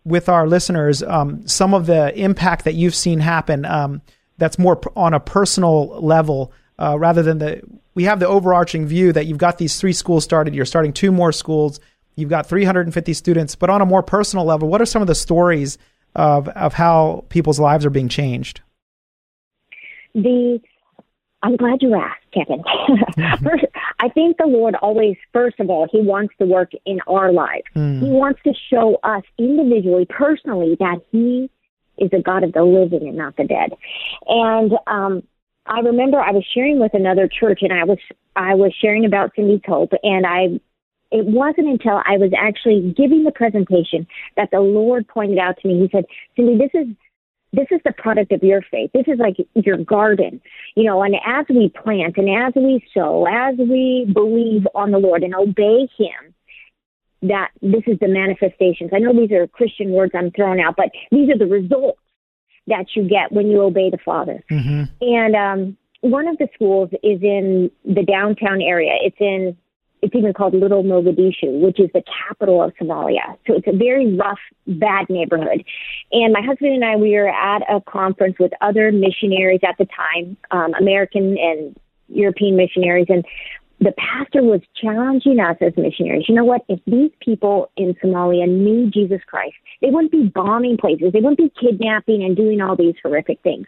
with 0.05 0.29
our 0.29 0.47
listeners 0.47 1.03
um, 1.03 1.47
some 1.49 1.75
of 1.75 1.87
the 1.87 2.17
impact 2.17 2.65
that 2.65 2.75
you've 2.75 2.95
seen 2.95 3.19
happen 3.19 3.65
um, 3.65 4.01
that's 4.39 4.59
more 4.59 4.81
on 4.95 5.13
a 5.13 5.21
personal 5.21 6.01
level 6.01 6.53
uh, 6.79 6.97
rather 6.99 7.23
than 7.23 7.39
the 7.39 7.61
we 7.95 8.05
have 8.05 8.21
the 8.21 8.29
overarching 8.29 8.87
view 8.87 9.13
that 9.13 9.27
you've 9.27 9.39
got 9.39 9.59
these 9.59 9.81
three 9.81 9.93
schools 9.93 10.23
started 10.23 10.55
you're 10.55 10.65
starting 10.65 10.93
two 10.93 11.11
more 11.11 11.33
schools 11.33 11.81
you've 12.15 12.31
got 12.31 12.47
350 12.47 13.15
students 13.15 13.57
but 13.57 13.69
on 13.69 13.81
a 13.83 13.87
more 13.87 14.03
personal 14.03 14.45
level 14.45 14.69
what 14.69 14.81
are 14.81 14.87
some 14.87 15.03
of 15.03 15.09
the 15.09 15.15
stories 15.15 15.77
of, 16.15 16.49
of 16.51 16.73
how 16.73 17.25
people's 17.29 17.59
lives 17.59 17.85
are 17.85 17.91
being 17.91 18.09
changed 18.09 18.61
the 20.17 20.61
I'm 21.43 21.57
glad 21.57 21.81
you 21.81 21.95
asked, 21.95 22.25
Kevin. 22.33 22.65
first, 23.45 23.67
I 24.01 24.09
think 24.09 24.37
the 24.39 24.47
Lord 24.47 24.75
always, 24.77 25.17
first 25.33 25.61
of 25.61 25.71
all, 25.71 25.87
He 25.91 26.01
wants 26.01 26.35
to 26.39 26.47
work 26.47 26.73
in 26.85 26.99
our 27.07 27.31
lives. 27.31 27.65
Mm. 27.77 28.01
He 28.01 28.09
wants 28.09 28.41
to 28.45 28.53
show 28.71 28.99
us 29.05 29.23
individually, 29.39 30.07
personally, 30.09 30.77
that 30.81 30.97
He 31.13 31.49
is 31.99 32.11
a 32.13 32.21
God 32.21 32.43
of 32.43 32.53
the 32.53 32.65
living 32.65 33.07
and 33.07 33.17
not 33.17 33.37
the 33.37 33.45
dead. 33.45 33.75
And 34.27 34.73
um, 34.87 35.23
I 35.67 35.81
remember 35.81 36.21
I 36.21 36.33
was 36.33 36.45
sharing 36.53 36.81
with 36.81 36.95
another 36.95 37.29
church, 37.29 37.61
and 37.63 37.73
I 37.73 37.85
was 37.85 37.99
I 38.35 38.55
was 38.55 38.75
sharing 38.81 39.05
about 39.05 39.33
Cindy's 39.37 39.61
Hope, 39.67 39.93
and 40.03 40.27
I. 40.27 40.61
It 41.13 41.25
wasn't 41.25 41.69
until 41.69 42.03
I 42.05 42.17
was 42.19 42.33
actually 42.37 42.93
giving 42.97 43.23
the 43.23 43.31
presentation 43.31 44.09
that 44.37 44.51
the 44.51 44.59
Lord 44.59 45.07
pointed 45.07 45.39
out 45.39 45.57
to 45.59 45.69
me. 45.69 45.79
He 45.79 45.89
said, 45.93 46.05
"Cindy, 46.35 46.59
this 46.59 46.73
is 46.75 46.89
this 47.53 47.67
is 47.71 47.81
the 47.85 47.93
product 47.93 48.33
of 48.33 48.43
your 48.43 48.63
faith. 48.71 48.91
This 48.93 49.07
is 49.07 49.19
like 49.19 49.37
your 49.55 49.79
garden, 49.79 50.41
you 50.75 50.85
know, 50.85 51.03
and 51.03 51.15
as 51.25 51.47
we 51.49 51.71
plant 51.71 52.17
and 52.17 52.29
as 52.29 52.53
we 52.55 52.85
sow, 52.93 53.27
as 53.27 53.57
we 53.57 54.07
believe 54.13 54.67
on 54.75 54.91
the 54.91 54.99
Lord 54.99 55.23
and 55.23 55.35
obey 55.35 55.89
Him, 55.97 56.35
that 57.23 57.51
this 57.63 57.83
is 57.87 57.99
the 58.01 58.09
manifestations. 58.09 58.91
I 58.95 58.99
know 58.99 59.13
these 59.13 59.33
are 59.33 59.47
Christian 59.47 59.91
words 59.91 60.13
I'm 60.15 60.31
throwing 60.33 60.61
out, 60.61 60.77
but 60.77 60.91
these 61.11 61.31
are 61.31 61.39
the 61.39 61.47
results 61.47 62.01
that 62.67 62.87
you 62.95 63.09
get 63.09 63.33
when 63.33 63.49
you 63.49 63.63
obey 63.63 63.91
the 63.91 63.99
Father. 64.05 64.45
Mm-hmm. 64.51 64.83
And 65.01 65.37
um, 65.37 65.77
one 66.01 66.29
of 66.29 66.37
the 66.39 66.49
schools 66.55 66.91
is 67.03 67.23
in 67.23 67.71
the 67.85 68.03
downtown 68.03 68.61
area. 68.61 68.93
It's 69.03 69.17
in 69.21 69.57
it's 70.03 70.15
even 70.15 70.33
called 70.33 70.55
Little 70.55 70.85
Mogadishu, 70.85 71.61
which 71.61 71.81
is 71.81 71.91
the 71.95 72.03
capital 72.29 72.63
of 72.63 72.73
Somalia. 72.81 73.37
So 73.47 73.55
it's 73.55 73.67
a 73.67 73.77
very 73.77 74.15
rough, 74.15 74.39
bad 74.67 75.09
neighborhood. 75.09 75.65
And 76.13 76.33
my 76.33 76.43
husband 76.43 76.75
and 76.75 76.85
I, 76.85 76.97
we 76.97 77.13
were 77.13 77.29
at 77.29 77.63
a 77.69 77.81
conference 77.81 78.37
with 78.39 78.53
other 78.61 78.93
missionaries 78.93 79.61
at 79.67 79.77
the 79.79 79.87
time, 79.87 80.37
um, 80.51 80.75
American 80.75 81.37
and 81.39 81.77
European 82.09 82.57
missionaries, 82.57 83.07
and 83.09 83.25
the 83.81 83.93
pastor 83.99 84.43
was 84.43 84.61
challenging 84.81 85.39
us 85.39 85.57
as 85.61 85.73
missionaries. 85.77 86.25
You 86.29 86.35
know 86.35 86.45
what? 86.45 86.63
If 86.69 86.81
these 86.87 87.11
people 87.21 87.71
in 87.77 87.95
Somalia 88.03 88.49
knew 88.49 88.91
Jesus 88.91 89.21
Christ, 89.27 89.55
they 89.83 89.91
wouldn't 89.91 90.13
be 90.13 90.29
bombing 90.35 90.79
places. 90.79 91.13
They 91.13 91.21
wouldn't 91.21 91.39
be 91.39 91.53
kidnapping 91.61 92.23
and 92.23 92.37
doing 92.37 92.61
all 92.61 92.77
these 92.77 92.95
horrific 93.03 93.43
things. 93.43 93.67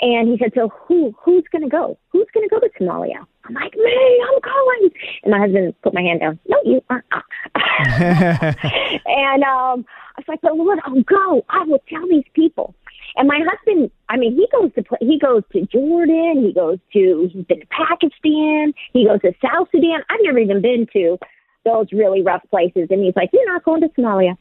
And 0.00 0.28
he 0.28 0.38
said, 0.38 0.52
"So 0.54 0.68
who 0.68 1.14
who's 1.22 1.44
going 1.52 1.62
to 1.62 1.68
go? 1.68 1.98
Who's 2.10 2.26
going 2.32 2.48
to 2.48 2.54
go 2.54 2.58
to 2.58 2.70
Somalia?" 2.80 3.26
I'm 3.44 3.54
like, 3.54 3.74
"Me, 3.76 4.24
I'm 4.26 4.40
going." 4.40 4.90
And 5.22 5.32
my 5.32 5.38
husband 5.40 5.74
put 5.82 5.92
my 5.94 6.00
hand 6.00 6.20
down. 6.20 6.38
No, 6.48 6.56
you 6.64 6.82
are 6.88 7.04
not. 7.10 7.24
and 9.04 9.42
um, 9.44 9.84
I 10.16 10.18
was 10.18 10.24
like, 10.28 10.40
"But 10.40 10.56
Lord, 10.56 10.78
I'll 10.84 11.02
go. 11.02 11.44
I 11.50 11.64
will 11.64 11.82
tell 11.88 12.06
these 12.08 12.24
people." 12.34 12.74
And 13.16 13.28
my 13.28 13.40
husband, 13.46 13.90
I 14.08 14.16
mean, 14.16 14.34
he 14.34 14.46
goes 14.52 14.72
to 14.74 14.84
he 15.00 15.18
goes 15.18 15.42
to 15.52 15.66
Jordan. 15.66 16.44
He 16.46 16.52
goes 16.54 16.78
to 16.94 17.30
he's 17.32 17.44
been 17.44 17.60
to 17.60 17.66
Pakistan. 17.66 18.72
He 18.92 19.06
goes 19.06 19.20
to 19.20 19.32
South 19.44 19.68
Sudan. 19.70 20.00
I've 20.08 20.20
never 20.22 20.38
even 20.38 20.62
been 20.62 20.86
to 20.94 21.18
those 21.66 21.88
really 21.92 22.22
rough 22.22 22.42
places. 22.48 22.88
And 22.90 23.04
he's 23.04 23.16
like, 23.16 23.30
"You're 23.34 23.52
not 23.52 23.64
going 23.64 23.82
to 23.82 23.88
Somalia." 23.88 24.38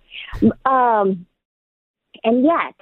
Um, 0.66 1.26
and 2.24 2.46
yet, 2.46 2.76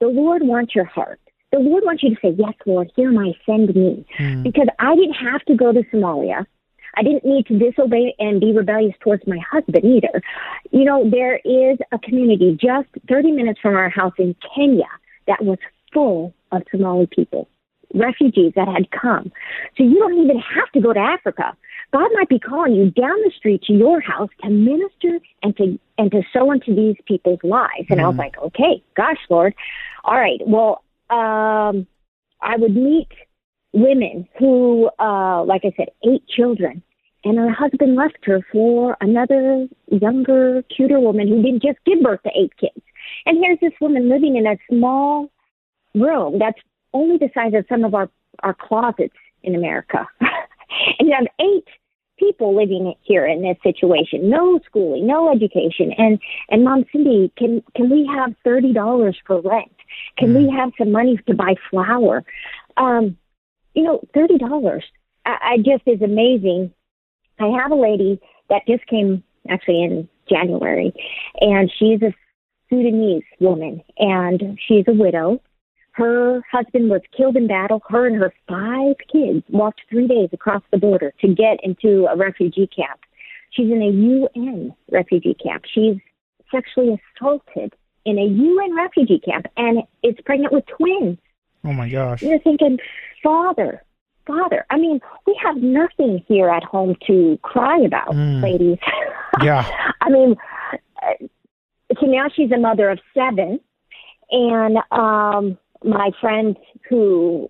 the 0.00 0.08
Lord 0.08 0.42
wants 0.42 0.74
your 0.74 0.84
heart 0.84 1.20
the 1.52 1.58
Lord 1.58 1.84
wants 1.84 2.02
you 2.02 2.10
to 2.10 2.20
say, 2.20 2.34
Yes, 2.36 2.54
Lord, 2.66 2.90
here 2.94 3.08
am 3.08 3.18
I, 3.18 3.32
send 3.46 3.74
me. 3.74 4.06
Mm. 4.18 4.42
Because 4.42 4.68
I 4.78 4.94
didn't 4.94 5.14
have 5.14 5.44
to 5.46 5.54
go 5.54 5.72
to 5.72 5.82
Somalia. 5.92 6.46
I 6.96 7.02
didn't 7.02 7.24
need 7.24 7.46
to 7.46 7.58
disobey 7.58 8.14
and 8.18 8.40
be 8.40 8.52
rebellious 8.52 8.94
towards 9.00 9.26
my 9.26 9.38
husband 9.38 9.84
either. 9.84 10.22
You 10.72 10.84
know, 10.84 11.08
there 11.08 11.36
is 11.44 11.78
a 11.92 11.98
community 11.98 12.58
just 12.60 12.88
30 13.08 13.32
minutes 13.32 13.60
from 13.60 13.76
our 13.76 13.88
house 13.88 14.14
in 14.18 14.34
Kenya 14.54 14.88
that 15.26 15.44
was 15.44 15.58
full 15.92 16.34
of 16.50 16.62
Somali 16.70 17.06
people, 17.06 17.48
refugees 17.94 18.52
that 18.56 18.66
had 18.66 18.90
come. 18.90 19.30
So 19.76 19.84
you 19.84 19.98
don't 19.98 20.18
even 20.18 20.38
have 20.38 20.72
to 20.72 20.80
go 20.80 20.92
to 20.92 20.98
Africa. 20.98 21.56
God 21.92 22.08
might 22.14 22.28
be 22.28 22.38
calling 22.38 22.74
you 22.74 22.90
down 22.90 23.16
the 23.24 23.32
street 23.36 23.62
to 23.64 23.72
your 23.72 24.00
house 24.00 24.30
to 24.42 24.50
minister 24.50 25.20
and 25.42 25.56
to 25.56 25.78
and 25.96 26.10
to 26.10 26.22
sow 26.32 26.50
into 26.50 26.74
these 26.74 26.96
people's 27.06 27.40
lives. 27.42 27.86
And 27.88 28.00
mm. 28.00 28.04
I 28.04 28.08
was 28.08 28.14
hmm. 28.14 28.20
like, 28.20 28.38
okay, 28.38 28.82
gosh, 28.94 29.18
Lord, 29.30 29.54
all 30.04 30.16
right. 30.18 30.40
Well, 30.46 30.82
um, 31.10 31.86
I 32.40 32.56
would 32.56 32.74
meet 32.74 33.08
women 33.72 34.28
who, 34.38 34.90
uh, 34.98 35.44
like 35.44 35.62
I 35.64 35.72
said, 35.76 35.88
eight 36.08 36.26
children, 36.28 36.82
and 37.24 37.38
her 37.38 37.50
husband 37.50 37.96
left 37.96 38.18
her 38.24 38.40
for 38.52 38.96
another 39.00 39.66
younger, 39.88 40.62
cuter 40.74 41.00
woman 41.00 41.28
who 41.28 41.42
didn't 41.42 41.62
just 41.62 41.78
give 41.84 42.02
birth 42.02 42.22
to 42.22 42.30
eight 42.38 42.56
kids. 42.58 42.84
And 43.26 43.38
here's 43.42 43.60
this 43.60 43.72
woman 43.80 44.08
living 44.08 44.36
in 44.36 44.46
a 44.46 44.56
small 44.70 45.30
room 45.94 46.38
that's 46.38 46.58
only 46.92 47.18
the 47.18 47.30
size 47.34 47.52
of 47.54 47.64
some 47.68 47.84
of 47.84 47.94
our 47.94 48.08
our 48.42 48.54
closets 48.54 49.16
in 49.42 49.54
America, 49.54 50.06
and 50.20 51.08
you 51.08 51.14
have 51.18 51.26
eight 51.40 51.66
people 52.18 52.56
living 52.56 52.94
here 53.02 53.26
in 53.26 53.42
this 53.42 53.56
situation. 53.62 54.28
No 54.28 54.60
schooling, 54.66 55.06
no 55.06 55.32
education, 55.32 55.92
and 55.96 56.18
and 56.50 56.64
Mom 56.64 56.84
Cindy, 56.92 57.32
can 57.36 57.62
can 57.74 57.90
we 57.90 58.08
have 58.14 58.34
thirty 58.44 58.72
dollars 58.72 59.16
for 59.26 59.40
rent? 59.40 59.72
Can 60.18 60.34
mm. 60.34 60.36
we 60.36 60.56
have 60.56 60.72
some 60.78 60.92
money 60.92 61.18
to 61.26 61.34
buy 61.34 61.54
flour? 61.70 62.24
Um, 62.76 63.16
you 63.74 63.82
know, 63.82 64.00
thirty 64.14 64.38
dollars. 64.38 64.84
I, 65.24 65.36
I 65.42 65.56
just 65.58 65.82
is 65.86 66.02
amazing. 66.02 66.72
I 67.38 67.46
have 67.60 67.70
a 67.70 67.76
lady 67.76 68.20
that 68.48 68.66
just 68.66 68.86
came 68.86 69.22
actually 69.48 69.82
in 69.82 70.08
January, 70.28 70.92
and 71.40 71.70
she's 71.78 72.02
a 72.02 72.12
Sudanese 72.68 73.24
woman, 73.40 73.82
and 73.98 74.58
she's 74.66 74.84
a 74.88 74.92
widow. 74.92 75.40
Her 75.92 76.42
husband 76.50 76.90
was 76.90 77.00
killed 77.16 77.36
in 77.36 77.48
battle. 77.48 77.82
Her 77.88 78.06
and 78.06 78.16
her 78.16 78.32
five 78.48 78.96
kids 79.12 79.44
walked 79.48 79.80
three 79.90 80.06
days 80.06 80.28
across 80.32 80.62
the 80.70 80.78
border 80.78 81.12
to 81.20 81.34
get 81.34 81.58
into 81.64 82.06
a 82.06 82.16
refugee 82.16 82.68
camp. 82.68 83.00
She's 83.50 83.70
in 83.70 83.82
a 83.82 83.90
UN 83.90 84.74
refugee 84.92 85.34
camp. 85.34 85.64
She's 85.72 85.96
sexually 86.52 87.00
assaulted 87.16 87.74
in 88.08 88.18
a 88.18 88.24
UN 88.24 88.74
refugee 88.74 89.20
camp 89.20 89.46
and 89.56 89.82
is 90.02 90.14
pregnant 90.24 90.52
with 90.52 90.64
twins. 90.66 91.18
Oh 91.64 91.72
my 91.72 91.90
gosh. 91.90 92.22
You're 92.22 92.38
thinking, 92.38 92.78
Father, 93.22 93.84
Father. 94.26 94.64
I 94.70 94.78
mean, 94.78 95.00
we 95.26 95.38
have 95.44 95.56
nothing 95.56 96.24
here 96.26 96.48
at 96.48 96.64
home 96.64 96.96
to 97.06 97.38
cry 97.42 97.78
about, 97.80 98.10
mm. 98.10 98.42
ladies. 98.42 98.78
Yeah. 99.40 99.70
I 100.00 100.10
mean, 100.10 100.34
uh, 101.00 101.26
so 102.00 102.06
now 102.06 102.26
she's 102.34 102.50
a 102.50 102.58
mother 102.58 102.90
of 102.90 102.98
seven. 103.14 103.60
And 104.32 104.78
um 104.90 105.58
my 105.84 106.10
friend 106.20 106.56
who 106.88 107.48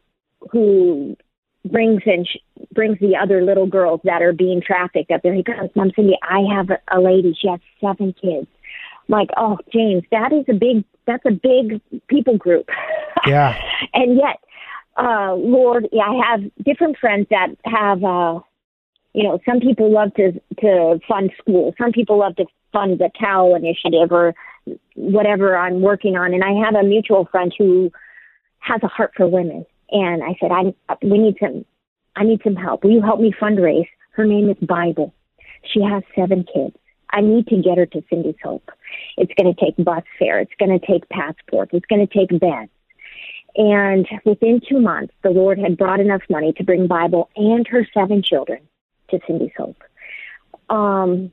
who 0.51 1.17
brings 1.65 2.03
in 2.05 2.27
brings 2.75 2.99
the 2.99 3.17
other 3.17 3.43
little 3.43 3.67
girls 3.67 4.01
that 4.05 4.21
are 4.21 4.35
being 4.35 4.61
trafficked 4.61 5.11
up 5.11 5.23
there. 5.23 5.33
He 5.33 5.43
goes, 5.43 5.71
Mom 5.75 5.93
Cindy, 5.97 6.19
I 6.23 6.41
have 6.55 6.69
a, 6.69 6.79
a 6.95 7.01
lady. 7.01 7.35
She 7.41 7.49
has 7.49 7.61
seven 7.81 8.13
kids 8.21 8.49
like, 9.09 9.31
oh, 9.37 9.59
James, 9.73 10.05
that 10.11 10.33
is 10.33 10.45
a 10.49 10.55
big, 10.55 10.85
that's 11.07 11.25
a 11.27 11.31
big 11.31 11.81
people 12.09 12.37
group. 12.37 12.69
Yeah. 13.27 13.61
and 13.93 14.17
yet, 14.17 14.39
uh, 14.97 15.35
Lord, 15.35 15.89
yeah, 15.93 16.05
I 16.05 16.31
have 16.31 16.41
different 16.65 16.97
friends 16.97 17.27
that 17.31 17.49
have, 17.65 18.03
uh, 18.03 18.41
you 19.13 19.25
know, 19.25 19.39
some 19.45 19.61
people 19.61 19.93
love 19.93 20.15
to, 20.15 20.33
to 20.61 21.01
fund 21.07 21.33
school. 21.37 21.75
Some 21.79 21.93
people 21.93 22.19
love 22.19 22.37
to 22.37 22.47
fund 22.73 23.01
the 23.01 23.11
cow 23.19 23.55
initiative 23.55 24.13
or 24.13 24.35
whatever 24.95 25.57
I'm 25.57 25.83
working 25.83 26.17
on. 26.17 26.33
And 26.33 26.43
I 26.45 26.65
have 26.65 26.75
a 26.75 26.87
mutual 26.87 27.27
friend 27.27 27.53
who 27.59 27.91
has 28.61 28.81
a 28.83 28.89
heart 28.89 29.13
for 29.17 29.27
women. 29.27 29.67
And 29.91 30.23
I 30.23 30.37
said, 30.41 30.51
I, 30.51 30.73
we 31.03 31.19
need 31.19 31.37
some, 31.41 31.65
I 32.17 32.25
need 32.25 32.41
some 32.45 32.57
help. 32.57 32.85
Will 32.85 32.93
you 32.93 33.03
help 33.03 33.21
me 33.21 33.35
fundraise? 33.41 33.89
Her 34.13 34.25
name 34.25 34.49
is 34.49 34.57
Bible. 34.67 35.13
She 35.73 35.83
has 35.83 36.03
seven 36.15 36.45
kids. 36.45 36.77
I 37.11 37.21
need 37.21 37.47
to 37.49 37.57
get 37.63 37.79
her 37.79 37.87
to 37.87 38.05
Cindy's 38.11 38.37
Hope. 38.43 38.71
It's 39.17 39.33
going 39.35 39.55
to 39.55 39.65
take 39.65 39.77
bus 39.83 40.03
fare. 40.19 40.41
It's 40.41 40.53
going 40.59 40.79
to 40.79 40.85
take 40.85 41.09
passports. 41.09 41.71
It's 41.73 41.87
going 41.87 42.07
to 42.07 42.13
take 42.13 42.29
beds. 42.39 42.71
And 43.57 44.07
within 44.25 44.61
two 44.69 44.81
months, 44.81 45.15
the 45.23 45.31
Lord 45.31 45.59
had 45.59 45.77
brought 45.77 46.01
enough 46.01 46.23
money 46.31 46.53
to 46.55 46.65
bring 46.65 46.87
Bible 46.87 47.31
and 47.37 47.67
her 47.69 47.87
seven 47.93 48.23
children 48.23 48.61
to 49.11 49.19
Cindy's 49.27 49.51
Hope. 49.57 49.83
Um, 50.69 51.33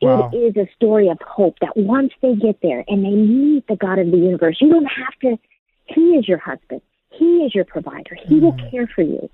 wow. 0.00 0.30
It 0.32 0.36
is 0.36 0.56
a 0.56 0.68
story 0.74 1.08
of 1.08 1.18
hope 1.26 1.56
that 1.60 1.76
once 1.76 2.12
they 2.22 2.34
get 2.34 2.60
there 2.62 2.84
and 2.86 3.04
they 3.04 3.10
meet 3.10 3.66
the 3.66 3.76
God 3.76 3.98
of 3.98 4.10
the 4.10 4.16
universe, 4.16 4.58
you 4.60 4.70
don't 4.70 4.86
have 4.86 5.18
to, 5.22 5.38
He 5.86 6.00
is 6.16 6.28
your 6.28 6.38
husband. 6.38 6.80
He 7.10 7.44
is 7.44 7.54
your 7.54 7.64
provider. 7.64 8.16
He 8.26 8.36
mm. 8.36 8.42
will 8.42 8.70
care 8.70 8.88
for 8.94 9.02
you. 9.02 9.28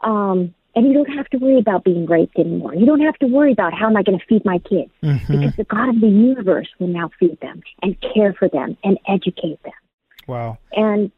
Um, 0.00 0.54
and 0.76 0.86
you 0.86 0.92
don't 0.92 1.12
have 1.14 1.28
to 1.30 1.38
worry 1.38 1.58
about 1.58 1.84
being 1.84 2.06
raped 2.06 2.38
anymore. 2.38 2.74
You 2.74 2.86
don't 2.86 3.00
have 3.00 3.16
to 3.18 3.26
worry 3.26 3.52
about 3.52 3.72
how 3.72 3.86
am 3.86 3.96
I 3.96 4.02
going 4.02 4.18
to 4.18 4.24
feed 4.26 4.44
my 4.44 4.58
kids 4.58 4.90
mm-hmm. 5.02 5.32
because 5.32 5.56
the 5.56 5.64
God 5.64 5.90
of 5.90 6.00
the 6.00 6.08
universe 6.08 6.68
will 6.78 6.88
now 6.88 7.10
feed 7.18 7.38
them 7.40 7.62
and 7.82 7.96
care 8.00 8.32
for 8.32 8.48
them 8.48 8.76
and 8.82 8.98
educate 9.08 9.62
them. 9.62 9.72
Wow. 10.26 10.58
And 10.72 11.12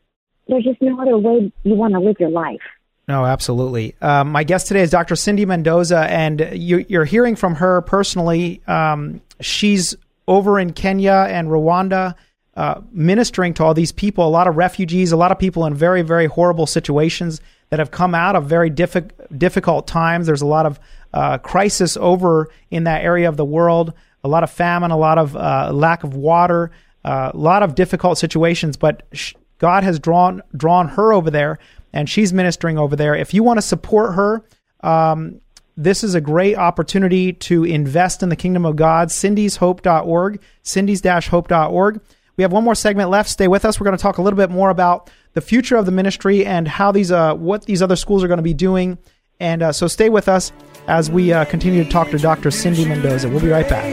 there's 0.49 0.65
just 0.65 0.83
no 0.83 1.01
other 1.01 1.17
way 1.17 1.53
you 1.63 1.75
want 1.75 1.95
to 1.95 2.01
live 2.01 2.17
your 2.21 2.31
life. 2.31 2.61
No, 3.09 3.25
absolutely. 3.25 3.95
Um, 4.03 4.33
my 4.33 4.43
guest 4.45 4.67
today 4.67 4.83
is 4.83 4.91
Dr. 4.91 5.15
Cindy 5.15 5.47
Mendoza, 5.47 6.11
and 6.11 6.49
you, 6.53 6.85
are 6.99 7.05
hearing 7.05 7.37
from 7.37 7.55
her 7.55 7.81
personally. 7.83 8.61
Um, 8.67 9.23
she's 9.41 9.95
over 10.27 10.59
in 10.59 10.73
Kenya 10.73 11.27
and 11.29 11.49
Rwanda. 11.49 12.15
Uh, 12.57 12.81
ministering 12.91 13.53
to 13.53 13.63
all 13.63 13.75
these 13.75 13.93
people, 13.93 14.27
a 14.27 14.31
lot 14.31 14.49
of 14.49 14.57
refugees, 14.57 15.13
a 15.13 15.17
lot 15.17 15.31
of 15.31 15.39
people 15.39 15.67
in 15.67 15.75
very, 15.75 16.01
very 16.01 16.25
horrible 16.25 16.67
situations 16.67 17.39
that 17.71 17.79
have 17.79 17.91
come 17.91 18.15
out 18.15 18.37
of 18.37 18.47
very 18.47 18.71
diffi- 18.71 19.11
difficult 19.37 19.87
times. 19.87 20.27
There's 20.27 20.43
a 20.43 20.47
lot 20.47 20.67
of 20.67 20.81
uh, 21.13 21.39
crisis 21.39 21.97
over 21.97 22.49
in 22.71 22.85
that 22.85 23.03
area 23.03 23.29
of 23.29 23.37
the 23.37 23.45
world, 23.45 23.93
a 24.23 24.29
lot 24.29 24.43
of 24.43 24.51
famine, 24.51 24.91
a 24.91 24.97
lot 24.97 25.19
of 25.19 25.37
uh, 25.37 25.71
lack 25.73 26.05
of 26.05 26.15
water, 26.15 26.71
uh, 27.05 27.31
a 27.33 27.37
lot 27.37 27.63
of 27.63 27.75
difficult 27.75 28.19
situations. 28.19 28.77
But 28.77 29.07
sh- 29.13 29.35
God 29.59 29.85
has 29.85 29.99
drawn 29.99 30.43
drawn 30.57 30.89
her 30.89 31.13
over 31.13 31.31
there, 31.31 31.59
and 31.93 32.09
she's 32.09 32.33
ministering 32.33 32.79
over 32.79 32.97
there. 32.97 33.15
If 33.15 33.35
you 33.35 33.43
want 33.43 33.59
to 33.59 33.63
support 33.63 34.15
her, 34.15 34.45
um, 34.81 35.41
this 35.77 36.03
is 36.03 36.15
a 36.15 36.21
great 36.21 36.57
opportunity 36.57 37.33
to 37.33 37.65
invest 37.65 38.23
in 38.23 38.29
the 38.29 38.37
kingdom 38.37 38.65
of 38.65 38.77
God. 38.77 39.09
Cindy'sHope.org, 39.09 40.41
Cindy's-Hope.org. 40.63 42.01
We 42.37 42.43
have 42.43 42.53
one 42.53 42.65
more 42.65 42.75
segment 42.75 43.11
left. 43.11 43.29
Stay 43.31 43.49
with 43.49 43.65
us. 43.65 43.81
We're 43.81 43.85
going 43.85 43.97
to 43.97 44.03
talk 44.03 44.19
a 44.19 44.23
little 44.23 44.37
bit 44.37 44.51
more 44.51 44.71
about 44.71 45.11
the 45.37 45.43
future 45.43 45.77
of 45.77 45.85
the 45.85 45.93
ministry 45.93 46.47
and 46.47 46.67
how 46.67 46.91
these 46.91 47.13
uh, 47.13 47.35
what 47.35 47.67
these 47.67 47.83
other 47.83 47.95
schools 47.95 48.25
are 48.25 48.27
going 48.27 48.39
to 48.39 48.43
be 48.43 48.55
doing. 48.55 48.97
And 49.39 49.63
uh, 49.63 49.71
so 49.71 49.87
stay 49.87 50.09
with 50.09 50.29
us 50.29 50.51
as 50.89 51.11
we 51.11 51.31
uh, 51.31 51.45
continue 51.45 51.85
to 51.85 51.91
talk 51.91 52.09
to 52.11 52.19
Dr. 52.19 52.51
Cindy 52.51 52.87
Mendoza. 52.87 53.29
We'll 53.29 53.41
be 53.41 53.49
right 53.49 53.69
back. 53.69 53.85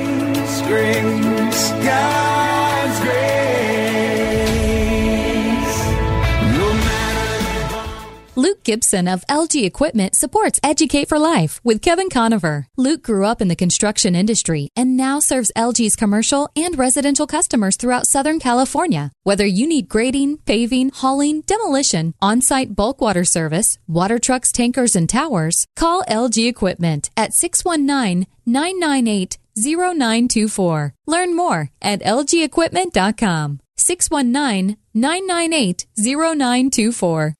Gibson 8.63 9.07
of 9.07 9.23
LG 9.27 9.63
Equipment 9.65 10.15
supports 10.15 10.59
Educate 10.63 11.09
for 11.09 11.19
Life 11.19 11.59
with 11.63 11.81
Kevin 11.81 12.09
Conover. 12.09 12.67
Luke 12.77 13.03
grew 13.03 13.25
up 13.25 13.41
in 13.41 13.47
the 13.47 13.55
construction 13.55 14.15
industry 14.15 14.69
and 14.75 14.97
now 14.97 15.19
serves 15.19 15.51
LG's 15.55 15.95
commercial 15.95 16.49
and 16.55 16.77
residential 16.77 17.27
customers 17.27 17.77
throughout 17.77 18.07
Southern 18.07 18.39
California. 18.39 19.11
Whether 19.23 19.45
you 19.45 19.67
need 19.67 19.89
grading, 19.89 20.37
paving, 20.39 20.89
hauling, 20.89 21.41
demolition, 21.41 22.13
on-site 22.21 22.75
bulk 22.75 23.01
water 23.01 23.23
service, 23.23 23.77
water 23.87 24.19
trucks, 24.19 24.51
tankers, 24.51 24.95
and 24.95 25.09
towers, 25.09 25.65
call 25.75 26.03
LG 26.03 26.47
Equipment 26.47 27.09
at 27.17 27.33
619 27.33 28.27
998 28.45 29.37
0924. 29.55 30.93
Learn 31.07 31.35
more 31.35 31.71
at 31.81 32.01
lgequipment.com. 32.01 33.59
619 33.77 34.77
998 34.93 35.87
0924. 35.97 37.35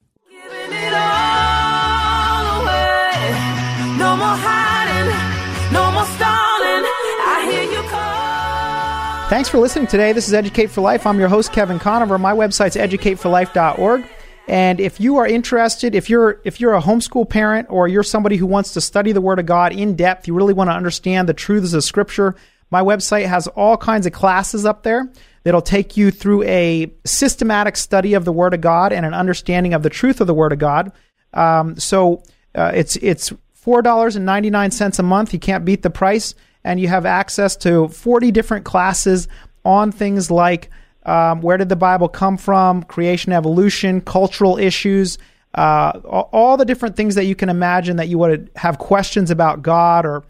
Thanks 9.34 9.50
for 9.50 9.58
listening 9.58 9.88
today. 9.88 10.14
This 10.14 10.28
is 10.28 10.36
Educate 10.36 10.68
for 10.68 10.82
Life. 10.82 11.08
I'm 11.08 11.18
your 11.18 11.28
host, 11.28 11.52
Kevin 11.52 11.80
Conover. 11.80 12.20
My 12.20 12.34
website's 12.34 12.76
educateforlife.org. 12.76 14.06
And 14.48 14.80
if 14.80 15.00
you 15.00 15.18
are 15.18 15.26
interested, 15.26 15.96
if 15.96 16.08
you're 16.08 16.40
if 16.44 16.62
you're 16.62 16.76
a 16.76 16.80
homeschool 16.80 17.28
parent 17.28 17.66
or 17.72 17.88
you're 17.88 18.04
somebody 18.04 18.38
who 18.38 18.46
wants 18.46 18.74
to 18.74 18.80
study 18.80 19.12
the 19.12 19.22
Word 19.22 19.40
of 19.40 19.48
God 19.48 19.74
in 19.74 19.96
depth, 19.96 20.28
you 20.28 20.36
really 20.36 20.54
want 20.54 20.70
to 20.70 20.76
understand 20.76 21.28
the 21.28 21.34
truths 21.34 21.74
of 21.74 21.84
Scripture, 21.84 22.36
my 22.70 22.84
website 22.84 23.26
has 23.26 23.48
all 23.48 23.76
kinds 23.76 24.06
of 24.06 24.14
classes 24.14 24.68
up 24.68 24.84
there 24.84 25.12
that'll 25.42 25.64
take 25.64 25.98
you 25.98 26.12
through 26.12 26.44
a 26.44 26.94
systematic 27.04 27.76
study 27.76 28.14
of 28.14 28.26
the 28.26 28.32
Word 28.32 28.54
of 28.54 28.62
God 28.62 28.94
and 28.94 29.04
an 29.04 29.16
understanding 29.16 29.74
of 29.74 29.82
the 29.82 29.90
truth 29.90 30.22
of 30.22 30.28
the 30.28 30.36
Word 30.36 30.54
of 30.54 30.60
God. 30.60 30.92
Um, 31.34 31.76
so 31.80 32.22
uh, 32.54 32.72
it's 32.76 32.98
it's 32.98 33.34
four 33.56 33.82
dollars 33.82 34.16
and 34.16 34.28
ninety 34.28 34.52
nine 34.52 34.70
cents 34.70 35.00
a 35.00 35.04
month. 35.04 35.34
You 35.34 35.40
can't 35.40 35.66
beat 35.66 35.82
the 35.82 35.90
price, 35.90 36.36
and 36.64 36.80
you 36.80 36.88
have 36.88 37.06
access 37.06 37.56
to 37.58 37.88
forty 37.90 38.32
different 38.32 38.66
classes 38.66 39.28
on 39.66 39.92
things 39.92 40.30
like 40.30 40.70
um, 41.06 41.42
where 41.42 41.58
did 41.58 41.70
the 41.70 41.76
Bible 41.76 42.08
come 42.08 42.38
from, 42.38 42.84
creation, 42.84 43.34
evolution, 43.34 44.02
cultural 44.02 44.58
issues, 44.58 45.18
uh, 45.56 46.00
all, 46.06 46.58
the 46.58 46.66
different 46.66 46.96
things 46.96 47.16
that 47.16 47.26
you 47.26 47.36
can 47.36 47.50
imagine 47.50 47.98
that 47.98 48.08
you 48.08 48.18
would 48.18 48.50
have 48.56 48.80
questions 48.80 49.30
about 49.30 49.62
God 49.62 50.06
or 50.06 50.24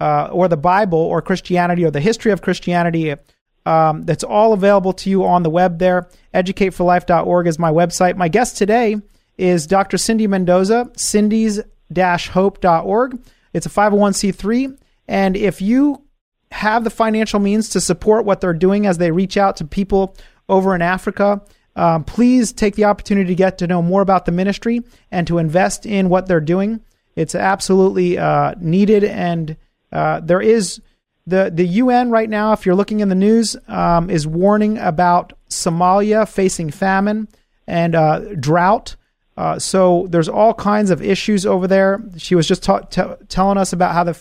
uh, 0.00 0.28
or 0.30 0.46
the 0.46 0.56
Bible 0.56 0.98
or 0.98 1.20
Christianity 1.20 1.84
or 1.84 1.90
the 1.90 2.00
history 2.00 2.30
of 2.30 2.42
Christianity. 2.42 3.14
Um, 3.66 4.04
that's 4.04 4.22
all 4.22 4.52
available 4.52 4.92
to 4.94 5.10
you 5.10 5.26
on 5.26 5.42
the 5.42 5.50
web 5.50 5.78
there. 5.78 6.08
EducateForLife.org 6.32 7.46
is 7.48 7.58
my 7.58 7.72
website. 7.72 8.16
My 8.16 8.28
guest 8.28 8.56
today 8.56 8.96
is 9.36 9.66
Dr. 9.66 9.98
Cindy 9.98 10.26
Mendoza, 10.26 10.90
Cindy's 10.96 11.60
hope.org. 11.94 13.18
It's 13.52 13.66
a 13.66 13.70
501c3. 13.70 14.78
And 15.08 15.36
if 15.36 15.60
you 15.60 16.04
have 16.52 16.84
the 16.84 16.90
financial 16.90 17.40
means 17.40 17.70
to 17.70 17.80
support 17.80 18.24
what 18.24 18.40
they're 18.40 18.52
doing 18.52 18.86
as 18.86 18.98
they 18.98 19.10
reach 19.10 19.36
out 19.36 19.56
to 19.56 19.64
people 19.64 20.14
over 20.48 20.74
in 20.74 20.82
Africa, 20.82 21.42
um, 21.76 22.04
please 22.04 22.52
take 22.52 22.74
the 22.74 22.84
opportunity 22.84 23.28
to 23.28 23.34
get 23.34 23.58
to 23.58 23.66
know 23.66 23.82
more 23.82 24.02
about 24.02 24.26
the 24.26 24.32
ministry 24.32 24.82
and 25.10 25.26
to 25.26 25.38
invest 25.38 25.86
in 25.86 26.08
what 26.08 26.26
they're 26.26 26.40
doing. 26.40 26.80
It's 27.14 27.34
absolutely 27.34 28.18
uh, 28.18 28.54
needed, 28.60 29.04
and 29.04 29.56
uh, 29.92 30.20
there 30.20 30.40
is 30.40 30.80
the 31.26 31.50
the 31.52 31.66
UN 31.66 32.10
right 32.10 32.28
now. 32.28 32.52
If 32.52 32.64
you're 32.64 32.74
looking 32.74 33.00
in 33.00 33.08
the 33.08 33.14
news, 33.14 33.56
um, 33.68 34.10
is 34.10 34.26
warning 34.26 34.78
about 34.78 35.32
Somalia 35.48 36.28
facing 36.28 36.70
famine 36.70 37.28
and 37.66 37.94
uh, 37.94 38.20
drought. 38.34 38.96
Uh, 39.36 39.58
so 39.58 40.06
there's 40.10 40.28
all 40.28 40.54
kinds 40.54 40.90
of 40.90 41.00
issues 41.00 41.46
over 41.46 41.68
there. 41.68 42.02
She 42.16 42.34
was 42.34 42.48
just 42.48 42.64
ta- 42.64 42.80
t- 42.80 43.02
telling 43.28 43.58
us 43.58 43.72
about 43.72 43.94
how 43.94 44.04
the 44.04 44.18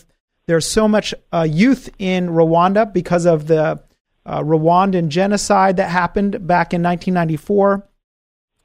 there's 0.48 0.70
so 0.70 0.88
much 0.88 1.14
uh, 1.34 1.48
youth 1.50 1.89
in 2.00 2.30
Rwanda 2.30 2.91
because 2.91 3.26
of 3.26 3.48
the 3.48 3.82
uh, 4.26 4.41
Rwandan 4.41 5.10
genocide 5.10 5.78
that 5.78 5.89
happened 5.89 6.32
back 6.48 6.74
in 6.74 6.82
1994. 6.82 7.88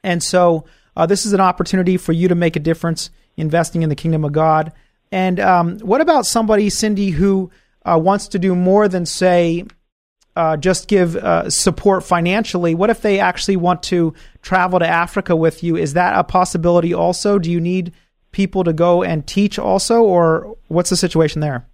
And 0.05 0.23
so 0.23 0.65
uh, 0.97 1.07
this 1.07 1.27
is 1.27 1.33
an 1.33 1.41
opportunity 1.41 1.97
for 1.97 2.13
you 2.13 2.29
to 2.29 2.35
make 2.35 2.57
a 2.57 2.61
difference 2.61 3.11
investing 3.37 3.83
in 3.83 3.89
the 3.89 3.97
kingdom 3.97 4.25
of 4.25 4.33
God. 4.33 4.73
And 5.11 5.41
um, 5.41 5.79
what 5.81 6.01
about 6.01 6.25
somebody, 6.25 6.71
Cindy, 6.71 7.11
who 7.11 7.51
uh, 7.85 7.99
wants 8.01 8.29
to 8.29 8.39
do 8.39 8.55
more 8.55 8.89
than 8.89 9.05
say, 9.05 9.65
uh, 10.35 10.57
just 10.57 10.89
give 10.89 11.17
uh, 11.17 11.51
support 11.51 12.05
financially. 12.05 12.75
What 12.75 12.91
if 12.91 13.03
they 13.03 13.21
actually 13.21 13.57
want 13.57 13.83
to 13.85 14.15
travel 14.41 14.79
to 14.79 14.87
Africa 14.87 15.37
with 15.37 15.63
you? 15.63 15.77
Is 15.77 15.95
that 15.95 16.19
a 16.19 16.25
possibility 16.25 16.95
also? 16.95 17.39
Do 17.39 17.51
you 17.51 17.61
need 17.61 17.93
people 18.31 18.65
to 18.65 18.73
go 18.73 19.03
and 19.03 19.27
teach 19.27 19.59
also, 19.59 20.03
or 20.03 20.57
what's 20.69 20.89
the 20.91 20.97
situation 20.97 21.41
there? 21.41 21.67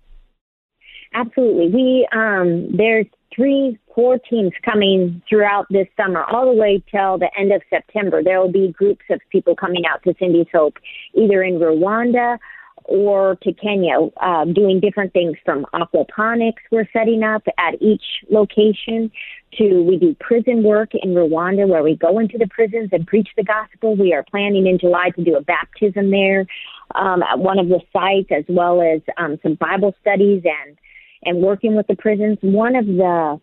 Absolutely. 1.15 1.69
We 1.71 2.09
um, 2.13 2.77
there's 2.77 3.07
three, 3.35 3.79
four 3.95 4.19
teams 4.19 4.53
coming 4.65 5.23
throughout 5.29 5.67
this 5.71 5.87
summer, 5.97 6.25
all 6.25 6.47
the 6.47 6.61
way 6.61 6.83
till 6.91 7.19
the 7.19 7.31
end 7.39 7.53
of 7.53 7.63
September. 7.71 8.23
There 8.23 8.41
will 8.41 8.53
be 8.53 8.73
groups 8.73 9.05
of 9.11 9.21
people 9.31 9.55
coming 9.55 9.85
out 9.87 10.03
to 10.05 10.15
Cindy's 10.19 10.47
Hope, 10.53 10.79
either 11.15 11.43
in 11.43 11.55
Rwanda 11.55 12.39
or 12.85 13.37
to 13.43 13.53
Kenya, 13.53 13.99
uh, 14.21 14.47
doing 14.47 14.81
different 14.81 15.13
things 15.13 15.37
from 15.45 15.67
aquaponics 15.75 16.55
we're 16.73 16.89
setting 16.93 17.23
up 17.23 17.43
at 17.59 17.81
each 17.83 18.03
location 18.31 19.11
to 19.59 19.83
we 19.83 19.99
do 19.99 20.17
prison 20.21 20.63
work 20.63 20.91
in 20.95 21.11
Rwanda 21.11 21.69
where 21.69 21.83
we 21.83 21.97
go 21.97 22.19
into 22.19 22.39
the 22.39 22.49
prisons 22.49 22.89
and 22.93 23.07
preach 23.07 23.29
the 23.37 23.45
gospel. 23.45 23.95
We 23.95 24.15
are 24.15 24.25
planning 24.31 24.67
in 24.67 24.79
July 24.79 25.11
to 25.17 25.23
do 25.23 25.37
a 25.37 25.43
baptism 25.43 26.11
there 26.11 26.47
um, 26.95 27.23
at 27.23 27.39
one 27.39 27.59
of 27.59 27.69
the 27.69 27.81
sites 27.93 28.31
as 28.31 28.45
well 28.49 28.81
as 28.81 29.03
um, 29.19 29.39
some 29.43 29.55
Bible 29.55 29.95
studies 30.01 30.43
and 30.45 30.79
and 31.25 31.43
working 31.43 31.75
with 31.75 31.87
the 31.87 31.97
prisons. 31.97 32.39
One 32.41 32.77
of 32.77 32.87
the 32.87 33.41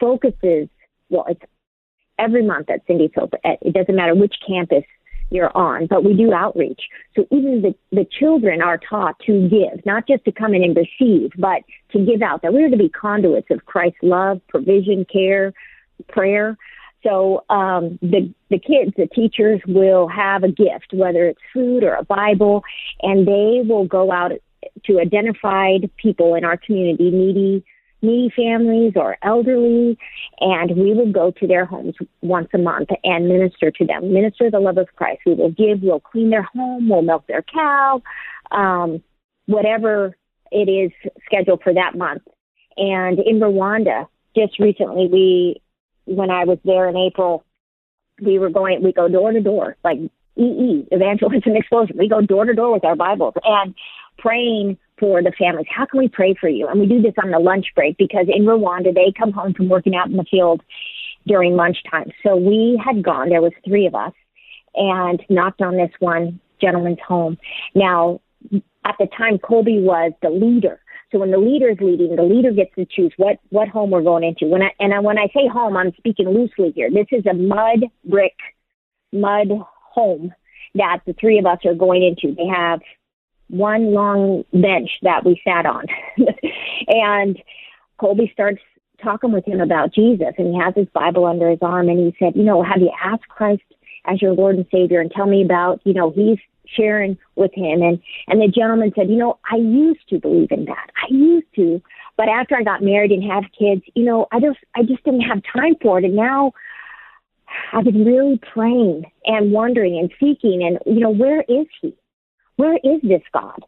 focuses, 0.00 0.68
well, 1.08 1.26
it's 1.28 1.42
every 2.18 2.44
month 2.44 2.70
at 2.70 2.80
Cindy's 2.86 3.10
Hope. 3.14 3.34
It 3.44 3.74
doesn't 3.74 3.94
matter 3.94 4.14
which 4.14 4.34
campus 4.46 4.84
you're 5.30 5.56
on, 5.56 5.86
but 5.86 6.04
we 6.04 6.14
do 6.14 6.32
outreach. 6.32 6.80
So 7.16 7.26
even 7.30 7.62
the, 7.62 7.74
the 7.90 8.06
children 8.18 8.62
are 8.62 8.78
taught 8.78 9.18
to 9.26 9.48
give, 9.48 9.84
not 9.84 10.06
just 10.06 10.24
to 10.26 10.32
come 10.32 10.54
in 10.54 10.62
and 10.62 10.76
receive, 10.76 11.32
but 11.38 11.62
to 11.92 12.04
give 12.04 12.22
out. 12.22 12.42
That 12.42 12.52
we're 12.52 12.70
to 12.70 12.76
be 12.76 12.88
conduits 12.88 13.48
of 13.50 13.64
Christ's 13.64 13.98
love, 14.02 14.40
provision, 14.48 15.04
care, 15.10 15.52
prayer. 16.08 16.56
So 17.02 17.44
um, 17.50 17.98
the 18.00 18.32
the 18.48 18.58
kids, 18.58 18.92
the 18.96 19.08
teachers 19.14 19.60
will 19.66 20.08
have 20.08 20.42
a 20.42 20.48
gift, 20.48 20.92
whether 20.92 21.26
it's 21.26 21.40
food 21.52 21.84
or 21.84 21.94
a 21.94 22.04
Bible, 22.04 22.62
and 23.02 23.26
they 23.26 23.62
will 23.66 23.86
go 23.86 24.10
out 24.10 24.32
to 24.86 25.00
identified 25.00 25.90
people 25.96 26.34
in 26.34 26.44
our 26.44 26.56
community, 26.56 27.10
needy 27.10 27.64
needy 28.04 28.32
families 28.36 28.92
or 28.96 29.16
elderly, 29.22 29.98
and 30.40 30.76
we 30.76 30.92
will 30.92 31.10
go 31.10 31.30
to 31.30 31.46
their 31.46 31.64
homes 31.64 31.94
once 32.20 32.48
a 32.54 32.58
month 32.58 32.90
and 33.02 33.26
minister 33.26 33.70
to 33.70 33.84
them, 33.84 34.12
minister 34.12 34.50
the 34.50 34.60
love 34.60 34.78
of 34.78 34.88
Christ. 34.94 35.22
We 35.26 35.34
will 35.34 35.50
give, 35.50 35.82
we'll 35.82 36.00
clean 36.00 36.30
their 36.30 36.42
home, 36.42 36.88
we'll 36.88 37.02
milk 37.02 37.26
their 37.26 37.42
cow, 37.42 38.02
um, 38.52 39.02
whatever 39.46 40.16
it 40.52 40.68
is 40.68 40.92
scheduled 41.24 41.62
for 41.62 41.72
that 41.74 41.96
month. 41.96 42.22
And 42.76 43.18
in 43.18 43.40
Rwanda, 43.40 44.06
just 44.36 44.58
recently, 44.58 45.08
we, 45.10 45.62
when 46.04 46.30
I 46.30 46.44
was 46.44 46.58
there 46.64 46.88
in 46.88 46.96
April, 46.96 47.44
we 48.20 48.38
were 48.38 48.50
going, 48.50 48.82
we 48.82 48.92
go 48.92 49.08
door 49.08 49.32
to 49.32 49.40
door, 49.40 49.76
like 49.82 49.98
EE, 50.36 50.86
Evangelism 50.90 51.56
Explosion. 51.56 51.96
We 51.96 52.08
go 52.08 52.20
door 52.20 52.44
to 52.44 52.54
door 52.54 52.72
with 52.72 52.84
our 52.84 52.96
Bibles 52.96 53.34
and 53.44 53.74
praying 54.18 54.78
for 54.98 55.22
the 55.22 55.32
families. 55.38 55.66
How 55.74 55.86
can 55.86 55.98
we 55.98 56.08
pray 56.08 56.34
for 56.40 56.48
you? 56.48 56.68
And 56.68 56.80
we 56.80 56.86
do 56.86 57.02
this 57.02 57.14
on 57.22 57.30
the 57.30 57.38
lunch 57.38 57.66
break 57.74 57.96
because 57.98 58.26
in 58.28 58.44
Rwanda, 58.44 58.94
they 58.94 59.12
come 59.18 59.32
home 59.32 59.54
from 59.54 59.68
working 59.68 59.94
out 59.96 60.08
in 60.08 60.16
the 60.16 60.24
field 60.30 60.62
during 61.26 61.56
lunchtime. 61.56 62.10
So 62.22 62.36
we 62.36 62.80
had 62.84 63.02
gone, 63.02 63.28
there 63.28 63.42
was 63.42 63.52
three 63.66 63.86
of 63.86 63.94
us, 63.94 64.12
and 64.74 65.22
knocked 65.28 65.62
on 65.62 65.76
this 65.76 65.90
one 65.98 66.40
gentleman's 66.60 66.98
home. 67.06 67.38
Now, 67.74 68.20
at 68.84 68.96
the 68.98 69.08
time, 69.16 69.38
Colby 69.38 69.80
was 69.80 70.12
the 70.22 70.30
leader. 70.30 70.80
So 71.10 71.18
when 71.18 71.30
the 71.30 71.38
leader 71.38 71.70
is 71.70 71.78
leading, 71.80 72.16
the 72.16 72.22
leader 72.22 72.50
gets 72.50 72.74
to 72.74 72.84
choose 72.84 73.12
what, 73.16 73.38
what 73.50 73.68
home 73.68 73.90
we're 73.90 74.02
going 74.02 74.24
into. 74.24 74.46
When 74.46 74.62
I, 74.62 74.70
and 74.80 74.92
I, 74.92 74.98
when 74.98 75.18
I 75.18 75.26
say 75.28 75.46
home, 75.46 75.76
I'm 75.76 75.92
speaking 75.96 76.28
loosely 76.28 76.72
here. 76.74 76.90
This 76.90 77.06
is 77.12 77.24
a 77.26 77.34
mud 77.34 77.84
brick, 78.04 78.34
mud 79.12 79.48
home 79.92 80.34
that 80.74 81.00
the 81.06 81.14
three 81.14 81.38
of 81.38 81.46
us 81.46 81.58
are 81.64 81.74
going 81.74 82.02
into. 82.02 82.34
They 82.34 82.46
have 82.46 82.80
one 83.48 83.92
long 83.92 84.44
bench 84.52 84.90
that 85.02 85.24
we 85.24 85.40
sat 85.44 85.66
on. 85.66 85.84
and 86.88 87.38
Colby 87.98 88.30
starts 88.32 88.60
talking 89.02 89.32
with 89.32 89.46
him 89.46 89.60
about 89.60 89.92
Jesus 89.94 90.34
and 90.38 90.54
he 90.54 90.60
has 90.60 90.74
his 90.74 90.88
Bible 90.94 91.26
under 91.26 91.50
his 91.50 91.58
arm 91.62 91.88
and 91.88 91.98
he 91.98 92.16
said, 92.18 92.36
you 92.36 92.42
know, 92.42 92.62
have 92.62 92.80
you 92.80 92.90
asked 93.02 93.28
Christ 93.28 93.62
as 94.06 94.20
your 94.20 94.34
Lord 94.34 94.56
and 94.56 94.66
Savior 94.72 95.00
and 95.00 95.10
tell 95.10 95.26
me 95.26 95.44
about, 95.44 95.80
you 95.84 95.92
know, 95.92 96.10
he's 96.10 96.38
sharing 96.66 97.18
with 97.36 97.52
him 97.54 97.82
and 97.82 98.00
and 98.26 98.40
the 98.40 98.48
gentleman 98.48 98.92
said, 98.96 99.10
you 99.10 99.16
know, 99.16 99.38
I 99.50 99.56
used 99.56 100.08
to 100.08 100.18
believe 100.18 100.50
in 100.50 100.64
that. 100.64 100.90
I 100.96 101.12
used 101.12 101.46
to, 101.56 101.82
but 102.16 102.28
after 102.28 102.56
I 102.56 102.62
got 102.62 102.82
married 102.82 103.10
and 103.10 103.22
have 103.30 103.44
kids, 103.56 103.82
you 103.94 104.04
know, 104.04 104.26
I 104.32 104.40
just 104.40 104.58
I 104.74 104.82
just 104.82 105.04
didn't 105.04 105.22
have 105.22 105.42
time 105.52 105.74
for 105.82 105.98
it 105.98 106.04
and 106.04 106.16
now 106.16 106.52
I've 107.72 107.84
been 107.84 108.04
really 108.04 108.40
praying 108.52 109.04
and 109.26 109.52
wondering 109.52 109.98
and 109.98 110.10
seeking, 110.20 110.62
and 110.62 110.78
you 110.86 111.00
know, 111.00 111.10
where 111.10 111.42
is 111.42 111.66
he? 111.80 111.94
Where 112.56 112.76
is 112.76 113.00
this 113.02 113.22
God? 113.32 113.60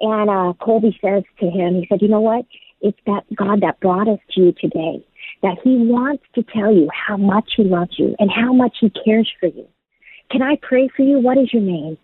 And 0.00 0.30
uh, 0.30 0.52
Colby 0.62 0.98
says 1.02 1.24
to 1.40 1.46
him, 1.46 1.74
he 1.74 1.86
said, 1.88 2.00
you 2.00 2.08
know 2.08 2.20
what? 2.20 2.46
It's 2.80 2.98
that 3.06 3.24
God 3.34 3.60
that 3.60 3.80
brought 3.80 4.08
us 4.08 4.18
to 4.32 4.40
you 4.40 4.52
today. 4.52 5.04
That 5.42 5.56
He 5.62 5.76
wants 5.76 6.24
to 6.34 6.42
tell 6.42 6.72
you 6.72 6.88
how 6.94 7.16
much 7.16 7.52
He 7.56 7.64
loves 7.64 7.98
you 7.98 8.14
and 8.18 8.30
how 8.30 8.52
much 8.52 8.76
He 8.80 8.90
cares 8.90 9.30
for 9.38 9.46
you. 9.46 9.66
Can 10.30 10.42
I 10.42 10.56
pray 10.60 10.88
for 10.94 11.02
you? 11.02 11.18
What 11.18 11.38
is 11.38 11.52
your 11.52 11.62
name? 11.62 11.98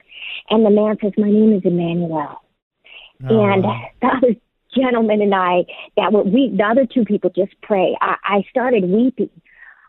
And 0.51 0.64
the 0.64 0.71
man 0.71 0.97
says, 1.03 1.12
My 1.17 1.31
name 1.31 1.55
is 1.55 1.62
Emmanuel. 1.64 2.41
Oh. 3.29 3.45
And 3.45 3.64
the 4.03 4.07
other 4.07 4.35
gentleman 4.77 5.23
and 5.23 5.35
I, 5.35 5.64
that 5.97 6.12
were 6.12 6.25
we, 6.25 6.55
the 6.55 6.64
other 6.64 6.87
two 6.87 7.05
people 7.05 7.31
just 7.35 7.55
pray. 7.62 7.97
I, 8.01 8.17
I 8.25 8.45
started 8.51 8.85
weeping. 8.85 9.31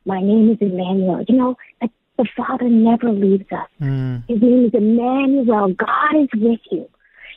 My 0.06 0.22
name 0.22 0.52
is 0.52 0.58
Emmanuel. 0.62 1.26
You 1.28 1.36
know, 1.36 1.58
the, 2.18 2.24
the 2.24 2.30
Father 2.36 2.70
never 2.70 3.12
leaves 3.12 3.46
us. 3.52 3.70
Mm. 3.82 4.24
His 4.28 4.42
name 4.42 4.66
is 4.66 4.74
Emmanuel. 4.74 5.74
God 5.74 6.22
is 6.22 6.30
with 6.36 6.60
you. 6.72 6.90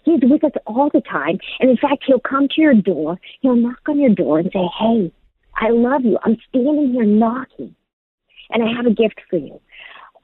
He's 0.05 0.21
with 0.23 0.45
us 0.45 0.53
all 0.67 0.91
the 0.93 1.03
time. 1.03 1.39
And 1.61 1.71
in 1.71 1.77
fact, 1.77 2.05
he'll 2.07 2.21
come 2.21 2.49
to 2.49 2.61
your 2.61 2.75
door. 2.75 3.19
He'll 3.41 3.57
knock 3.57 3.81
on 3.89 4.01
your 4.01 4.15
door 4.15 4.39
and 4.39 4.51
say, 4.53 4.67
Hey, 4.79 5.13
I 5.57 5.71
love 5.71 6.05
you. 6.05 6.19
I'm 6.25 6.39
standing 6.49 6.93
here 6.93 7.05
knocking 7.05 7.75
and 8.51 8.63
I 8.63 8.75
have 8.75 8.87
a 8.87 8.95
gift 8.95 9.21
for 9.29 9.37
you. 9.37 9.61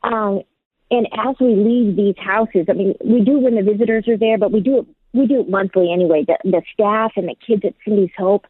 Um, 0.02 0.42
and 0.90 1.06
as 1.12 1.36
we 1.40 1.54
leave 1.54 1.96
these 1.96 2.14
houses, 2.18 2.66
I 2.68 2.72
mean, 2.72 2.94
we 3.04 3.20
do 3.22 3.38
when 3.38 3.56
the 3.56 3.62
visitors 3.62 4.06
are 4.08 4.16
there, 4.16 4.38
but 4.38 4.52
we 4.52 4.60
do 4.60 4.78
it, 4.78 4.86
we 5.12 5.26
do 5.26 5.40
it 5.40 5.50
monthly 5.50 5.92
anyway. 5.92 6.24
The, 6.26 6.38
the 6.44 6.62
staff 6.72 7.12
and 7.16 7.28
the 7.28 7.34
kids 7.44 7.62
at 7.64 7.74
Cindy's 7.84 8.10
Hope, 8.16 8.46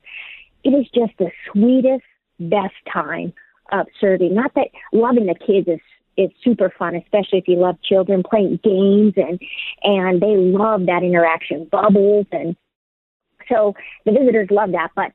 it 0.62 0.70
is 0.70 0.86
just 0.94 1.12
the 1.18 1.30
sweetest, 1.50 2.04
best 2.38 2.74
time 2.92 3.32
of 3.72 3.86
serving. 4.00 4.34
Not 4.34 4.54
that 4.54 4.68
loving 4.92 5.26
the 5.26 5.34
kids 5.34 5.68
is 5.68 5.80
is 6.16 6.30
super 6.42 6.72
fun, 6.78 6.94
especially 6.94 7.38
if 7.38 7.48
you 7.48 7.56
love 7.56 7.76
children 7.82 8.22
playing 8.28 8.58
games 8.62 9.14
and 9.16 9.40
and 9.82 10.20
they 10.20 10.36
love 10.36 10.86
that 10.86 11.02
interaction, 11.02 11.64
bubbles 11.70 12.26
and 12.32 12.56
so 13.48 13.74
the 14.04 14.12
visitors 14.12 14.48
love 14.50 14.72
that. 14.72 14.90
But 14.96 15.12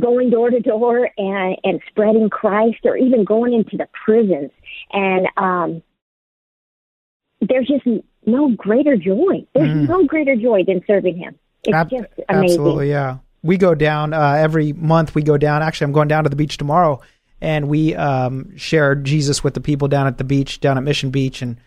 going 0.00 0.30
door 0.30 0.50
to 0.50 0.60
door 0.60 1.08
and 1.16 1.56
and 1.64 1.80
spreading 1.88 2.28
Christ, 2.30 2.78
or 2.84 2.96
even 2.96 3.24
going 3.24 3.52
into 3.54 3.76
the 3.76 3.88
prisons, 4.04 4.50
and 4.92 5.26
um, 5.36 5.82
there's 7.40 7.66
just 7.66 7.86
no 8.26 8.50
greater 8.56 8.96
joy. 8.96 9.44
There's 9.54 9.68
Mm. 9.68 9.88
no 9.88 10.04
greater 10.06 10.36
joy 10.36 10.64
than 10.64 10.82
serving 10.86 11.16
Him. 11.16 11.36
It's 11.64 11.74
Ab- 11.74 11.90
just 11.90 12.06
amazing. 12.28 12.58
Absolutely, 12.60 12.90
yeah. 12.90 13.18
We 13.42 13.56
go 13.56 13.74
down 13.74 14.12
uh, 14.14 14.34
every 14.38 14.72
month. 14.72 15.14
We 15.14 15.22
go 15.22 15.36
down. 15.36 15.62
Actually, 15.62 15.86
I'm 15.86 15.92
going 15.92 16.08
down 16.08 16.22
to 16.24 16.30
the 16.30 16.36
beach 16.36 16.56
tomorrow, 16.58 17.00
and 17.42 17.68
we 17.68 17.94
um, 17.96 18.56
share 18.56 18.94
Jesus 18.94 19.42
with 19.44 19.54
the 19.54 19.60
people 19.60 19.88
down 19.88 20.06
at 20.06 20.16
the 20.16 20.24
beach, 20.24 20.60
down 20.60 20.78
at 20.78 20.84
Mission 20.84 21.10
Beach, 21.10 21.42
and 21.42 21.58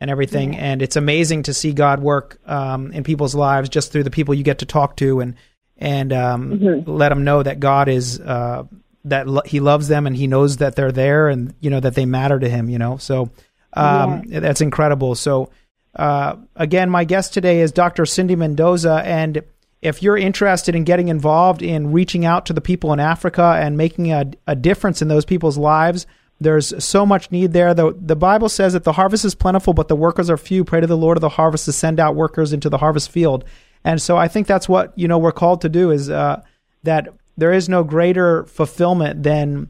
and 0.00 0.10
everything. 0.10 0.56
And 0.56 0.80
it's 0.80 0.96
amazing 0.96 1.44
to 1.44 1.54
see 1.54 1.72
God 1.72 2.00
work 2.00 2.38
um, 2.46 2.92
in 2.92 3.02
people's 3.04 3.34
lives 3.34 3.68
just 3.68 3.90
through 3.92 4.04
the 4.04 4.10
people 4.10 4.34
you 4.34 4.44
get 4.44 4.58
to 4.60 4.66
talk 4.66 4.96
to, 4.96 5.20
and 5.20 5.34
and 5.76 6.12
um, 6.12 6.58
Mm-hmm. 6.60 6.90
let 6.90 7.08
them 7.08 7.24
know 7.24 7.42
that 7.42 7.58
God 7.60 7.88
is 7.88 8.20
uh, 8.20 8.64
that 9.06 9.26
lo- 9.26 9.42
He 9.44 9.60
loves 9.60 9.88
them, 9.88 10.06
and 10.06 10.16
He 10.16 10.26
knows 10.26 10.58
that 10.58 10.76
they're 10.76 10.92
there, 10.92 11.28
and 11.28 11.52
you 11.60 11.68
know 11.70 11.80
that 11.80 11.94
they 11.94 12.06
matter 12.06 12.38
to 12.38 12.48
Him. 12.48 12.70
You 12.70 12.78
know, 12.78 12.96
so 12.98 13.30
um, 13.74 14.22
that's 14.28 14.60
incredible. 14.60 15.14
So. 15.16 15.50
Uh, 15.96 16.34
again, 16.56 16.90
my 16.90 17.04
guest 17.04 17.32
today 17.32 17.60
is 17.60 17.70
Dr. 17.70 18.04
Cindy 18.04 18.34
Mendoza, 18.34 19.00
and 19.04 19.44
if 19.84 20.02
you're 20.02 20.16
interested 20.16 20.74
in 20.74 20.82
getting 20.84 21.08
involved 21.08 21.62
in 21.62 21.92
reaching 21.92 22.24
out 22.24 22.46
to 22.46 22.54
the 22.54 22.62
people 22.62 22.92
in 22.94 23.00
Africa 23.00 23.58
and 23.60 23.76
making 23.76 24.10
a, 24.10 24.24
a 24.46 24.56
difference 24.56 25.02
in 25.02 25.08
those 25.08 25.26
people's 25.26 25.58
lives, 25.58 26.06
there's 26.40 26.82
so 26.82 27.04
much 27.04 27.30
need 27.30 27.52
there. 27.52 27.74
The, 27.74 27.94
the 28.00 28.16
Bible 28.16 28.48
says 28.48 28.72
that 28.72 28.84
the 28.84 28.94
harvest 28.94 29.26
is 29.26 29.34
plentiful, 29.34 29.74
but 29.74 29.88
the 29.88 29.94
workers 29.94 30.30
are 30.30 30.38
few. 30.38 30.64
Pray 30.64 30.80
to 30.80 30.86
the 30.86 30.96
Lord 30.96 31.18
of 31.18 31.20
the 31.20 31.28
harvest 31.28 31.66
to 31.66 31.72
send 31.72 32.00
out 32.00 32.16
workers 32.16 32.54
into 32.54 32.70
the 32.70 32.78
harvest 32.78 33.10
field. 33.10 33.44
And 33.84 34.00
so 34.00 34.16
I 34.16 34.26
think 34.26 34.46
that's 34.46 34.70
what 34.70 34.94
you 34.96 35.06
know 35.06 35.18
we're 35.18 35.32
called 35.32 35.60
to 35.60 35.68
do 35.68 35.90
is 35.90 36.08
uh, 36.08 36.42
that 36.84 37.08
there 37.36 37.52
is 37.52 37.68
no 37.68 37.84
greater 37.84 38.44
fulfillment 38.46 39.22
than 39.22 39.68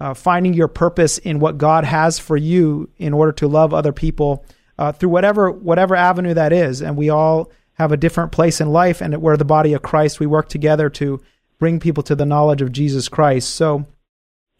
uh, 0.00 0.14
finding 0.14 0.54
your 0.54 0.66
purpose 0.66 1.18
in 1.18 1.38
what 1.38 1.56
God 1.56 1.84
has 1.84 2.18
for 2.18 2.36
you 2.36 2.90
in 2.98 3.12
order 3.12 3.30
to 3.32 3.46
love 3.46 3.72
other 3.72 3.92
people 3.92 4.44
uh, 4.76 4.90
through 4.90 5.10
whatever 5.10 5.52
whatever 5.52 5.94
avenue 5.94 6.34
that 6.34 6.52
is. 6.52 6.82
And 6.82 6.96
we 6.96 7.10
all 7.10 7.52
have 7.74 7.92
a 7.92 7.96
different 7.96 8.32
place 8.32 8.60
in 8.60 8.70
life, 8.70 9.00
and 9.00 9.20
we're 9.20 9.36
the 9.36 9.44
body 9.44 9.72
of 9.72 9.82
Christ. 9.82 10.20
We 10.20 10.26
work 10.26 10.48
together 10.48 10.90
to 10.90 11.20
bring 11.58 11.80
people 11.80 12.02
to 12.04 12.14
the 12.14 12.26
knowledge 12.26 12.62
of 12.62 12.72
Jesus 12.72 13.08
Christ. 13.08 13.50
So, 13.50 13.86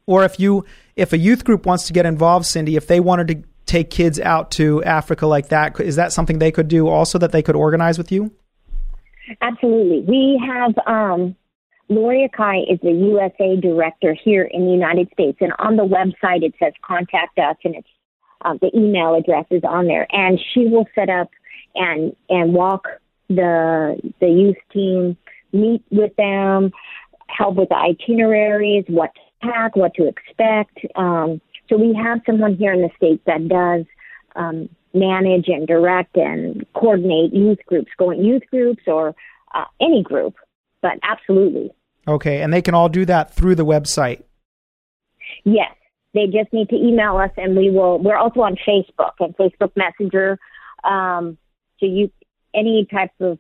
or 0.07 0.25
if 0.25 0.41
you 0.41 0.65
if 0.97 1.13
a 1.13 1.19
youth 1.19 1.45
group 1.45 1.67
wants 1.67 1.87
to 1.87 1.93
get 1.93 2.07
involved, 2.07 2.47
Cindy, 2.47 2.77
if 2.77 2.87
they 2.87 3.01
wanted 3.01 3.29
to 3.29 3.43
take 3.67 3.91
kids 3.91 4.21
out 4.21 4.51
to 4.53 4.83
Africa 4.85 5.27
like 5.27 5.49
that, 5.49 5.79
is 5.81 5.97
that 5.97 6.13
something 6.13 6.39
they 6.39 6.53
could 6.53 6.69
do 6.69 6.89
also 6.89 7.19
that 7.19 7.33
they 7.33 7.43
could 7.43 7.57
organize 7.57 7.99
with 7.99 8.13
you? 8.13 8.33
Absolutely. 9.41 10.01
We 10.01 10.43
have 10.45 10.75
um, 10.87 11.37
Lori 11.89 12.29
Akai 12.29 12.73
is 12.73 12.79
the 12.83 12.93
USA 12.93 13.57
director 13.61 14.15
here 14.15 14.45
in 14.45 14.67
the 14.67 14.73
United 14.73 15.09
States, 15.13 15.39
and 15.41 15.53
on 15.59 15.77
the 15.77 15.85
website 15.85 16.43
it 16.43 16.55
says 16.59 16.73
contact 16.83 17.39
us, 17.39 17.57
and 17.65 17.77
it's 17.77 17.89
um, 18.45 18.59
the 18.61 18.71
email 18.77 19.15
address 19.15 19.47
is 19.51 19.63
on 19.65 19.87
there, 19.87 20.07
and 20.11 20.41
she 20.53 20.67
will 20.67 20.87
set 20.95 21.09
up 21.09 21.31
and 21.75 22.15
and 22.29 22.53
walk 22.53 22.87
the 23.37 24.13
the 24.21 24.29
youth 24.29 24.57
team, 24.73 25.17
meet 25.53 25.83
with 25.91 26.15
them, 26.17 26.73
help 27.29 27.57
with 27.57 27.69
the 27.69 27.77
itineraries, 27.77 28.85
what 28.89 29.11
to 29.15 29.21
pack, 29.49 29.77
what 29.77 29.95
to 29.95 30.07
expect. 30.09 30.79
Um, 30.97 31.41
so 31.69 31.77
we 31.77 31.95
have 31.95 32.21
someone 32.27 32.55
here 32.57 32.73
in 32.73 32.83
the 32.83 32.91
states 32.97 33.23
that 33.27 33.49
does 33.49 33.85
um, 34.37 34.69
manage 34.95 35.49
and 35.49 35.67
direct 35.67 36.17
and 36.17 36.67
coordinate 36.75 37.33
youth 37.33 37.59
groups, 37.67 37.91
going 37.99 38.25
youth 38.25 38.43
groups 38.51 38.83
or 38.87 39.15
uh, 39.55 39.65
any 39.81 40.03
group. 40.03 40.35
But 40.83 40.93
absolutely, 41.03 41.71
Okay, 42.09 42.43
and 42.43 42.53
they 42.53 42.63
can 42.63 42.75
all 42.75 42.89
do 42.89 43.05
that 43.05 43.33
through 43.33 43.55
the 43.55 43.65
website. 43.65 44.23
yes. 45.45 45.71
They 46.15 46.27
just 46.27 46.53
need 46.53 46.69
to 46.69 46.77
email 46.77 47.17
us, 47.17 47.31
and 47.39 47.57
we 47.57 47.71
will. 47.71 47.99
We're 47.99 48.19
also 48.19 48.41
on 48.43 48.57
Facebook 48.69 49.13
and 49.19 49.35
Facebook 49.39 49.73
Messenger. 49.77 50.39
Um, 50.85 51.39
so 51.81 51.87
you 51.87 52.11
any 52.55 52.87
type 52.91 53.11
of 53.21 53.39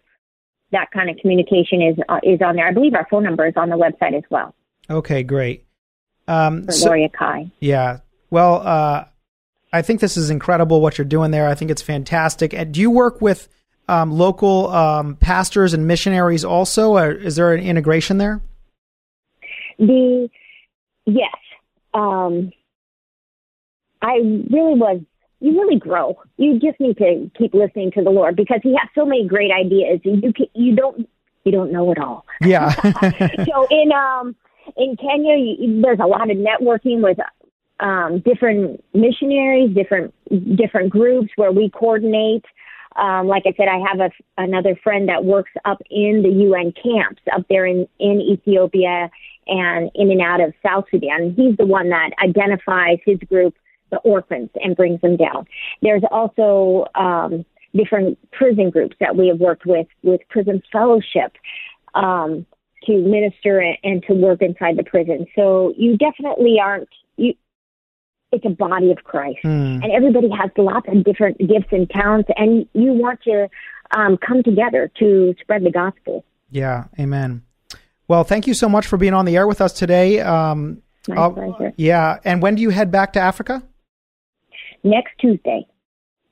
that 0.72 0.90
kind 0.90 1.10
of 1.10 1.16
communication 1.18 1.82
is 1.82 1.96
uh, 2.08 2.20
is 2.22 2.40
on 2.40 2.56
there. 2.56 2.66
I 2.66 2.72
believe 2.72 2.94
our 2.94 3.06
phone 3.10 3.24
number 3.24 3.46
is 3.46 3.54
on 3.56 3.68
the 3.68 3.76
website 3.76 4.16
as 4.16 4.24
well 4.30 4.54
Okay, 4.90 5.22
great. 5.22 5.64
Um, 6.28 6.70
so- 6.70 6.86
Lori 6.86 7.08
Akai. 7.08 7.50
Yeah. 7.60 7.98
Well, 8.30 8.66
uh, 8.66 9.04
I 9.72 9.82
think 9.82 10.00
this 10.00 10.16
is 10.16 10.30
incredible 10.30 10.80
what 10.80 10.98
you're 10.98 11.04
doing 11.04 11.30
there. 11.30 11.48
I 11.48 11.54
think 11.54 11.70
it's 11.70 11.82
fantastic. 11.82 12.54
And 12.54 12.72
do 12.72 12.80
you 12.80 12.90
work 12.90 13.20
with 13.20 13.48
um, 13.88 14.12
local 14.12 14.68
um, 14.68 15.16
pastors 15.16 15.74
and 15.74 15.86
missionaries 15.86 16.44
also? 16.44 16.96
Or 16.96 17.10
is 17.10 17.36
there 17.36 17.52
an 17.52 17.62
integration 17.62 18.18
there? 18.18 18.40
The 19.78 20.28
yes, 21.06 21.34
um, 21.94 22.52
I 24.00 24.14
really 24.50 24.78
was. 24.78 25.00
You 25.42 25.60
really 25.60 25.78
grow. 25.78 26.18
You 26.36 26.58
just 26.58 26.78
need 26.78 26.96
to 26.98 27.30
keep 27.36 27.52
listening 27.52 27.90
to 27.92 28.02
the 28.02 28.10
Lord 28.10 28.36
because 28.36 28.60
He 28.62 28.76
has 28.78 28.88
so 28.94 29.04
many 29.04 29.26
great 29.26 29.50
ideas, 29.50 30.00
and 30.04 30.22
you 30.22 30.32
can, 30.32 30.46
you 30.54 30.76
don't 30.76 31.08
you 31.44 31.52
don't 31.52 31.72
know 31.72 31.90
it 31.90 31.98
all. 31.98 32.24
Yeah. 32.40 32.70
so 33.44 33.66
in 33.70 33.92
um 33.92 34.36
in 34.76 34.96
Kenya, 34.96 35.36
you, 35.36 35.82
there's 35.82 35.98
a 36.00 36.06
lot 36.06 36.30
of 36.30 36.36
networking 36.36 37.02
with 37.02 37.18
um, 37.80 38.20
different 38.20 38.82
missionaries, 38.94 39.74
different 39.74 40.14
different 40.56 40.90
groups 40.90 41.30
where 41.36 41.52
we 41.52 41.68
coordinate. 41.70 42.44
Um, 42.96 43.26
like 43.26 43.44
I 43.46 43.54
said, 43.56 43.68
I 43.68 43.78
have 43.88 44.00
a, 44.00 44.10
another 44.38 44.78
friend 44.84 45.08
that 45.08 45.24
works 45.24 45.50
up 45.64 45.80
in 45.90 46.22
the 46.22 46.28
UN 46.28 46.72
camps 46.72 47.22
up 47.34 47.44
there 47.48 47.66
in 47.66 47.88
in 47.98 48.20
Ethiopia 48.20 49.10
and 49.46 49.90
in 49.94 50.10
and 50.10 50.20
out 50.20 50.40
of 50.40 50.54
South 50.64 50.84
Sudan. 50.90 51.34
He's 51.36 51.56
the 51.56 51.66
one 51.66 51.88
that 51.88 52.10
identifies 52.22 52.98
his 53.04 53.18
group, 53.28 53.54
the 53.92 53.98
orphans, 53.98 54.50
and 54.56 54.74
brings 54.74 55.00
them 55.02 55.16
down. 55.16 55.46
There's 55.82 56.02
also 56.10 56.86
um, 56.96 57.44
different 57.76 58.18
prison 58.32 58.70
groups 58.70 58.96
that 58.98 59.14
we 59.14 59.28
have 59.28 59.38
worked 59.38 59.64
with, 59.66 59.86
with 60.02 60.20
Prison 60.28 60.60
Fellowship, 60.72 61.32
um, 61.94 62.44
to 62.86 62.92
minister 62.98 63.60
and, 63.60 63.76
and 63.84 64.02
to 64.08 64.14
work 64.14 64.42
inside 64.42 64.76
the 64.76 64.82
prison. 64.82 65.24
So 65.36 65.72
you 65.76 65.96
definitely 65.96 66.56
aren't 66.60 66.88
you. 67.16 67.34
It's 68.32 68.44
a 68.46 68.50
body 68.50 68.90
of 68.90 69.04
Christ, 69.04 69.38
Hmm. 69.42 69.78
and 69.82 69.92
everybody 69.92 70.30
has 70.30 70.50
lots 70.56 70.88
of 70.88 71.04
different 71.04 71.38
gifts 71.38 71.68
and 71.70 71.88
talents, 71.90 72.30
and 72.36 72.66
you 72.72 72.92
want 72.94 73.20
to 73.24 73.48
um, 73.94 74.16
come 74.26 74.42
together 74.42 74.90
to 75.00 75.34
spread 75.40 75.62
the 75.64 75.70
gospel. 75.70 76.24
Yeah. 76.50 76.84
Amen. 76.98 77.42
Well, 78.08 78.24
thank 78.24 78.46
you 78.46 78.54
so 78.54 78.68
much 78.70 78.86
for 78.86 78.96
being 78.96 79.12
on 79.14 79.26
the 79.26 79.36
air 79.36 79.46
with 79.46 79.60
us 79.60 79.74
today. 79.74 80.20
Um, 80.20 80.80
My 81.08 81.16
I'll- 81.16 81.32
pleasure. 81.32 81.72
yeah. 81.76 82.18
And 82.24 82.40
when 82.42 82.54
do 82.54 82.62
you 82.62 82.70
head 82.70 82.90
back 82.90 83.12
to 83.14 83.20
Africa? 83.20 83.62
Next 84.84 85.12
Tuesday. 85.18 85.66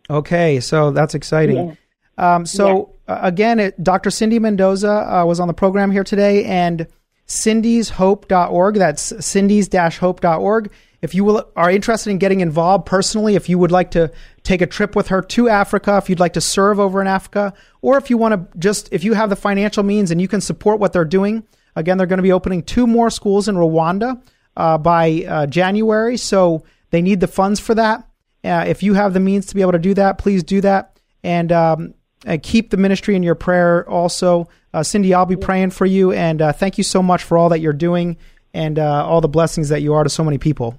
Okay. 0.08 0.60
So 0.60 0.90
that's 0.90 1.14
exciting. 1.14 1.56
Yeah. 1.56 2.34
Um, 2.34 2.44
so 2.46 2.94
uh, 3.08 3.18
again, 3.22 3.58
it, 3.58 3.82
Dr. 3.82 4.10
Cindy 4.10 4.38
Mendoza 4.38 4.90
uh, 4.90 5.24
was 5.24 5.40
on 5.40 5.48
the 5.48 5.54
program 5.54 5.90
here 5.90 6.04
today, 6.04 6.44
and 6.44 6.86
cindyshope.org. 7.26 8.74
That's 8.74 9.12
cindys-hope.org 9.12 10.70
if 11.02 11.14
you 11.14 11.24
will, 11.24 11.48
are 11.56 11.70
interested 11.70 12.10
in 12.10 12.18
getting 12.18 12.40
involved 12.40 12.86
personally, 12.86 13.34
if 13.34 13.48
you 13.48 13.58
would 13.58 13.72
like 13.72 13.92
to 13.92 14.10
take 14.42 14.60
a 14.60 14.66
trip 14.66 14.94
with 14.94 15.08
her 15.08 15.22
to 15.22 15.48
Africa, 15.48 15.96
if 15.96 16.10
you'd 16.10 16.20
like 16.20 16.34
to 16.34 16.40
serve 16.40 16.78
over 16.78 17.00
in 17.00 17.06
Africa, 17.06 17.54
or 17.80 17.96
if 17.96 18.10
you 18.10 18.18
want 18.18 18.34
to 18.34 18.58
just, 18.58 18.88
if 18.92 19.02
you 19.02 19.14
have 19.14 19.30
the 19.30 19.36
financial 19.36 19.82
means 19.82 20.10
and 20.10 20.20
you 20.20 20.28
can 20.28 20.40
support 20.40 20.78
what 20.78 20.92
they're 20.92 21.04
doing, 21.04 21.42
again, 21.74 21.96
they're 21.96 22.06
going 22.06 22.18
to 22.18 22.22
be 22.22 22.32
opening 22.32 22.62
two 22.62 22.86
more 22.86 23.08
schools 23.08 23.48
in 23.48 23.54
Rwanda 23.54 24.22
uh, 24.56 24.76
by 24.76 25.24
uh, 25.26 25.46
January. 25.46 26.16
So 26.18 26.64
they 26.90 27.00
need 27.00 27.20
the 27.20 27.28
funds 27.28 27.60
for 27.60 27.74
that. 27.76 28.06
Uh, 28.42 28.64
if 28.66 28.82
you 28.82 28.94
have 28.94 29.12
the 29.12 29.20
means 29.20 29.46
to 29.46 29.54
be 29.54 29.60
able 29.60 29.72
to 29.72 29.78
do 29.78 29.94
that, 29.94 30.18
please 30.18 30.42
do 30.42 30.60
that. 30.60 30.98
And, 31.22 31.52
um, 31.52 31.94
and 32.24 32.42
keep 32.42 32.70
the 32.70 32.76
ministry 32.76 33.16
in 33.16 33.22
your 33.22 33.34
prayer 33.34 33.88
also. 33.88 34.48
Uh, 34.72 34.82
Cindy, 34.82 35.14
I'll 35.14 35.26
be 35.26 35.36
praying 35.36 35.70
for 35.70 35.86
you. 35.86 36.12
And 36.12 36.40
uh, 36.40 36.52
thank 36.52 36.78
you 36.78 36.84
so 36.84 37.02
much 37.02 37.22
for 37.22 37.36
all 37.36 37.48
that 37.50 37.60
you're 37.60 37.72
doing 37.72 38.16
and 38.52 38.78
uh, 38.78 39.06
all 39.06 39.20
the 39.20 39.28
blessings 39.28 39.68
that 39.68 39.82
you 39.82 39.94
are 39.94 40.04
to 40.04 40.10
so 40.10 40.24
many 40.24 40.38
people. 40.38 40.78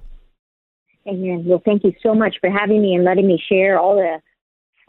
Amen. 1.06 1.44
Well, 1.46 1.62
thank 1.64 1.84
you 1.84 1.92
so 2.02 2.14
much 2.14 2.36
for 2.40 2.50
having 2.50 2.80
me 2.80 2.94
and 2.94 3.04
letting 3.04 3.26
me 3.26 3.42
share 3.48 3.78
all 3.78 3.96
the 3.96 4.20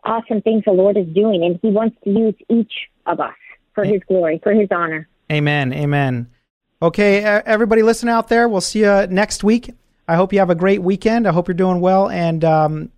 awesome 0.03 0.41
things 0.41 0.63
the 0.65 0.71
Lord 0.71 0.97
is 0.97 1.07
doing. 1.07 1.43
And 1.43 1.59
He 1.61 1.69
wants 1.69 1.97
to 2.03 2.09
use 2.09 2.35
each 2.49 2.71
of 3.05 3.19
us 3.19 3.33
for 3.73 3.83
His 3.83 4.01
glory, 4.07 4.39
for 4.43 4.53
His 4.53 4.67
honor. 4.71 5.07
Amen. 5.31 5.73
Amen. 5.73 6.27
Okay, 6.81 7.23
everybody 7.23 7.81
listen 7.81 8.09
out 8.09 8.27
there. 8.27 8.47
We'll 8.49 8.61
see 8.61 8.81
you 8.81 9.07
next 9.07 9.43
week. 9.43 9.71
I 10.07 10.15
hope 10.15 10.33
you 10.33 10.39
have 10.39 10.49
a 10.49 10.55
great 10.55 10.81
weekend. 10.81 11.27
I 11.27 11.31
hope 11.31 11.47
you're 11.47 11.55
doing 11.55 11.79
well. 11.79 12.09
And 12.09 12.43
um, 12.43 12.91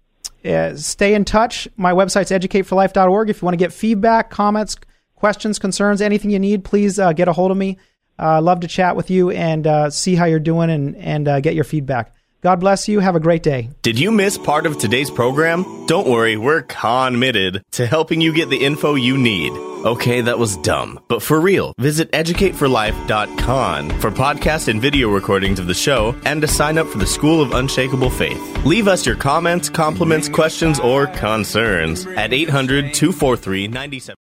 uh, 0.44 0.76
stay 0.76 1.14
in 1.14 1.26
touch. 1.26 1.68
My 1.78 1.94
website's 1.94 2.32
educateforlife.org. 2.32 3.30
If 3.30 3.42
you 3.42 3.46
want 3.46 3.54
to 3.54 3.64
get 3.64 3.74
feedback, 3.74 4.30
comments, 4.30 4.76
questions, 5.16 5.60
concerns, 5.60 6.02
anything 6.02 6.32
you 6.32 6.40
need, 6.40 6.64
please 6.64 7.00
uh, 7.00 7.14
get 7.14 7.28
a 7.28 7.34
hold 7.34 7.52
of 7.52 7.58
me. 7.58 7.78
Uh, 8.18 8.42
love 8.42 8.62
to 8.62 8.68
chat 8.68 8.96
with 8.96 9.10
you 9.10 9.30
and 9.32 9.68
uh, 9.68 9.90
see 9.90 10.16
how 10.16 10.26
you're 10.26 10.40
doing 10.40 10.70
and, 10.70 10.96
and 10.96 11.28
uh, 11.28 11.40
get 11.40 11.54
your 11.54 11.64
feedback. 11.64 12.14
God 12.46 12.60
bless 12.60 12.88
you. 12.88 13.00
Have 13.00 13.16
a 13.16 13.20
great 13.20 13.42
day. 13.42 13.72
Did 13.82 13.98
you 13.98 14.12
miss 14.12 14.38
part 14.38 14.68
of 14.68 14.78
today's 14.78 15.10
program? 15.10 15.88
Don't 15.88 16.08
worry, 16.08 16.38
we're 16.38 16.62
committed 16.62 17.64
to 17.72 17.88
helping 17.88 18.22
you 18.22 18.34
get 18.34 18.52
the 18.52 18.64
info 18.64 18.94
you 18.94 19.18
need. 19.18 19.52
Okay, 19.84 20.22
that 20.22 20.38
was 20.38 20.56
dumb. 20.58 21.00
But 21.08 21.24
for 21.24 21.42
real, 21.42 21.74
visit 21.80 22.12
educateforlife.com 22.12 24.00
for 24.00 24.12
podcast 24.12 24.68
and 24.68 24.80
video 24.80 25.10
recordings 25.10 25.58
of 25.58 25.66
the 25.66 25.74
show 25.74 26.16
and 26.24 26.40
to 26.42 26.48
sign 26.48 26.78
up 26.78 26.86
for 26.86 27.00
the 27.00 27.08
School 27.08 27.42
of 27.42 27.52
Unshakable 27.52 28.12
Faith. 28.12 28.40
Leave 28.64 28.88
us 28.88 29.08
your 29.08 29.16
comments, 29.16 29.68
compliments, 29.68 30.30
questions, 30.30 30.80
or 30.80 31.08
concerns 31.08 32.06
at 32.06 32.32
800 32.32 32.94
243 32.94 33.70
97. 33.70 34.14